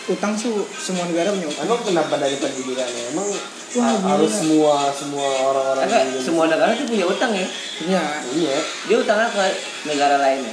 utang 0.07 0.32
tuh 0.34 0.64
semua 0.74 1.05
negara 1.07 1.28
punya 1.30 1.45
utang 1.47 1.64
Emang 1.64 1.80
kenapa 1.82 2.14
dari 2.18 2.36
pendidikannya? 2.36 3.03
Emang 3.11 3.24
Wah, 3.24 3.90
gila. 3.90 4.09
harus 4.11 4.32
semua 4.34 4.74
semua 4.90 5.28
orang-orang 5.42 5.82
Enggak, 5.82 5.99
di 5.99 6.07
Indonesia- 6.07 6.26
semua 6.26 6.45
negara 6.47 6.70
tuh 6.74 6.86
punya 6.86 7.07
utang 7.07 7.32
ya 7.32 7.47
punya 7.74 8.03
Iya. 8.30 8.57
dia 8.84 8.97
utangnya 8.99 9.28
ke 9.28 9.45
negara 9.86 10.16
lainnya 10.18 10.53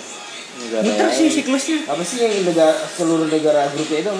Negara 0.51 0.83
lain. 0.83 1.11
sih 1.13 1.27
siklusnya 1.29 1.79
Apa 1.85 1.99
sih 2.01 2.17
yang 2.19 2.43
negara 2.43 2.75
seluruh 2.89 3.27
negara 3.27 3.67
grupnya 3.69 3.99
itu? 4.01 4.11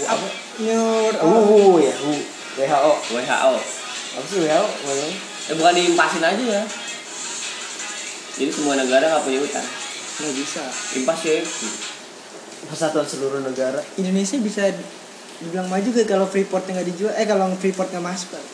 apa? 0.00 0.26
New 0.58 0.82
Uh, 1.18 1.78
ya, 1.78 1.94
uh, 1.94 2.18
WHO. 2.58 2.92
WHO 3.18 3.54
Apa 4.14 4.26
sih 4.26 4.38
WHO? 4.40 4.66
Eh 5.48 5.54
bukan 5.56 5.72
diimpasin 5.72 6.20
aja 6.20 6.44
ya. 6.44 6.62
Jadi 8.36 8.50
semua 8.52 8.76
negara 8.76 9.08
nggak 9.08 9.24
punya 9.24 9.40
utang. 9.40 9.66
Nggak 10.20 10.34
bisa. 10.36 10.62
Impas 11.00 11.20
ya 11.24 11.40
Persatuan 12.68 13.06
seluruh 13.08 13.40
negara. 13.40 13.80
Indonesia 13.96 14.36
bisa 14.44 14.68
dibilang 15.40 15.70
maju 15.70 15.88
gak 15.94 16.04
kalau 16.10 16.26
Freeport 16.28 16.68
nggak 16.68 16.84
dijual? 16.92 17.14
Eh 17.16 17.24
kalau 17.24 17.48
Freeport 17.56 17.88
nggak 17.94 18.02
masuk 18.02 18.34
kan 18.34 18.44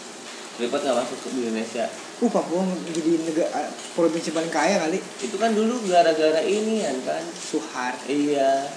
Freeport 0.61 0.85
nggak 0.87 0.99
masuk 1.03 1.19
ke 1.25 1.29
Indonesia. 1.35 1.85
Uh 2.23 2.31
Papua 2.31 2.63
jadi 2.95 3.13
negara 3.27 3.67
provinsi 3.99 4.31
paling 4.31 4.53
kaya 4.55 4.79
kali. 4.79 5.03
Itu 5.19 5.35
kan 5.35 5.51
dulu 5.51 5.83
gara-gara 5.91 6.45
ini 6.47 6.87
kan? 7.03 7.25
Suhar. 7.35 7.97
Iya. 8.07 8.71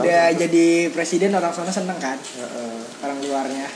Udah 0.00 0.32
jadi 0.32 0.88
presiden 0.96 1.36
orang 1.36 1.52
sana 1.52 1.68
seneng 1.68 1.98
kan? 2.00 2.16
Heeh. 2.16 2.78
orang 3.04 3.18
luarnya 3.20 3.68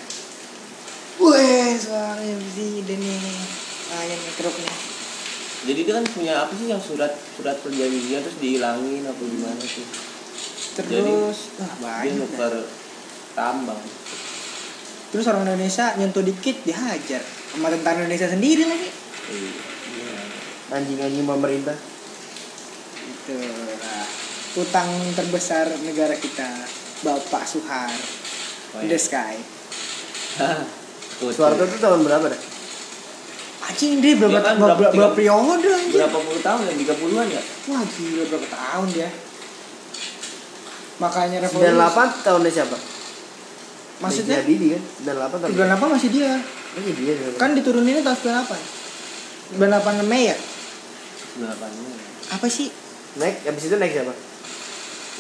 Wih, 1.20 1.76
suaranya 1.76 2.32
nih. 2.32 3.20
Jadi 5.60 5.80
dia 5.84 5.92
kan 6.00 6.04
punya 6.08 6.32
apa 6.40 6.52
sih 6.56 6.72
yang 6.72 6.80
surat 6.80 7.12
surat 7.36 7.60
perjanjian 7.60 8.24
terus 8.24 8.40
dihilangin 8.40 9.04
apa 9.04 9.20
gimana 9.20 9.60
sih? 9.60 9.84
Terus 10.80 11.52
wah 11.60 12.00
dia 12.00 12.16
banyak 12.16 12.16
dah. 12.16 12.24
nuker 12.24 12.54
tambang. 13.36 13.82
Terus 15.12 15.28
orang 15.28 15.44
Indonesia 15.44 15.92
nyentuh 16.00 16.24
dikit 16.24 16.64
dihajar. 16.64 17.20
Sama 17.52 17.68
tentara 17.68 18.00
Indonesia 18.00 18.32
sendiri 18.32 18.64
lagi. 18.64 18.88
Iya. 19.28 20.16
Anjing-anjing 20.72 21.28
pemerintah. 21.28 21.76
itu 23.10 23.36
nah, 23.76 24.06
utang 24.56 24.88
terbesar 25.12 25.68
negara 25.84 26.16
kita 26.16 26.48
Bapak 27.04 27.44
Suhar. 27.44 27.92
Oh, 28.72 28.80
in 28.80 28.88
iya. 28.88 28.96
the 28.96 29.00
sky 29.02 29.36
Soeharto 31.20 31.62
itu 31.62 31.76
tahun 31.76 32.00
berapa 32.02 32.26
dah? 32.26 32.40
anjing 33.70 34.02
deh 34.02 34.14
berapa 34.18 34.34
Dia 34.34 34.42
kan 34.42 34.56
berapa, 34.58 34.74
berapa- 34.76 34.94
berapa, 34.96 35.14
periode 35.14 35.68
anjing 35.70 35.94
berapa 35.94 36.18
puluh 36.18 36.42
tahun 36.42 36.60
ya 36.66 36.72
tiga 36.74 36.94
puluhan 36.98 37.26
ya 37.28 37.42
wah 37.70 37.82
gila 37.86 38.22
berapa 38.26 38.46
tahun 38.50 38.86
dia 38.90 39.08
makanya 41.00 41.36
revolusi 41.40 41.64
98 41.64 42.26
tahunnya 42.28 42.50
siapa? 42.52 42.76
maksudnya. 44.00 44.36
Habibie 44.40 44.76
kan? 44.76 44.82
98 45.16 45.40
tahun. 45.40 45.50
98 45.56 45.94
masih 45.96 46.10
dia 46.12 46.32
Masih 46.76 46.92
dia. 46.92 47.12
dia. 47.14 47.28
kan 47.36 47.50
dituruninnya 47.56 48.02
tahun 48.02 48.18
98 48.20 49.56
98 49.60 50.08
Mei 50.08 50.24
ya 50.28 50.36
delapannya 51.30 51.92
apa 52.30 52.46
sih 52.46 52.68
naik 53.16 53.42
habis 53.44 53.64
itu 53.64 53.76
naik 53.76 53.92
siapa? 53.92 54.12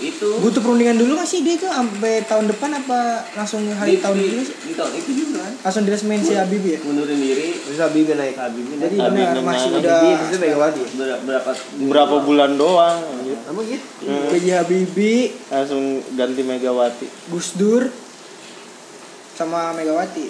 Itu 0.00 0.28
butuh 0.40 0.64
perundingan 0.64 0.96
dulu 0.96 1.20
nggak 1.20 1.28
sih 1.28 1.44
dia 1.44 1.60
itu 1.60 1.68
sampai 1.68 2.24
tahun 2.24 2.48
depan 2.48 2.72
apa 2.72 3.20
langsung 3.36 3.60
hari 3.76 3.96
di, 3.96 4.02
tahun 4.02 4.16
di, 4.16 4.24
ini 4.32 4.42
sih 4.42 4.56
di 4.66 4.74
tahun 4.74 4.92
itu 4.96 5.10
juga 5.12 5.44
langsung 5.60 5.84
diresmiin 5.84 6.22
si 6.24 6.34
Habibie 6.34 6.74
ya 6.74 6.80
mundurin 6.82 7.20
diri 7.20 7.48
Terus 7.60 7.86
Habibie 7.86 8.18
naik. 8.18 8.34
Habibie 8.34 8.76
jadi. 8.82 8.96
Habibie 8.98 9.26
benar 9.30 9.44
masih 9.46 9.68
naik. 9.70 9.82
udah 9.84 9.94
Habibie 9.94 10.26
itu 10.26 10.36
Megawati. 10.42 10.80
berapa 11.22 11.50
Berapa 11.86 12.16
bulan 12.26 12.50
doang. 12.58 12.98
Apa 13.46 13.60
gitu? 13.62 13.84
B.J. 14.34 14.46
Habibie 14.58 15.30
Langsung 15.52 16.02
ganti 16.18 16.42
Megawati. 16.42 17.06
Gus 17.30 17.54
Dur 17.54 17.86
sama 19.38 19.70
Megawati 19.72 20.26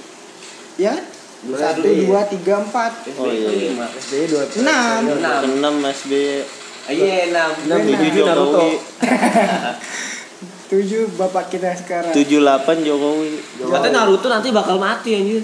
ya 0.77 0.95
satu 1.41 1.83
dua 1.83 2.29
tiga 2.29 2.61
empat 2.61 2.93
SBY 3.09 3.17
Oh, 3.17 3.33
iya. 3.33 3.73
lima 3.73 3.89
SBY 3.89 4.25
dua 4.29 4.45
Enam. 4.61 5.01
Enam. 5.17 5.41
Enam 5.57 5.75
SBY. 5.89 6.60
Iya 6.91 7.31
enam 7.31 7.51
Enam. 7.65 7.79
Tujuh 7.81 8.23
Naruto. 8.23 8.59
Jokowi. 8.59 8.75
tujuh 10.71 11.03
bapak 11.15 11.45
kita 11.49 11.75
sekarang 11.75 12.11
Tujuh 12.11 12.39
delapan 12.39 12.77
Jokowi. 12.81 13.31
katanya 13.61 13.95
Naruto 14.01 14.27
nanti 14.27 14.49
bakal 14.51 14.77
mati 14.77 15.11
anjir 15.13 15.43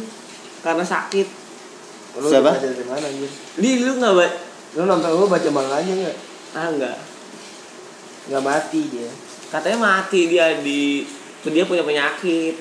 karena 0.60 0.82
sakit 0.82 1.26
Lu 2.16 2.26
Siapa? 2.26 2.48
baca 2.48 2.62
dari 2.64 2.82
mana 2.82 3.04
anjir? 3.04 3.28
di 3.54 3.70
lu 3.80 3.92
nggak 3.96 4.14
baca 4.14 4.36
Lu 4.72 4.82
nonton 4.84 5.10
lu 5.12 5.26
baca 5.26 5.48
manganya 5.50 5.92
enggak? 5.94 6.16
ah 6.52 6.66
enggak 6.68 6.96
Enggak 8.26 8.42
mati 8.42 8.80
dia. 8.88 9.10
katanya 9.46 9.78
mati 9.80 10.20
dia 10.26 10.46
di 10.58 11.06
tuh 11.38 11.50
dia 11.50 11.62
punya 11.62 11.82
penyakit 11.82 12.54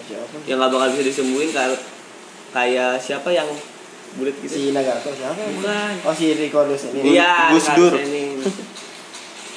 Siapa? 0.00 0.36
yang 0.44 0.56
nggak 0.56 0.70
bakal 0.70 0.88
bisa 0.90 1.04
disembuhin 1.04 1.50
kayak 1.50 1.78
kayak 2.50 2.92
siapa 2.96 3.28
yang 3.28 3.46
bulat 4.12 4.32
gitu 4.38 4.50
Si 4.50 4.62
Nagato 4.70 5.10
siapa? 5.10 5.36
bukan 5.52 5.92
Oh 6.02 6.12
si 6.12 6.32
Rico 6.32 6.64
Lus 6.64 6.86
ini. 6.88 7.12
iya 7.12 7.50
Gus 7.50 7.64
Gus 7.64 7.76
Dur. 7.76 7.92
ini 7.94 8.31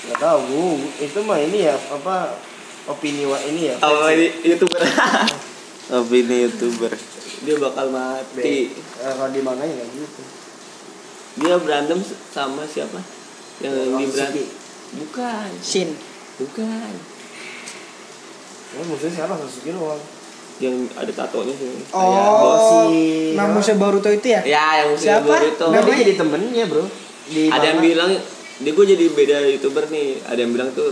Enggak 0.06 0.20
tahu, 0.20 0.40
Bu. 0.46 0.64
Itu 0.98 1.20
mah 1.22 1.40
ini 1.40 1.60
ya 1.64 1.74
apa 1.74 2.38
opini 2.86 3.24
wa 3.24 3.38
ini 3.40 3.68
ya. 3.68 3.76
oh 3.80 4.06
ini 4.08 4.30
youtuber 4.46 4.78
Opini 5.98 6.46
youtuber. 6.46 6.94
dia 7.38 7.56
bakal 7.58 7.90
mati 7.90 8.70
Eh, 8.72 9.12
kalau 9.12 9.30
di 9.30 9.40
manganya 9.40 9.74
enggak 9.76 9.90
gitu. 9.92 10.22
dia 11.36 11.58
berantem 11.58 11.98
sama 12.28 12.62
siapa 12.64 13.02
yang 13.60 13.74
Oh, 13.74 13.98
di 13.98 14.06
Suzuki. 14.06 14.14
berantem 14.14 14.46
bukan 14.96 15.50
Shin 15.60 15.90
bukan 16.38 16.94
Ya 18.68 18.82
musuhnya 18.84 19.14
siapa? 19.16 19.34
Sasuke 19.36 19.72
doang. 19.72 20.02
yang 20.56 20.72
ada 20.94 21.10
tatonya 21.10 21.52
sih 21.52 21.68
oh 21.92 22.88
si- 22.88 23.34
Namusnya 23.34 23.76
Boruto 23.76 24.08
itu 24.08 24.28
ya 24.30 24.40
ya 24.42 24.66
yang 24.88 25.22
baru 25.22 25.46
itu 25.50 25.66
Nah, 25.68 25.82
dia 25.82 25.96
jadi 25.98 26.14
temennya, 26.16 26.66
Bro. 26.66 26.86
Di 27.26 27.50
ada 27.50 27.66
yang 27.66 27.78
manga. 27.78 27.90
bilang 27.90 28.12
dia 28.58 28.72
gue 28.72 28.86
jadi 28.88 29.06
beda 29.10 29.38
youtuber 29.50 29.84
nih 29.88 30.24
ada 30.24 30.38
yang 30.38 30.52
bilang 30.52 30.72
tuh 30.72 30.90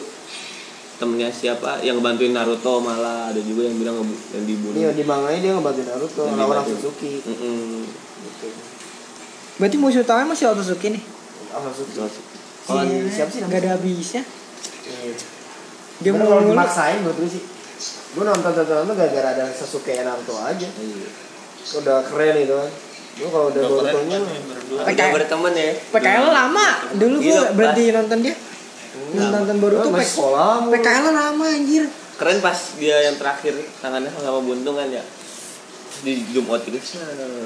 temennya 0.93 1.29
siapa 1.29 1.79
yang 1.79 1.99
bantuin 1.99 2.31
Naruto 2.31 2.77
malah 2.77 3.27
ada 3.27 3.39
juga 3.39 3.65
yang 3.65 3.77
bilang 3.77 3.95
yang 4.29 4.43
dibunuh 4.43 4.77
Iya, 4.77 4.89
di 4.91 5.03
manganya 5.03 5.39
dia 5.39 5.51
ngebantuin 5.53 5.87
Naruto 5.87 6.23
Yang 6.23 6.37
lawan. 6.37 6.55
Sasuke. 6.65 7.11
Mm-mm. 7.23 7.83
Gitu. 8.21 8.47
berarti 9.53 9.77
musuh 9.77 10.01
utamanya 10.01 10.27
masih 10.29 10.45
Otosuke 10.47 10.87
nih 10.89 11.03
Ah, 11.49 11.61
Sasuke. 11.65 12.33
Kalau 12.63 12.81
Iya, 12.81 13.05
siapa 13.07 13.29
sih 13.29 13.39
nggak 13.41 13.59
ada 13.59 13.69
habisnya 13.73 14.23
Iya. 14.83 15.13
dia 15.99 16.11
mau 16.11 16.27
mulu. 16.35 16.51
dimaksain 16.51 16.99
menurut 16.99 17.17
gue 17.17 17.29
sih. 17.31 17.43
Gue 18.13 18.23
nonton 18.23 18.51
tontonan 18.51 18.83
tuh 18.83 18.93
gara-gara 18.93 19.29
ada 19.31 19.43
Sasuke 19.49 19.93
dan 19.93 20.05
Naruto 20.05 20.35
aja. 20.35 20.67
Iya. 20.67 21.07
Udah 21.75 22.03
keren 22.03 22.35
itu 22.37 22.51
kan. 22.51 22.71
Gue 23.13 23.29
kalau 23.29 23.47
udah 23.47 23.61
Borutonya 23.63 24.17
Dia 24.89 25.05
berteman 25.09 25.53
ya 25.53 25.69
PKL 25.89 26.25
lama 26.27 26.67
dulu 26.93 27.15
gua 27.19 27.41
berhenti 27.53 27.83
nonton 27.89 28.19
dia 28.19 28.35
nonton 29.13 29.55
baru 29.57 29.75
tuh 29.79 29.91
masih 29.91 30.09
sekolah. 30.11 30.65
PKL 30.69 31.05
lama 31.09 31.45
anjir 31.45 31.83
keren 32.13 32.39
pas 32.39 32.57
dia 32.75 32.97
yang 33.03 33.15
terakhir 33.15 33.53
tangannya 33.79 34.09
sama 34.11 34.39
buntung 34.39 34.73
kan 34.73 34.85
ya 34.87 35.01
di 36.01 36.19
zoom 36.27 36.45
out 36.47 36.61
gitu 36.61 36.77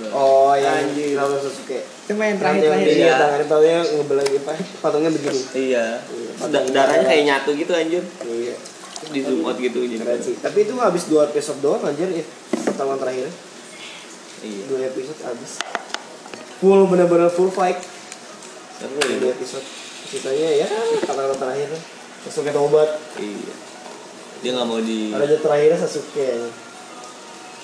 Oh 0.09 0.55
yang 0.55 0.87
Naruto 1.13 1.45
Sasuke. 1.45 1.77
itu 1.77 2.13
main 2.15 2.33
Yang 2.33 2.39
terakhir 2.39 2.57
yang 2.57 2.71
terakhir 2.73 2.87
dia 2.87 2.97
Iya. 2.97 3.13
tangannya 3.13 3.45
patungnya 3.45 3.77
ngebelai 3.93 4.27
apa? 4.33 4.53
Patungnya 4.81 5.09
begini. 5.11 5.41
iya 5.53 5.85
Da- 6.47 6.65
darahnya 6.65 7.05
kayak 7.05 7.23
nyatu 7.27 7.49
gitu 7.53 7.71
anjir 7.71 8.03
Iya. 8.23 8.55
Di 9.07 9.19
zoom 9.21 9.43
out 9.43 9.57
gitu 9.57 9.79
jadi 9.83 9.99
Keren 9.99 10.19
sih. 10.19 10.35
Tapi 10.39 10.57
itu 10.63 10.73
habis 10.75 11.03
dua 11.05 11.27
episode 11.27 11.59
doang 11.59 11.83
anjir 11.83 12.07
ya. 12.09 12.23
Pertemuan 12.65 12.97
terakhir. 12.97 13.27
Iya 14.41 14.63
Dua 14.65 14.79
episode 14.83 15.21
habis. 15.23 15.51
Full 16.57 16.81
bener-bener 16.87 17.29
full 17.29 17.49
fight. 17.49 17.77
seru 18.77 18.97
Dua 18.97 19.29
ya 19.29 19.33
episode. 19.33 19.65
Sisanya 20.07 20.49
ya 20.55 20.67
kata-kata 21.01 21.35
terakhir. 21.35 21.69
Sasuke 22.23 22.51
tobat. 22.51 22.89
iya 23.17 23.53
dia 24.37 24.53
nggak 24.53 24.67
mau 24.69 24.77
di 24.77 25.09
Raja 25.09 25.37
terakhirnya 25.37 25.77
Sasuke. 25.77 26.21
ya. 26.21 26.49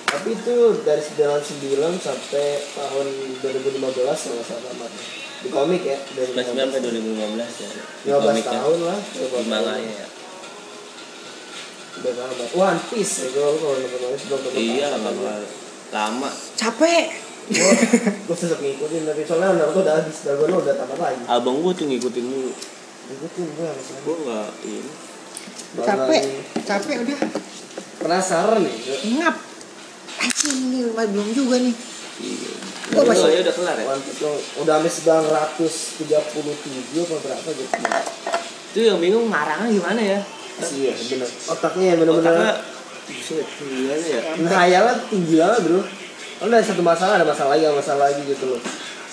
Tapi 0.04 0.30
itu 0.30 0.54
dari 0.82 1.02
99 1.02 1.98
sampai 1.98 2.46
tahun 2.70 3.06
2015 3.42 3.82
kalau 3.82 4.34
nggak 4.34 4.46
salah 4.46 4.62
tamatnya. 4.68 5.04
Di 5.42 5.48
komik 5.50 5.82
ya. 5.82 5.98
Dari 6.14 6.30
19 6.34 6.54
sampai 6.54 6.80
2015 6.82 7.62
ya 7.62 7.70
di 7.70 8.08
15 8.10 8.18
komiknya 8.18 8.52
tahun 8.52 8.78
lah. 8.82 8.98
di 8.98 9.22
manganya 9.46 9.92
ya 9.94 10.06
Udah 11.94 12.12
tamat. 12.12 12.48
One 12.52 12.80
Piece 12.90 13.14
ya 13.22 13.28
kalau 13.32 13.54
kalau 13.54 13.74
nonton 13.78 14.00
One 14.02 14.14
Piece 14.14 14.26
belum 14.26 14.40
iya 14.58 14.86
tamat. 14.90 15.14
lama 15.14 15.32
lama 15.94 16.30
capek. 16.54 17.04
Gua 17.44 17.72
gua 18.24 18.36
tetap 18.36 18.56
ngikutin 18.56 19.04
tapi 19.04 19.20
soalnya 19.28 19.60
Naruto 19.60 19.84
udah 19.84 19.94
habis, 20.00 20.24
Dragon 20.24 20.48
udah 20.48 20.74
tamat 20.80 20.96
lagi. 20.96 21.22
abang 21.28 21.60
gua 21.60 21.76
tuh 21.76 21.84
ngikutin 21.84 22.24
dulu 22.24 22.50
Ngikutin 23.04 23.44
gua 23.52 23.66
harusnya. 23.68 23.98
gua 24.00 24.16
nggak 24.16 24.48
ini. 24.64 24.92
Capek 25.74 26.22
capek 26.64 26.96
udah. 27.04 27.18
Penasaran 28.00 28.60
nih. 28.64 28.74
ngap. 29.20 29.36
Anjing 30.14 30.56
ini 30.72 30.78
belum 30.88 31.28
juga 31.36 31.56
nih. 31.60 31.74
Iya. 32.24 32.52
Gua 32.94 33.00
oh, 33.00 33.04
masih- 33.12 33.32
ya 33.32 33.40
udah 33.44 33.54
kelar 33.60 33.76
ya? 33.76 33.86
Udah 34.64 34.74
sampai 34.80 34.92
937 35.68 37.04
apa 37.04 37.16
berapa 37.20 37.48
gitu. 37.52 37.74
itu 38.74 38.78
yang 38.90 38.98
bingung 38.98 39.30
marahnya 39.30 39.70
gimana 39.70 40.00
ya? 40.02 40.18
Iya, 40.58 40.92
bener. 40.96 41.28
Otaknya 41.50 41.84
yang 41.94 41.98
bener-bener 42.02 42.30
otaknya 42.30 42.52
gimana 43.60 44.04
ya? 44.06 44.20
Khayalnya 44.48 44.94
tinggi 45.12 45.34
banget 45.38 45.60
bro 45.68 45.80
kalau 46.44 46.52
ada 46.52 46.60
satu 46.60 46.84
masalah 46.84 47.16
ada 47.16 47.24
masalah 47.24 47.56
lagi 47.56 47.64
ada 47.64 47.72
masalah 47.72 48.12
lagi 48.12 48.20
gitu 48.28 48.44
loh. 48.52 48.60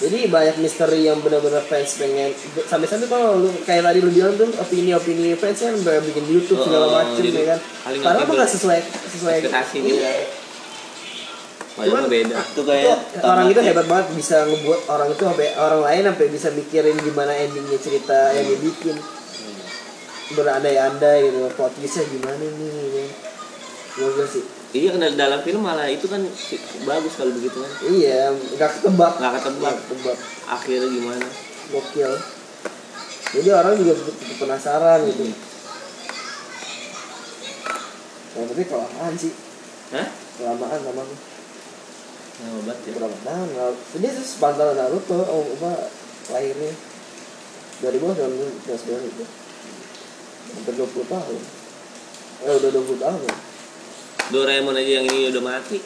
Jadi 0.01 0.27
banyak 0.27 0.57
misteri 0.59 1.05
yang 1.05 1.21
benar-benar 1.21 1.61
fans 1.61 1.95
pengen 1.95 2.34
sampai-sampai 2.65 3.05
kalau 3.05 3.38
lu 3.38 3.53
kayak 3.63 3.86
tadi 3.86 4.01
lu 4.01 4.09
bilang 4.09 4.34
tuh 4.34 4.49
opini-opini 4.57 5.38
fans 5.38 5.61
kan 5.61 5.77
udah 5.77 6.01
bikin 6.01 6.25
YouTube 6.25 6.57
segala 6.57 6.86
Oh, 6.89 6.93
macem 6.99 7.21
ya 7.23 7.53
kan? 7.53 7.59
ngerti 7.86 8.23
mah 8.25 8.34
nggak 8.36 8.49
sesuai 8.49 8.79
sesuai 8.82 9.34
ekspektasi 9.39 9.77
Iya. 9.77 9.86
juga 9.88 10.11
Padahal 11.71 12.03
Cuman, 12.03 12.03
beda. 12.11 12.36
Itu 12.36 12.51
Itu 12.51 12.61
kayak 12.67 12.97
orang 13.23 13.45
itu 13.47 13.61
hebat 13.63 13.86
banget 13.88 14.07
bisa 14.11 14.43
ngebuat 14.43 14.79
orang 14.91 15.07
itu 15.07 15.23
sampai 15.23 15.47
orang 15.55 15.82
lain 15.88 16.01
sampai 16.03 16.27
bisa 16.27 16.47
mikirin 16.51 16.97
gimana 16.99 17.32
endingnya 17.32 17.79
cerita 17.79 18.36
yang 18.36 18.43
dia 18.43 18.59
bikin. 18.59 18.95
Berandai-andai 20.32 21.29
gitu 21.29 21.47
plot 21.53 21.71
twistnya 21.75 22.03
gimana 22.07 22.41
nih 22.41 22.73
ya. 22.91 23.05
Gua 24.01 24.25
sih 24.25 24.43
iya 24.72 24.95
kan 24.95 25.03
dalam 25.19 25.39
film 25.43 25.67
malah 25.67 25.84
itu 25.91 26.07
kan 26.07 26.24
bagus 26.88 27.13
kalau 27.19 27.32
begitu 27.36 27.59
kan. 27.59 27.72
Iya 27.91 28.32
nggak 28.32 28.72
ketebak. 28.80 29.13
Nggak 29.19 29.34
ketebak. 29.43 29.59
Nggak 29.59 29.76
ketebak. 29.84 30.17
Akhirnya 30.47 30.88
gimana? 30.88 31.28
Gokil. 31.76 32.11
Jadi 33.32 33.49
orang 33.51 33.76
juga 33.76 33.93
tetap 33.99 34.36
penasaran 34.39 34.99
gitu. 35.11 35.24
Yang 38.32 38.45
penting 38.55 38.67
kelamaan 38.72 39.13
sih. 39.19 39.34
Hah? 39.91 40.07
Kelamaan 40.39 40.80
sama 40.80 41.03
nah, 41.03 42.57
obat 42.63 42.78
ya? 42.88 42.91
Berapa 42.95 43.17
tahun 43.28 43.49
jadi 43.93 44.07
itu 44.07 44.24
sepantaran 44.24 44.74
Naruto 44.74 45.19
oh 45.19 45.45
apa 45.59 45.91
lahirnya? 46.32 46.74
dari 47.82 47.97
bawah 47.97 48.13
tahun 48.13 48.34
belas 48.61 48.82
bulan 48.86 49.03
itu 49.09 49.26
hampir 50.51 50.74
20 50.78 51.01
tahun. 51.05 51.41
Eh 52.45 52.53
udah 52.61 52.69
20 52.78 52.97
tahun 53.01 53.22
ya 53.26 53.51
Doraemon 54.32 54.79
aja 54.79 54.91
yang 55.03 55.05
ini 55.11 55.27
udah 55.29 55.43
mati. 55.43 55.77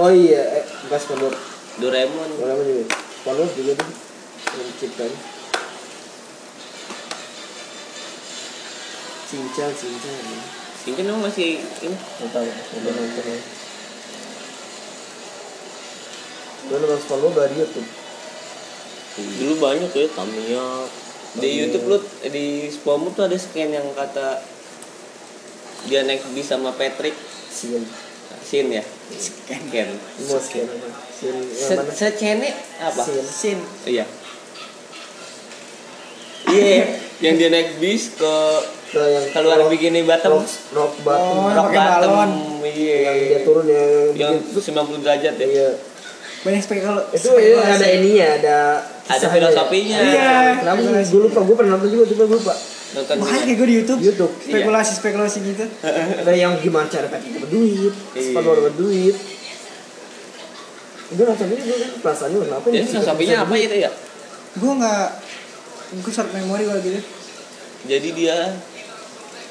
Oh 0.00 0.08
iya 0.08 0.40
eh 0.60 0.64
bukan 0.88 0.98
Spongebob 0.98 1.34
Doraemon. 1.78 2.28
Orang 2.40 2.64
juga. 2.64 2.84
Spongebob 3.20 3.52
juga 3.52 3.72
tuh 3.76 3.90
yang 4.52 4.68
ciptain 4.76 5.14
Cincang, 9.32 9.72
cincang. 9.72 10.16
Ini 10.84 10.92
kan 10.92 11.04
emang 11.08 11.24
masih 11.24 11.56
ini. 11.56 11.96
Nggak 11.96 12.30
tahu, 12.36 12.44
udah 12.52 12.92
nonton 12.92 13.24
ya. 13.24 13.38
Gue 16.68 16.76
nonton 16.76 17.00
SpongeBob 17.00 17.32
dari 17.40 17.54
YouTube. 17.56 17.88
dulu 19.12 19.54
banyak 19.60 19.88
ya 19.88 20.06
Tamiya. 20.12 20.66
Di 21.32 21.40
Tamiya. 21.40 21.60
YouTube 21.64 21.84
lu 21.88 21.98
di 22.28 22.68
SpongeBob 22.68 23.12
tuh 23.16 23.24
ada 23.24 23.36
scan 23.40 23.72
yang 23.72 23.88
kata 23.96 24.44
dia 25.88 26.04
naik 26.04 26.22
bis 26.36 26.46
sama 26.46 26.70
Patrick 26.76 27.16
Sin, 27.62 27.82
Sin 28.42 28.66
ya 28.68 28.82
Scan. 29.12 29.88
Mau 30.26 30.36
scan 30.36 30.66
apa? 30.66 30.88
Sin, 31.12 31.34
yang 31.46 31.86
secene 31.88 32.48
apa 32.80 33.00
Sin. 33.00 33.22
sin 33.22 33.58
iya 33.86 34.02
iya 36.48 36.98
yang 37.22 37.34
dia 37.38 37.48
naik 37.48 37.78
bis 37.78 38.12
ke 38.12 38.34
Ke 38.90 38.98
yang 39.00 39.24
keluar 39.30 39.56
rock- 39.56 39.70
bikini 39.70 40.02
bottom 40.02 40.36
rock, 40.36 40.50
rock 40.74 40.92
bottom. 41.00 41.36
Oh, 41.38 41.48
rock 41.48 41.70
bottom 41.70 42.30
iya 42.62 42.96
yang 43.00 43.16
dia 43.22 43.40
turun 43.40 43.64
ya. 43.64 43.82
yang 44.12 44.34
bikin- 44.36 44.60
90 44.74 45.00
derajat 45.00 45.34
ya 45.34 45.46
Iya. 45.46 45.68
banyak 46.42 46.60
spekul 46.60 46.98
Itu 47.08 47.30
ya 47.32 47.62
ada 47.62 47.86
ininya, 47.88 48.26
ada 48.34 48.56
ada 49.06 49.26
filosofinya 49.28 49.96
Iya. 49.96 50.32
Kenapa 50.58 50.78
sih? 50.82 51.08
Gue 51.08 51.20
lupa, 51.24 51.40
gue 51.40 51.54
pernah 51.54 51.78
nonton 51.78 51.88
juga, 51.88 52.04
cuma 52.04 52.22
gue 52.26 52.36
lupa. 52.36 52.54
Nonton 52.92 53.14
makanya 53.18 53.54
gue 53.56 53.66
di 53.66 53.76
YouTube 53.80 54.00
YouTube. 54.00 54.32
spekulasi 54.36 54.92
spekulasi 55.00 55.38
gitu. 55.42 55.64
Ada 56.20 56.32
yang 56.32 56.60
gimana 56.60 56.84
cara 56.86 57.08
Patrick 57.08 57.40
dapat 57.40 57.48
duit, 57.48 57.92
Iya. 58.12 58.22
SpongeBob 58.30 58.56
dapat 58.60 58.74
duit. 58.76 59.16
Gue 61.12 61.24
nonton 61.24 61.46
ini 61.48 61.62
gue 61.62 61.76
kan 61.76 61.90
perasaannya 62.00 62.38
kenapa 62.40 62.66
filosofinya 62.68 63.16
bisa 63.16 63.44
apa 63.44 63.54
itu 63.56 63.76
ya? 63.80 63.90
Gue 64.56 64.72
nggak 64.76 65.06
gue 66.00 66.12
short 66.12 66.30
memori 66.32 66.64
kalau 66.64 66.80
gitu. 66.80 67.00
Jadi 67.82 68.08
dia 68.12 68.36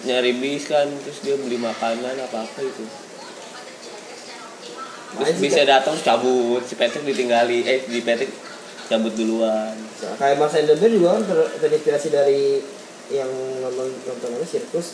nyari 0.02 0.32
bis 0.38 0.66
kan 0.66 0.90
terus 1.06 1.22
dia 1.22 1.38
beli 1.38 1.58
makanan 1.58 2.18
apa 2.18 2.38
apa 2.42 2.60
itu. 2.62 2.86
Terus 5.12 5.38
bisa 5.38 5.62
datang 5.66 5.98
cabut. 6.00 6.64
Si 6.64 6.74
Patrick 6.74 7.04
ditinggali 7.04 7.62
eh 7.62 7.84
di 7.86 8.00
Patrick 8.02 8.32
cabut 8.88 9.14
duluan. 9.14 9.76
Nah, 9.76 10.16
kayak 10.18 10.36
Mas 10.36 10.56
Enderbear 10.56 10.90
juga 10.90 11.08
kan 11.14 11.24
ter, 11.24 11.40
terinspirasi 11.62 12.08
dari 12.10 12.58
yang 13.12 13.28
nonton 13.60 13.92
nonton 14.02 14.30
apa 14.32 14.46
sirkus 14.48 14.88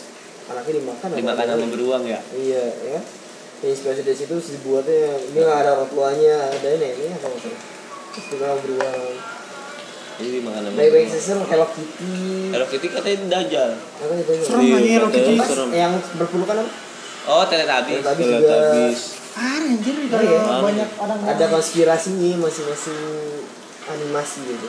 anaknya 0.48 0.82
dimakan 0.82 1.08
dimakan 1.14 1.44
sama 1.46 1.66
beruang 1.70 2.02
ya? 2.04 2.18
Iya 2.30 2.64
ya. 2.84 3.00
Inspirasi 3.58 4.02
dari 4.02 4.14
situ 4.14 4.30
terus 4.30 4.54
dibuatnya 4.54 5.18
ini 5.24 5.38
nggak 5.38 5.58
ada 5.62 5.70
orang 5.74 5.88
tuanya 5.88 6.34
ada 6.46 6.68
ini 6.68 6.88
ini 6.94 7.10
apa 7.10 7.26
maksudnya? 7.26 7.60
Terus 8.10 8.26
juga 8.30 8.48
beruang. 8.58 9.00
Jadi 10.18 10.28
dimakan 10.34 10.60
sama 10.60 10.74
baik 10.74 10.90
baik 10.90 11.06
beruang. 11.06 11.14
season 11.14 11.38
Hello 11.46 11.66
Kitty. 11.68 12.14
Hello 12.50 12.66
Kitty 12.66 12.86
katanya 12.90 13.16
dajal 13.30 13.70
apa 13.78 14.12
itu 14.14 14.32
Serem 14.42 14.66
aja 14.66 14.90
Hello 14.98 15.08
Kitty. 15.08 15.34
yang 15.72 15.92
berpelukan 16.18 16.56
apa? 16.58 16.70
Oh 17.28 17.44
Teletubbies 17.44 18.02
Teletubbies 18.02 19.00
ah 19.38 19.62
anjir 19.62 19.94
Oh, 19.94 20.08
kalau 20.10 20.26
iya. 20.26 20.58
banyak 20.58 20.88
orang 20.98 21.18
ada 21.22 21.44
konspirasinya 21.46 22.42
masing-masing 22.42 22.98
animasi 23.86 24.38
gitu 24.50 24.66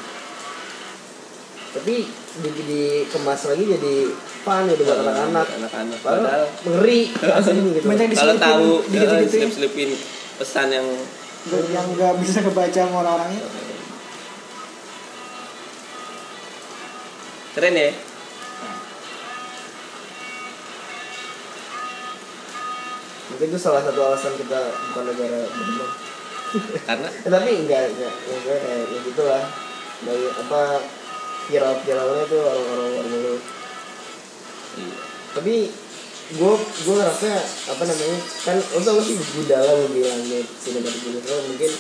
tapi 1.70 2.09
di, 2.41 2.49
dikemas 2.65 3.45
lagi 3.45 3.63
jadi 3.78 3.93
fun 4.41 4.65
ya 4.65 4.74
buat 4.74 4.99
anak-anak. 5.05 5.47
anak-anak. 5.61 5.99
Padahal 6.01 6.43
ngeri 6.65 7.01
gitu. 7.13 7.86
Banyak 7.86 8.07
kalau 8.17 8.36
tahu 8.41 8.70
dikit-dikit 8.89 9.30
slip 9.30 9.51
slipin 9.53 9.89
pesan 10.41 10.74
yang 10.74 10.88
yang 11.70 11.86
nggak 11.93 12.17
bisa 12.20 12.41
kebaca 12.41 12.74
sama 12.74 13.05
orang-orangnya 13.05 13.70
keren 17.59 17.76
ya? 17.76 17.91
Mungkin 23.30 23.47
itu 23.51 23.59
salah 23.59 23.84
satu 23.84 23.99
alasan 23.99 24.34
kita 24.39 24.59
bukan 24.89 25.03
negara 25.11 25.39
berkembang. 25.43 25.93
Karena? 26.88 27.09
Eh, 27.28 27.30
tapi 27.30 27.49
enggak 27.61 27.93
enggak 27.93 28.13
ya, 28.26 28.36
kayak 28.41 28.89
ya 28.89 28.99
gitu 29.05 29.22
lah. 29.28 29.43
Dari 30.01 30.26
apa 30.34 30.61
viral 31.49 31.73
viralnya 31.81 32.23
tuh 32.29 32.41
orang-orang 32.45 32.87
luar 32.93 33.05
mulu 33.09 33.35
iya. 34.77 34.97
tapi 35.33 35.55
gue 36.29 36.53
gue 36.61 36.93
ngerasa 36.93 37.29
apa 37.73 37.83
namanya 37.89 38.17
kan 38.45 38.57
lo 38.61 38.79
tau 38.85 38.93
gak 39.01 39.05
sih 39.09 39.17
Gundala 39.17 39.65
lo 39.65 39.85
bilangnya 39.89 40.45
sinematik 40.61 41.01
universe 41.09 41.45
mungkin 41.49 41.71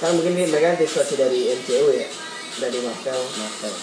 kan 0.00 0.10
mungkin 0.16 0.32
ini 0.34 0.44
mereka 0.48 0.80
terinspirasi 0.80 1.14
dari 1.20 1.52
MCU 1.52 1.88
ya 1.92 2.08
dari 2.60 2.78
Marvel. 2.82 3.20
Marvel. 3.38 3.74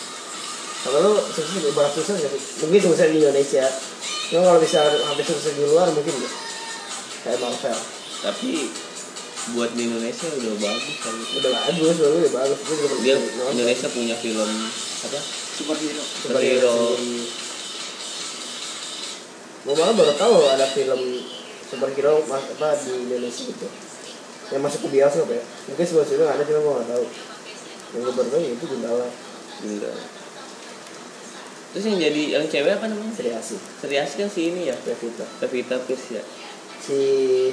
Kalau 0.81 0.97
lu 1.05 1.13
sukses 1.29 1.61
ibarat 1.61 1.91
sukses 1.93 2.15
nggak 2.17 2.31
sih? 2.33 2.43
Mungkin 2.65 2.79
sukses 2.81 3.07
di 3.11 3.19
Indonesia. 3.21 3.65
Cuma 4.31 4.41
kalau 4.47 4.59
bisa 4.63 4.79
hampir 4.81 5.25
sukses 5.27 5.53
di 5.53 5.63
luar 5.67 5.91
mungkin 5.93 6.13
nggak? 6.13 6.33
Kayak 7.27 7.39
Marvel. 7.43 7.79
Tapi 8.21 8.51
buat 9.57 9.73
di 9.73 9.89
Indonesia 9.89 10.29
udah 10.29 10.53
bagus 10.61 10.95
kali 11.01 11.23
udah 11.41 11.51
bagus 11.65 11.97
lalu 11.97 12.15
udah 12.29 12.33
bagus. 12.45 12.59
Dia. 13.01 13.17
Indonesia 13.49 13.87
punya 13.89 14.15
film 14.21 14.49
apa? 15.01 15.19
Superhero. 15.57 16.03
Superhero. 16.05 16.75
Gue 19.65 19.75
malah 19.77 19.95
baru 19.97 20.13
tahu 20.13 20.35
ada 20.45 20.65
film 20.69 21.01
superhero 21.65 22.21
mas 22.29 22.45
apa 22.53 22.77
di 22.85 22.93
Indonesia 23.09 23.43
gitu 23.49 23.67
yang 24.53 24.61
masuk 24.61 24.85
ke 24.85 24.87
bioskop 24.93 25.29
ya. 25.33 25.41
Mungkin 25.73 25.85
sebuah 25.89 26.05
film 26.05 26.27
ada 26.29 26.43
cuma 26.45 26.59
gue 26.61 26.73
nggak 26.77 26.89
tahu. 26.93 27.05
Yang 27.97 28.01
gue 28.05 28.13
baru 28.13 28.29
tahu 28.29 28.41
itu 28.45 28.65
Gundala. 28.69 29.07
Enggak. 29.61 29.97
terus 31.71 31.87
yang 31.87 32.03
jadi 32.03 32.21
yang 32.35 32.45
cewek 32.51 32.73
apa 32.77 32.85
namanya? 32.91 33.13
Sri 33.15 33.31
Asih. 33.31 33.59
Kan 33.79 34.29
si 34.29 34.41
ini 34.53 34.69
ya? 34.69 34.75
Pevita. 34.75 35.25
Pevita 35.39 35.79
Pierce 35.87 36.19
ya? 36.19 36.23
Si 36.83 36.99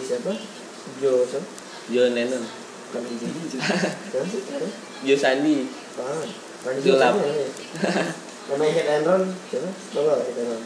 siapa? 0.03 0.35
Jo 0.99 1.23
siapa 1.23 1.58
John 1.89 2.13
Lennon. 2.13 2.45
Bukan 2.89 3.03
Jo 3.05 3.29
siapa 4.13 4.27
sih? 4.29 4.41
Siapa? 4.45 4.67
Jo 5.05 5.15
Sandi 5.17 5.57
Zulap. 6.85 7.15
namanya 8.49 8.73
Hit 8.73 8.89
and 8.89 9.05
Run 9.05 9.23
siapa? 9.53 9.69
Coba 9.93 10.25
Hit 10.25 10.37
and 10.41 10.49
Run? 10.53 10.63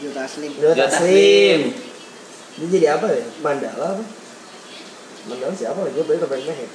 Juta 0.00 0.22
Slim 0.28 0.52
Jo 0.60 0.72
Jo 0.72 0.84
Taslim. 0.84 0.92
Taslim. 0.92 1.60
Dia 2.54 2.66
jadi 2.70 2.86
apa 3.00 3.06
ya? 3.10 3.24
Mandala 3.40 3.86
apa? 3.96 4.04
Mandala 5.26 5.54
siapa 5.56 5.80
lagi 5.84 5.96
gue 5.96 6.04
baru 6.04 6.28
pengen 6.28 6.52
Hit 6.52 6.72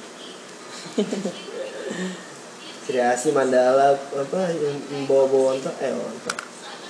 Sri 2.90 2.98
Asih 2.98 3.30
Mandala 3.30 3.94
apa 3.94 4.40
yang 4.50 4.74
yang 4.90 5.06
bawa-bawa 5.06 5.54
onta? 5.54 5.70
Eh 5.78 5.94
onta. 5.94 6.34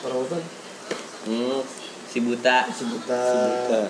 Orang 0.09 0.24
hutan 0.24 0.40
hmm, 1.28 1.61
si 2.09 2.18
buta. 2.24 2.64
Si 2.72 2.88
buta. 2.88 3.20
Buta. 3.68 3.82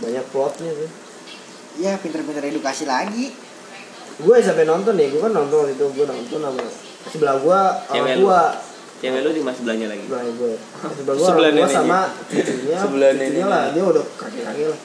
Banyak 0.00 0.24
plotnya 0.32 0.70
tuh 0.72 0.90
ya 1.78 1.94
pinter-pinter 2.02 2.42
edukasi 2.44 2.84
lagi. 2.84 3.30
Gue 4.20 4.36
sampai 4.44 4.68
nonton 4.68 5.00
nih 5.00 5.08
gue 5.08 5.20
kan 5.22 5.32
nonton 5.32 5.64
waktu 5.64 5.80
itu 5.80 5.86
gue 5.96 6.04
nonton 6.04 6.38
sama 6.44 6.60
sebelah 7.08 7.36
gue 7.40 7.60
orang 7.96 8.16
tua 8.20 8.40
cewek 9.00 9.20
lu 9.24 9.30
di 9.32 9.40
mas 9.40 9.56
sebelahnya 9.56 9.86
lagi. 9.88 10.04
Sebelah 10.04 10.24
gue 10.28 10.52
sebelah 10.60 11.14
gue 11.16 11.24
Sebelah 11.24 11.30
orang 11.30 11.40
tua 11.40 11.48
neneknya. 11.48 11.72
sama 11.72 12.00
cucunya 12.28 12.76
Sebelah 12.76 13.10
cucunya 13.16 13.46
lah 13.48 13.64
dia 13.72 13.82
udah 13.86 14.04
kakek 14.20 14.42
kakek 14.44 14.66
lah. 14.68 14.80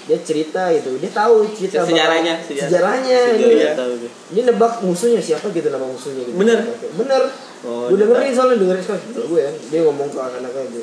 Dia 0.00 0.18
cerita 0.26 0.62
gitu 0.74 0.90
dia 0.98 1.10
tahu 1.12 1.34
cerita 1.54 1.86
Sejarahnya, 1.86 2.34
sejarah. 2.42 2.66
sejarahnya 2.66 3.18
Sejarah, 3.20 3.38
gitu 3.38 3.54
iya, 3.54 3.72
tahu 3.78 3.92
gue. 4.00 4.10
dia 4.34 4.42
nebak 4.48 4.72
musuhnya 4.82 5.20
siapa 5.22 5.46
gitu 5.54 5.68
nama 5.70 5.86
musuhnya 5.86 6.22
gitu. 6.26 6.34
Bener? 6.34 6.58
bener. 6.98 7.22
Oh, 7.62 7.86
gue 7.92 7.98
dengerin 8.00 8.32
soalnya 8.34 8.56
dengerin 8.58 8.82
sekali. 8.82 9.00
Gitu 9.12 9.22
gue 9.28 9.40
ya 9.44 9.50
dia 9.70 9.80
ngomong 9.86 10.08
ke 10.10 10.18
anak-anaknya 10.18 10.64
gitu 10.72 10.82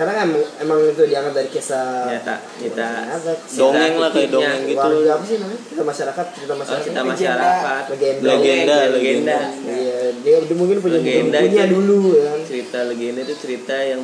karena 0.00 0.12
kan 0.14 0.24
emang, 0.24 0.40
emang 0.58 0.78
itu 0.82 1.02
diangkat 1.04 1.32
dari 1.34 1.48
kisah 1.50 2.08
Nyata, 2.08 2.36
nyata. 2.56 2.88
nyata, 3.04 3.32
Dongeng 3.52 3.94
lah, 3.94 4.08
kayak 4.08 4.28
dongeng 4.32 4.60
gitu. 4.64 4.80
warga 4.80 5.10
apa 5.12 5.24
sih 5.24 5.36
namanya 5.36 5.60
cerita 5.60 5.84
masyarakat 5.84 6.26
cerita 6.32 6.48
Oh, 6.48 6.56
masyarakat 6.56 6.84
cerita 6.86 7.02
masyarakat 7.04 7.82
Legenda. 7.86 8.24
legenda 8.32 8.76
legenda 8.88 9.38
Iya, 9.62 9.98
dia, 10.18 10.36
dia 10.40 10.56
mungkin 10.56 10.80
punya 10.80 10.98
Legenda 10.98 11.38
itu. 11.44 11.68
dulu 11.70 11.98
ya 12.16 12.24
kan. 12.26 12.40
cerita 12.42 12.78
legenda 12.88 13.20
itu 13.20 13.34
cerita 13.36 13.76
yang 13.76 14.02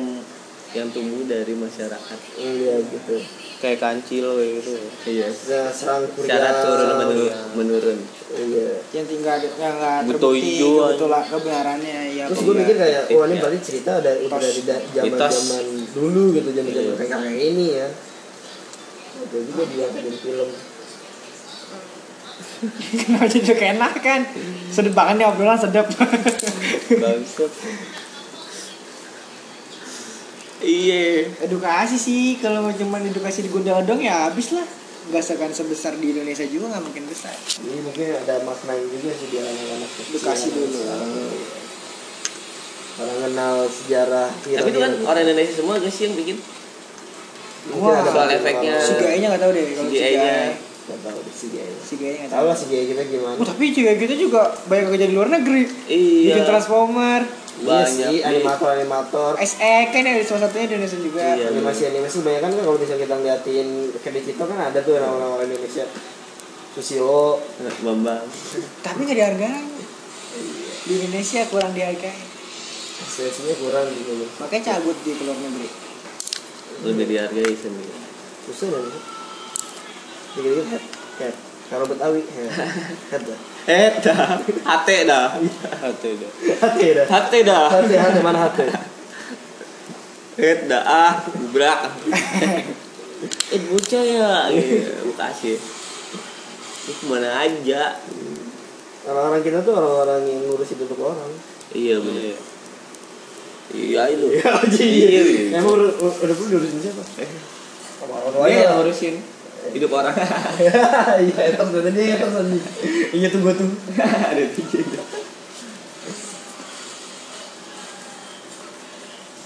yang 0.69 0.87
tumbuh 0.91 1.25
dari 1.25 1.57
masyarakat 1.57 2.19
Iya 2.35 2.75
gitu. 2.85 3.17
kayak 3.57 3.79
kancil 3.79 4.37
kayak 4.37 4.51
gitu 4.61 4.71
iya 5.07 5.25
Nah, 5.25 5.71
serang 5.71 6.05
kurian. 6.07 6.29
secara 6.29 6.49
turun 6.61 6.89
menurun 6.93 7.33
menurun 7.55 7.99
Iya. 8.27 8.69
yang 8.91 9.05
tinggal 9.07 9.39
yang 9.39 9.73
nggak 9.73 10.11
terbukti 10.11 10.59
kebetulan 10.59 11.23
kebenarannya 11.25 11.99
ya 12.11 12.23
Terus 12.27 12.41
gue 12.43 12.53
mikir 12.53 12.75
kayak, 12.75 13.01
wah 13.09 13.25
ini 13.25 13.33
Iya. 13.33 13.41
berarti 13.41 13.59
cerita 13.63 13.91
udah 13.97 14.13
udah 14.21 14.37
dari 14.37 14.61
da- 14.61 14.83
zaman-zaman 14.93 15.63
dulu 15.97 16.23
gitu, 16.31 16.49
zaman-zaman 16.53 16.85
Iya. 16.85 16.93
kayak 16.93 17.09
kakek 17.09 17.41
ini 17.41 17.65
ya. 17.73 17.87
Itu 19.17 19.37
juga 19.49 19.63
diangkat 19.65 20.01
dari 20.05 20.19
film. 20.21 20.49
kenapa 22.89 23.25
jadi 23.25 23.53
kayak 23.53 23.73
enak 23.77 23.93
kan 24.01 24.21
sedep 24.69 24.93
banget 24.93 25.21
nih 25.21 25.27
obrolan 25.29 25.57
sedep 25.57 25.85
bangsat 25.89 27.51
iya 30.61 31.01
edukasi 31.41 31.97
sih 31.97 32.37
kalau 32.41 32.69
cuma 32.73 32.97
edukasi 32.97 33.45
di 33.45 33.49
Gundala 33.49 33.85
dong 33.85 34.01
ya 34.01 34.29
habis 34.29 34.57
lah 34.57 34.65
nggak 35.07 35.23
segan 35.23 35.53
sebesar 35.53 35.97
di 35.97 36.13
Indonesia 36.13 36.45
juga 36.45 36.73
nggak 36.73 36.83
mungkin 36.83 37.05
besar 37.05 37.33
Ini 37.61 37.79
mungkin 37.79 38.05
ada 38.11 38.35
maknanya 38.43 38.85
juga 38.91 39.09
sih 39.15 39.27
di 39.31 39.37
anak-anak. 39.39 39.89
Edukasi 40.11 40.47
dulu. 40.51 40.77
Orang 42.97 43.17
kenal 43.21 43.53
sejarah 43.63 44.27
film 44.39 44.57
tapi 44.57 44.69
itu 44.69 44.79
kan 44.79 44.91
orang 45.05 45.21
Indonesia 45.23 45.53
semua 45.53 45.77
guys 45.77 45.91
sih 45.91 46.03
yang 46.05 46.15
bikin 46.15 46.37
mungkin 47.67 47.93
ada 47.93 48.09
soal 48.09 48.29
efeknya. 48.31 48.73
si 48.75 48.93
gayanya 48.95 49.27
nggak 49.29 49.43
tahu 49.43 49.51
deh 49.51 49.63
kalau 49.67 49.85
si 49.85 49.93
CGI-nya. 49.93 50.23
gay 50.23 50.49
Nggak 50.87 50.99
tahu 51.03 51.17
deh 51.19 51.33
si 51.33 51.45
gay. 51.47 51.69
si 51.77 51.93
gayanya 51.95 52.19
nggak 52.23 52.33
Tahu 52.33 52.45
lah 52.45 52.55
si 52.55 52.65
gay 52.67 52.83
kita 52.85 53.01
gimana. 53.05 53.35
Oh, 53.35 53.45
tapi 53.45 53.65
juga 53.69 53.91
kita 53.93 54.15
juga 54.15 54.41
banyak 54.65 54.85
kerja 54.89 55.05
di 55.05 55.13
luar 55.13 55.29
negeri 55.29 55.61
iya 55.85 56.33
bikin 56.33 56.45
transformer 56.45 57.21
Iya 57.57 57.65
banyak 57.67 57.89
sih, 57.89 58.05
nih. 58.07 58.21
animator-animator. 58.23 59.31
SE 59.41 59.75
kan 59.89 60.01
ada 60.03 60.21
salah 60.21 60.41
satunya 60.45 60.65
di 60.65 60.73
Indonesia 60.73 60.99
juga 60.99 61.25
Iya. 61.27 61.45
animasi 61.51 61.81
animasi 61.87 62.17
banyak 62.21 62.39
kan 62.39 62.51
kalau 62.55 62.77
misalnya 62.77 63.01
kita 63.03 63.15
ngeliatin 63.15 63.67
kredit 63.99 64.23
itu 64.27 64.43
kan 64.43 64.57
ada 64.63 64.79
tuh 64.79 64.93
orang-orang 64.95 65.45
Indonesia 65.47 65.85
Susilo 66.71 67.41
Bambang 67.81 68.21
tapi 68.79 68.99
nggak 69.03 69.17
dihargai 69.17 69.65
di 70.83 70.93
Indonesia 70.99 71.41
kurang 71.47 71.73
dihargai 71.73 72.26
sesinya 73.05 73.53
kurang 73.61 73.85
gitu. 73.93 74.11
Loh 74.17 74.29
makanya 74.41 74.73
cabut 74.73 74.97
di 75.05 75.11
luar 75.21 75.37
negeri. 75.37 75.69
Udah 76.81 77.05
dihargai 77.05 77.53
sendiri. 77.53 77.93
Susah 78.49 78.67
dan 78.73 78.81
dikit 78.87 79.03
dikit 80.37 80.65
head 80.69 80.83
head 81.21 81.35
kalau 81.67 81.85
betawi 81.89 82.21
head 82.25 82.49
head 83.11 83.23
dah. 83.25 83.39
Eh 83.67 83.91
dah. 83.99 84.39
Hati 84.63 84.95
dah. 85.03 85.25
Hati 85.81 86.09
dah. 86.15 86.31
Hati 86.61 86.87
dah. 86.95 87.05
Hati 87.05 87.39
dah. 87.43 87.65
Hati 87.69 87.95
hati 87.97 88.19
mana 88.23 88.39
hati 88.49 88.65
eh 90.37 90.69
dah 90.69 90.83
ah 90.85 91.13
gubrak. 91.33 91.79
Eh 93.49 93.57
bocah 93.65 94.03
ya. 94.05 94.45
Iya 94.53 94.93
makasih 95.09 95.57
itu 95.57 96.91
ke 96.93 97.03
mana 97.09 97.43
aja? 97.43 97.97
Orang-orang 99.09 99.41
kita 99.41 99.65
tuh 99.65 99.73
orang-orang 99.73 100.21
yang 100.29 100.39
ngurus 100.45 100.71
hidup 100.71 100.93
orang. 101.01 101.33
Iya 101.73 101.97
bener 101.97 102.37
iya 103.75 104.01
itu 104.07 104.27
iya 104.31 104.53
iya 104.87 105.21
iya. 105.23 105.41
emang 105.59 105.73
udah 105.75 105.91
udah 105.99 106.35
perlu 106.35 106.49
diurusin 106.55 106.79
siapa? 106.79 107.03
Orang 108.07 108.47
dia 108.47 108.63
yang 108.63 108.73
ngurusin 108.79 109.15
hidup 109.75 109.91
orang. 109.91 110.15
Iya 111.27 111.37
etos 111.51 111.69
tadi 111.75 112.01
etos 112.07 112.31
tadi 112.31 112.57
iya 113.11 113.27
tuh 113.27 113.39
gua 113.43 113.53
tuh 113.55 113.67
ada 113.99 114.43
tiga 114.55 114.79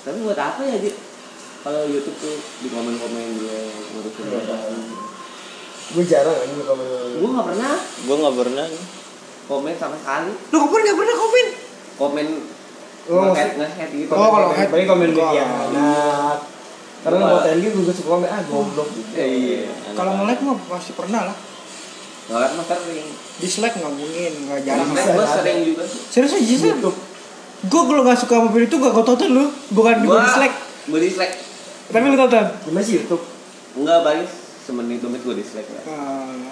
tapi 0.02 0.18
buat 0.26 0.34
apa 0.34 0.62
ya 0.66 0.82
Dik? 0.82 0.96
kalau 1.62 1.86
YouTube 1.86 2.18
tuh 2.18 2.36
di 2.66 2.68
komen-komen 2.74 3.26
dia 3.38 3.58
ngurusin 3.94 4.26
orang 4.34 4.82
gue 5.92 6.06
jarang 6.08 6.38
aja 6.40 6.54
gue 6.56 6.66
komen. 6.66 6.88
Gue 7.20 7.30
nggak 7.36 7.48
pernah. 7.52 7.76
Gue 8.08 8.16
nggak 8.16 8.36
pernah. 8.40 8.66
Nih. 8.68 8.84
komen 9.52 9.76
sama 9.76 9.96
sekali. 10.00 10.32
Lo 10.32 10.58
kapan 10.64 10.80
nggak 10.88 10.98
pernah 11.04 11.16
komen? 11.20 11.48
Komen 12.00 12.28
Oh, 13.10 13.34
nge-head 13.34 13.58
nge-head 13.58 13.90
gitu. 13.96 14.12
Oh, 14.14 14.30
kalau 14.30 14.50
head- 14.54 14.70
paling 14.70 14.88
komen 14.88 15.10
media 15.10 15.42
anak 15.42 16.38
karena 17.02 17.18
ngepotain 17.18 17.58
gitu 17.58 17.78
gue 17.82 17.96
suka 17.98 18.10
komen 18.14 18.30
ah 18.30 18.42
goblok. 18.46 18.88
Gitu 18.94 19.10
Eh, 19.18 19.28
iya. 19.28 19.74
Kalau 19.98 20.22
nge-like 20.22 20.42
mah 20.46 20.54
pasti 20.70 20.94
pernah 20.94 21.34
lah. 21.34 21.38
Mah 22.30 22.64
sering. 22.64 23.10
Dislike 23.42 23.76
nggak 23.82 23.94
mungkin 23.98 24.32
nggak 24.46 24.60
jarang. 24.62 24.90
Bisa. 24.94 25.10
gue 25.12 25.28
sering 25.28 25.58
juga 25.66 25.84
serius 26.14 26.34
aja 26.38 26.56
sih 26.56 26.72
gue 27.62 27.82
kalau 27.86 28.02
nggak 28.02 28.18
suka 28.18 28.50
video 28.50 28.66
itu 28.66 28.78
gak 28.78 28.94
gue 28.94 29.06
tonton 29.06 29.30
lu. 29.34 29.46
Bukan 29.74 29.94
gue 30.02 30.18
dislike. 30.18 30.56
gue 30.90 31.00
dislike. 31.02 31.34
Tapi 31.90 32.06
lu 32.06 32.18
tonton? 32.18 32.46
Gimana 32.66 32.86
sih 32.86 32.96
YouTube. 33.02 33.24
Enggak 33.78 33.98
paling 34.02 34.26
semenit 34.62 34.98
dua 35.02 35.10
menit 35.10 35.24
gue 35.26 35.36
dislike 35.42 35.70
lah. 35.70 35.84
Eh, 35.86 36.50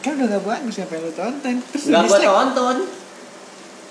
kan 0.00 0.12
udah 0.16 0.28
gak 0.28 0.44
bagus 0.44 0.74
apa 0.78 0.92
yang 0.92 1.04
lu 1.04 1.12
tonton. 1.12 1.54
Terus 1.72 1.84
nggak 1.88 2.00
gue 2.00 2.08
dislike. 2.08 2.28
tonton 2.28 2.76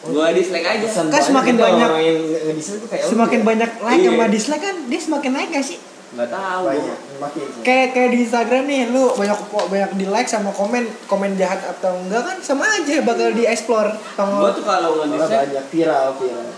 gue 0.06 0.26
dislike 0.34 0.68
aja. 0.68 0.86
Pesan 0.86 1.06
Kan 1.08 1.22
semakin 1.24 1.56
banyak- 1.56 1.90
orang 1.90 2.04
yang 2.04 2.20
nge-dislike 2.46 2.80
tuh 2.80 2.90
kayak 2.90 3.04
lu 3.04 3.12
semakin 3.12 3.40
ya. 3.40 3.46
banyak 3.46 3.70
like 3.80 3.98
Iya. 3.98 4.10
sama 4.12 4.26
dislike 4.28 4.64
kan 4.64 4.76
dia 4.86 5.00
semakin 5.00 5.32
naik 5.32 5.50
gak 5.52 5.66
sih? 5.66 5.80
Nggak 6.16 6.30
tahu. 6.32 6.64
Banyak 6.66 7.00
makin 7.18 7.42
kayak 7.62 7.88
kayak 7.92 8.10
di 8.10 8.20
Instagram 8.22 8.64
nih 8.66 8.82
lu 8.88 9.04
banyak 9.12 9.40
banyak 9.52 9.92
di 9.94 10.06
like 10.06 10.28
sama 10.28 10.50
komen 10.50 10.84
komen 11.06 11.36
jahat 11.36 11.60
atau 11.66 11.92
enggak 11.98 12.22
kan 12.22 12.38
sama 12.40 12.64
aja 12.64 13.02
bakal 13.02 13.30
di 13.30 13.44
explore 13.44 13.90
gue 13.90 14.16
sama 14.16 14.48
tuh 14.50 14.64
kalau 14.64 14.92
Malah 14.98 15.12
dislike 15.12 15.42
banyak 15.44 15.66
viral 15.70 16.08
viral. 16.16 16.50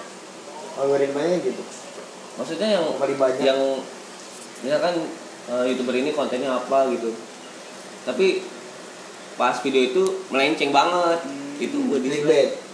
Algoritmanya 0.77 1.37
gitu. 1.39 1.63
Maksudnya 2.35 2.69
yang 2.71 2.85
Paling 2.93 3.17
banyak. 3.17 3.41
yang 3.41 3.59
misalkan 4.59 4.93
eh, 5.47 5.63
youtuber 5.65 5.95
ini 5.95 6.11
kontennya 6.11 6.53
apa 6.53 6.91
gitu. 6.91 7.09
Tapi 8.03 8.45
pas 9.33 9.57
video 9.57 9.81
itu 9.85 10.03
melenceng 10.27 10.69
banget. 10.69 11.19
Itu 11.57 11.81
gue 11.83 11.97
di 11.97 12.09
Clickbait. 12.11 12.66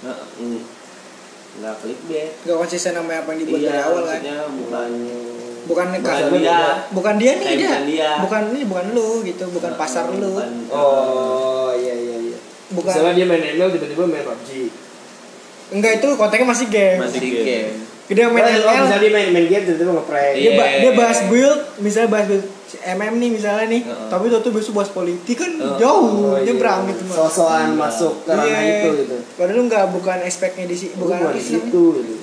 Nggak 1.53 1.73
clickbait. 1.79 2.31
Gak 2.43 2.57
konsisten 2.57 2.91
sama 2.91 3.13
apa 3.13 3.29
yang 3.29 3.39
dibuat 3.39 3.59
iya 3.59 3.69
dari 3.69 3.81
awal 3.83 4.03
kan? 4.03 4.19
bukan 4.51 4.89
bukan 5.63 5.85
bukan 5.95 6.15
bukan, 6.27 6.41
dia. 6.41 6.59
bukan 6.91 7.15
dia 7.15 7.31
nih 7.33 7.47
dia. 7.55 7.69
bukan 7.69 7.83
dia. 7.85 8.09
bukan 8.19 8.41
ini 8.51 8.61
bukan 8.65 8.85
lu 8.91 9.09
gitu. 9.21 9.45
Bukan 9.49 9.71
pasar 9.75 10.09
lu. 10.09 10.33
Bukan- 10.33 10.67
Oh 10.69 11.69
iya 11.73 11.93
iya 11.93 12.17
iya. 12.25 12.37
bukan. 12.71 12.89
Misalnya 12.89 13.13
dia 13.13 13.25
main 13.25 13.43
ML 13.53 13.69
tiba-tiba 13.71 14.03
main 14.03 14.23
PUBG. 14.23 14.49
enggak 15.71 15.91
itu 15.97 16.07
kontennya 16.13 16.45
masih 16.45 16.67
game. 16.67 16.99
Masih 16.99 17.19
game. 17.21 17.73
dia 18.03 18.27
main 18.27 18.43
Oh, 18.43 18.49
oh, 18.49 18.51
ML 18.51 18.81
misalnya 18.83 19.01
dia 19.01 19.11
main 19.11 19.29
main 19.31 19.47
game 19.47 19.63
tiba-tiba 19.63 19.91
ngeprank. 19.95 20.33
dia, 20.35 20.51
ba- 20.53 20.67
Iya. 20.67 20.79
dia 20.79 20.91
bahas 20.93 21.19
build 21.25 21.59
misalnya 21.79 22.09
bahas 22.09 22.25
build 22.27 22.45
MM 22.75 23.13
nih 23.15 23.29
misalnya 23.31 23.65
nih 23.67 23.81
Heeh. 23.81 24.07
tapi 24.07 24.27
tuh 24.27 24.39
tuh 24.39 24.51
besok 24.51 24.73
bahas 24.75 24.89
politik 24.89 25.35
kan 25.35 25.51
Heeh. 25.51 25.77
jauh 25.77 26.09
Oh, 26.25 26.35
iya. 26.35 26.47
nyebrang 26.47 26.87
gitu 26.87 27.01
mah 27.03 27.15
Sosokan 27.19 27.69
masuk 27.73 28.13
ke 28.21 28.29
ranah 28.29 28.45
Iya. 28.47 28.79
itu 28.79 28.89
gitu. 28.99 29.15
padahal 29.33 29.55
lu 29.55 29.63
nggak 29.65 29.85
bukan 29.91 30.17
expectnya 30.21 30.65
di 30.65 30.75
sini 30.75 30.93
Bukan 30.95 31.17
bukan 31.19 31.33
di 31.33 31.43
situ 31.43 31.83
gitu. 31.97 32.15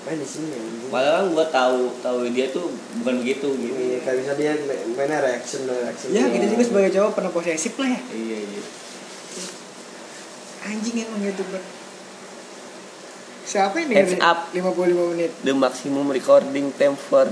Main 0.00 0.16
di 0.16 0.26
sini. 0.26 0.56
padahal 0.88 1.14
kan 1.14 1.26
gue 1.30 1.46
tahu 1.50 1.80
tahu 2.00 2.18
dia 2.30 2.46
tuh 2.48 2.64
bukan 2.96 3.14
begitu 3.18 3.48
gitu 3.52 3.76
Iya, 3.78 3.98
kayak 4.00 4.16
bisa 4.18 4.32
dia 4.34 4.52
main- 4.58 4.88
mainnya 4.94 5.20
reaction 5.20 5.64
reaction. 5.64 6.08
ya 6.10 6.24
kita 6.26 6.48
juga 6.48 6.62
sebagai 6.64 6.90
cowok 6.90 7.10
pernah 7.12 7.30
posesif 7.30 7.76
lah 7.76 7.88
ya 7.88 8.00
iya 8.10 8.38
iya 8.40 8.62
anjing 10.64 10.96
emang 10.98 11.20
gitu 11.22 11.42
bro 11.44 11.60
siapa 13.44 13.80
yang 13.80 13.88
Heads 13.94 14.20
up. 14.20 14.52
55 14.52 14.76
menit 15.10 15.32
the 15.40 15.52
maximum 15.54 16.08
recording 16.08 16.68
time 16.70 16.92
for 16.94 17.24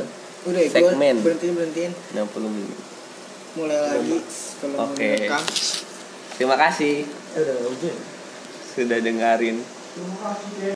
udah 0.47 0.61
ya 0.61 0.71
Segmen. 0.71 1.17
berhentiin 1.21 1.55
berhentiin 1.55 1.93
60 2.15 2.23
menit 2.49 2.79
mulai 3.55 3.79
lagi 3.81 4.19
kalau 4.57 4.77
mau 4.77 4.87
Oke. 4.89 5.09
rekam 5.19 5.43
terima 6.35 6.57
kasih 6.57 7.03
Eh, 7.33 7.43
udah 7.43 7.57
udah. 7.69 7.97
sudah 8.71 8.99
dengerin 8.99 9.57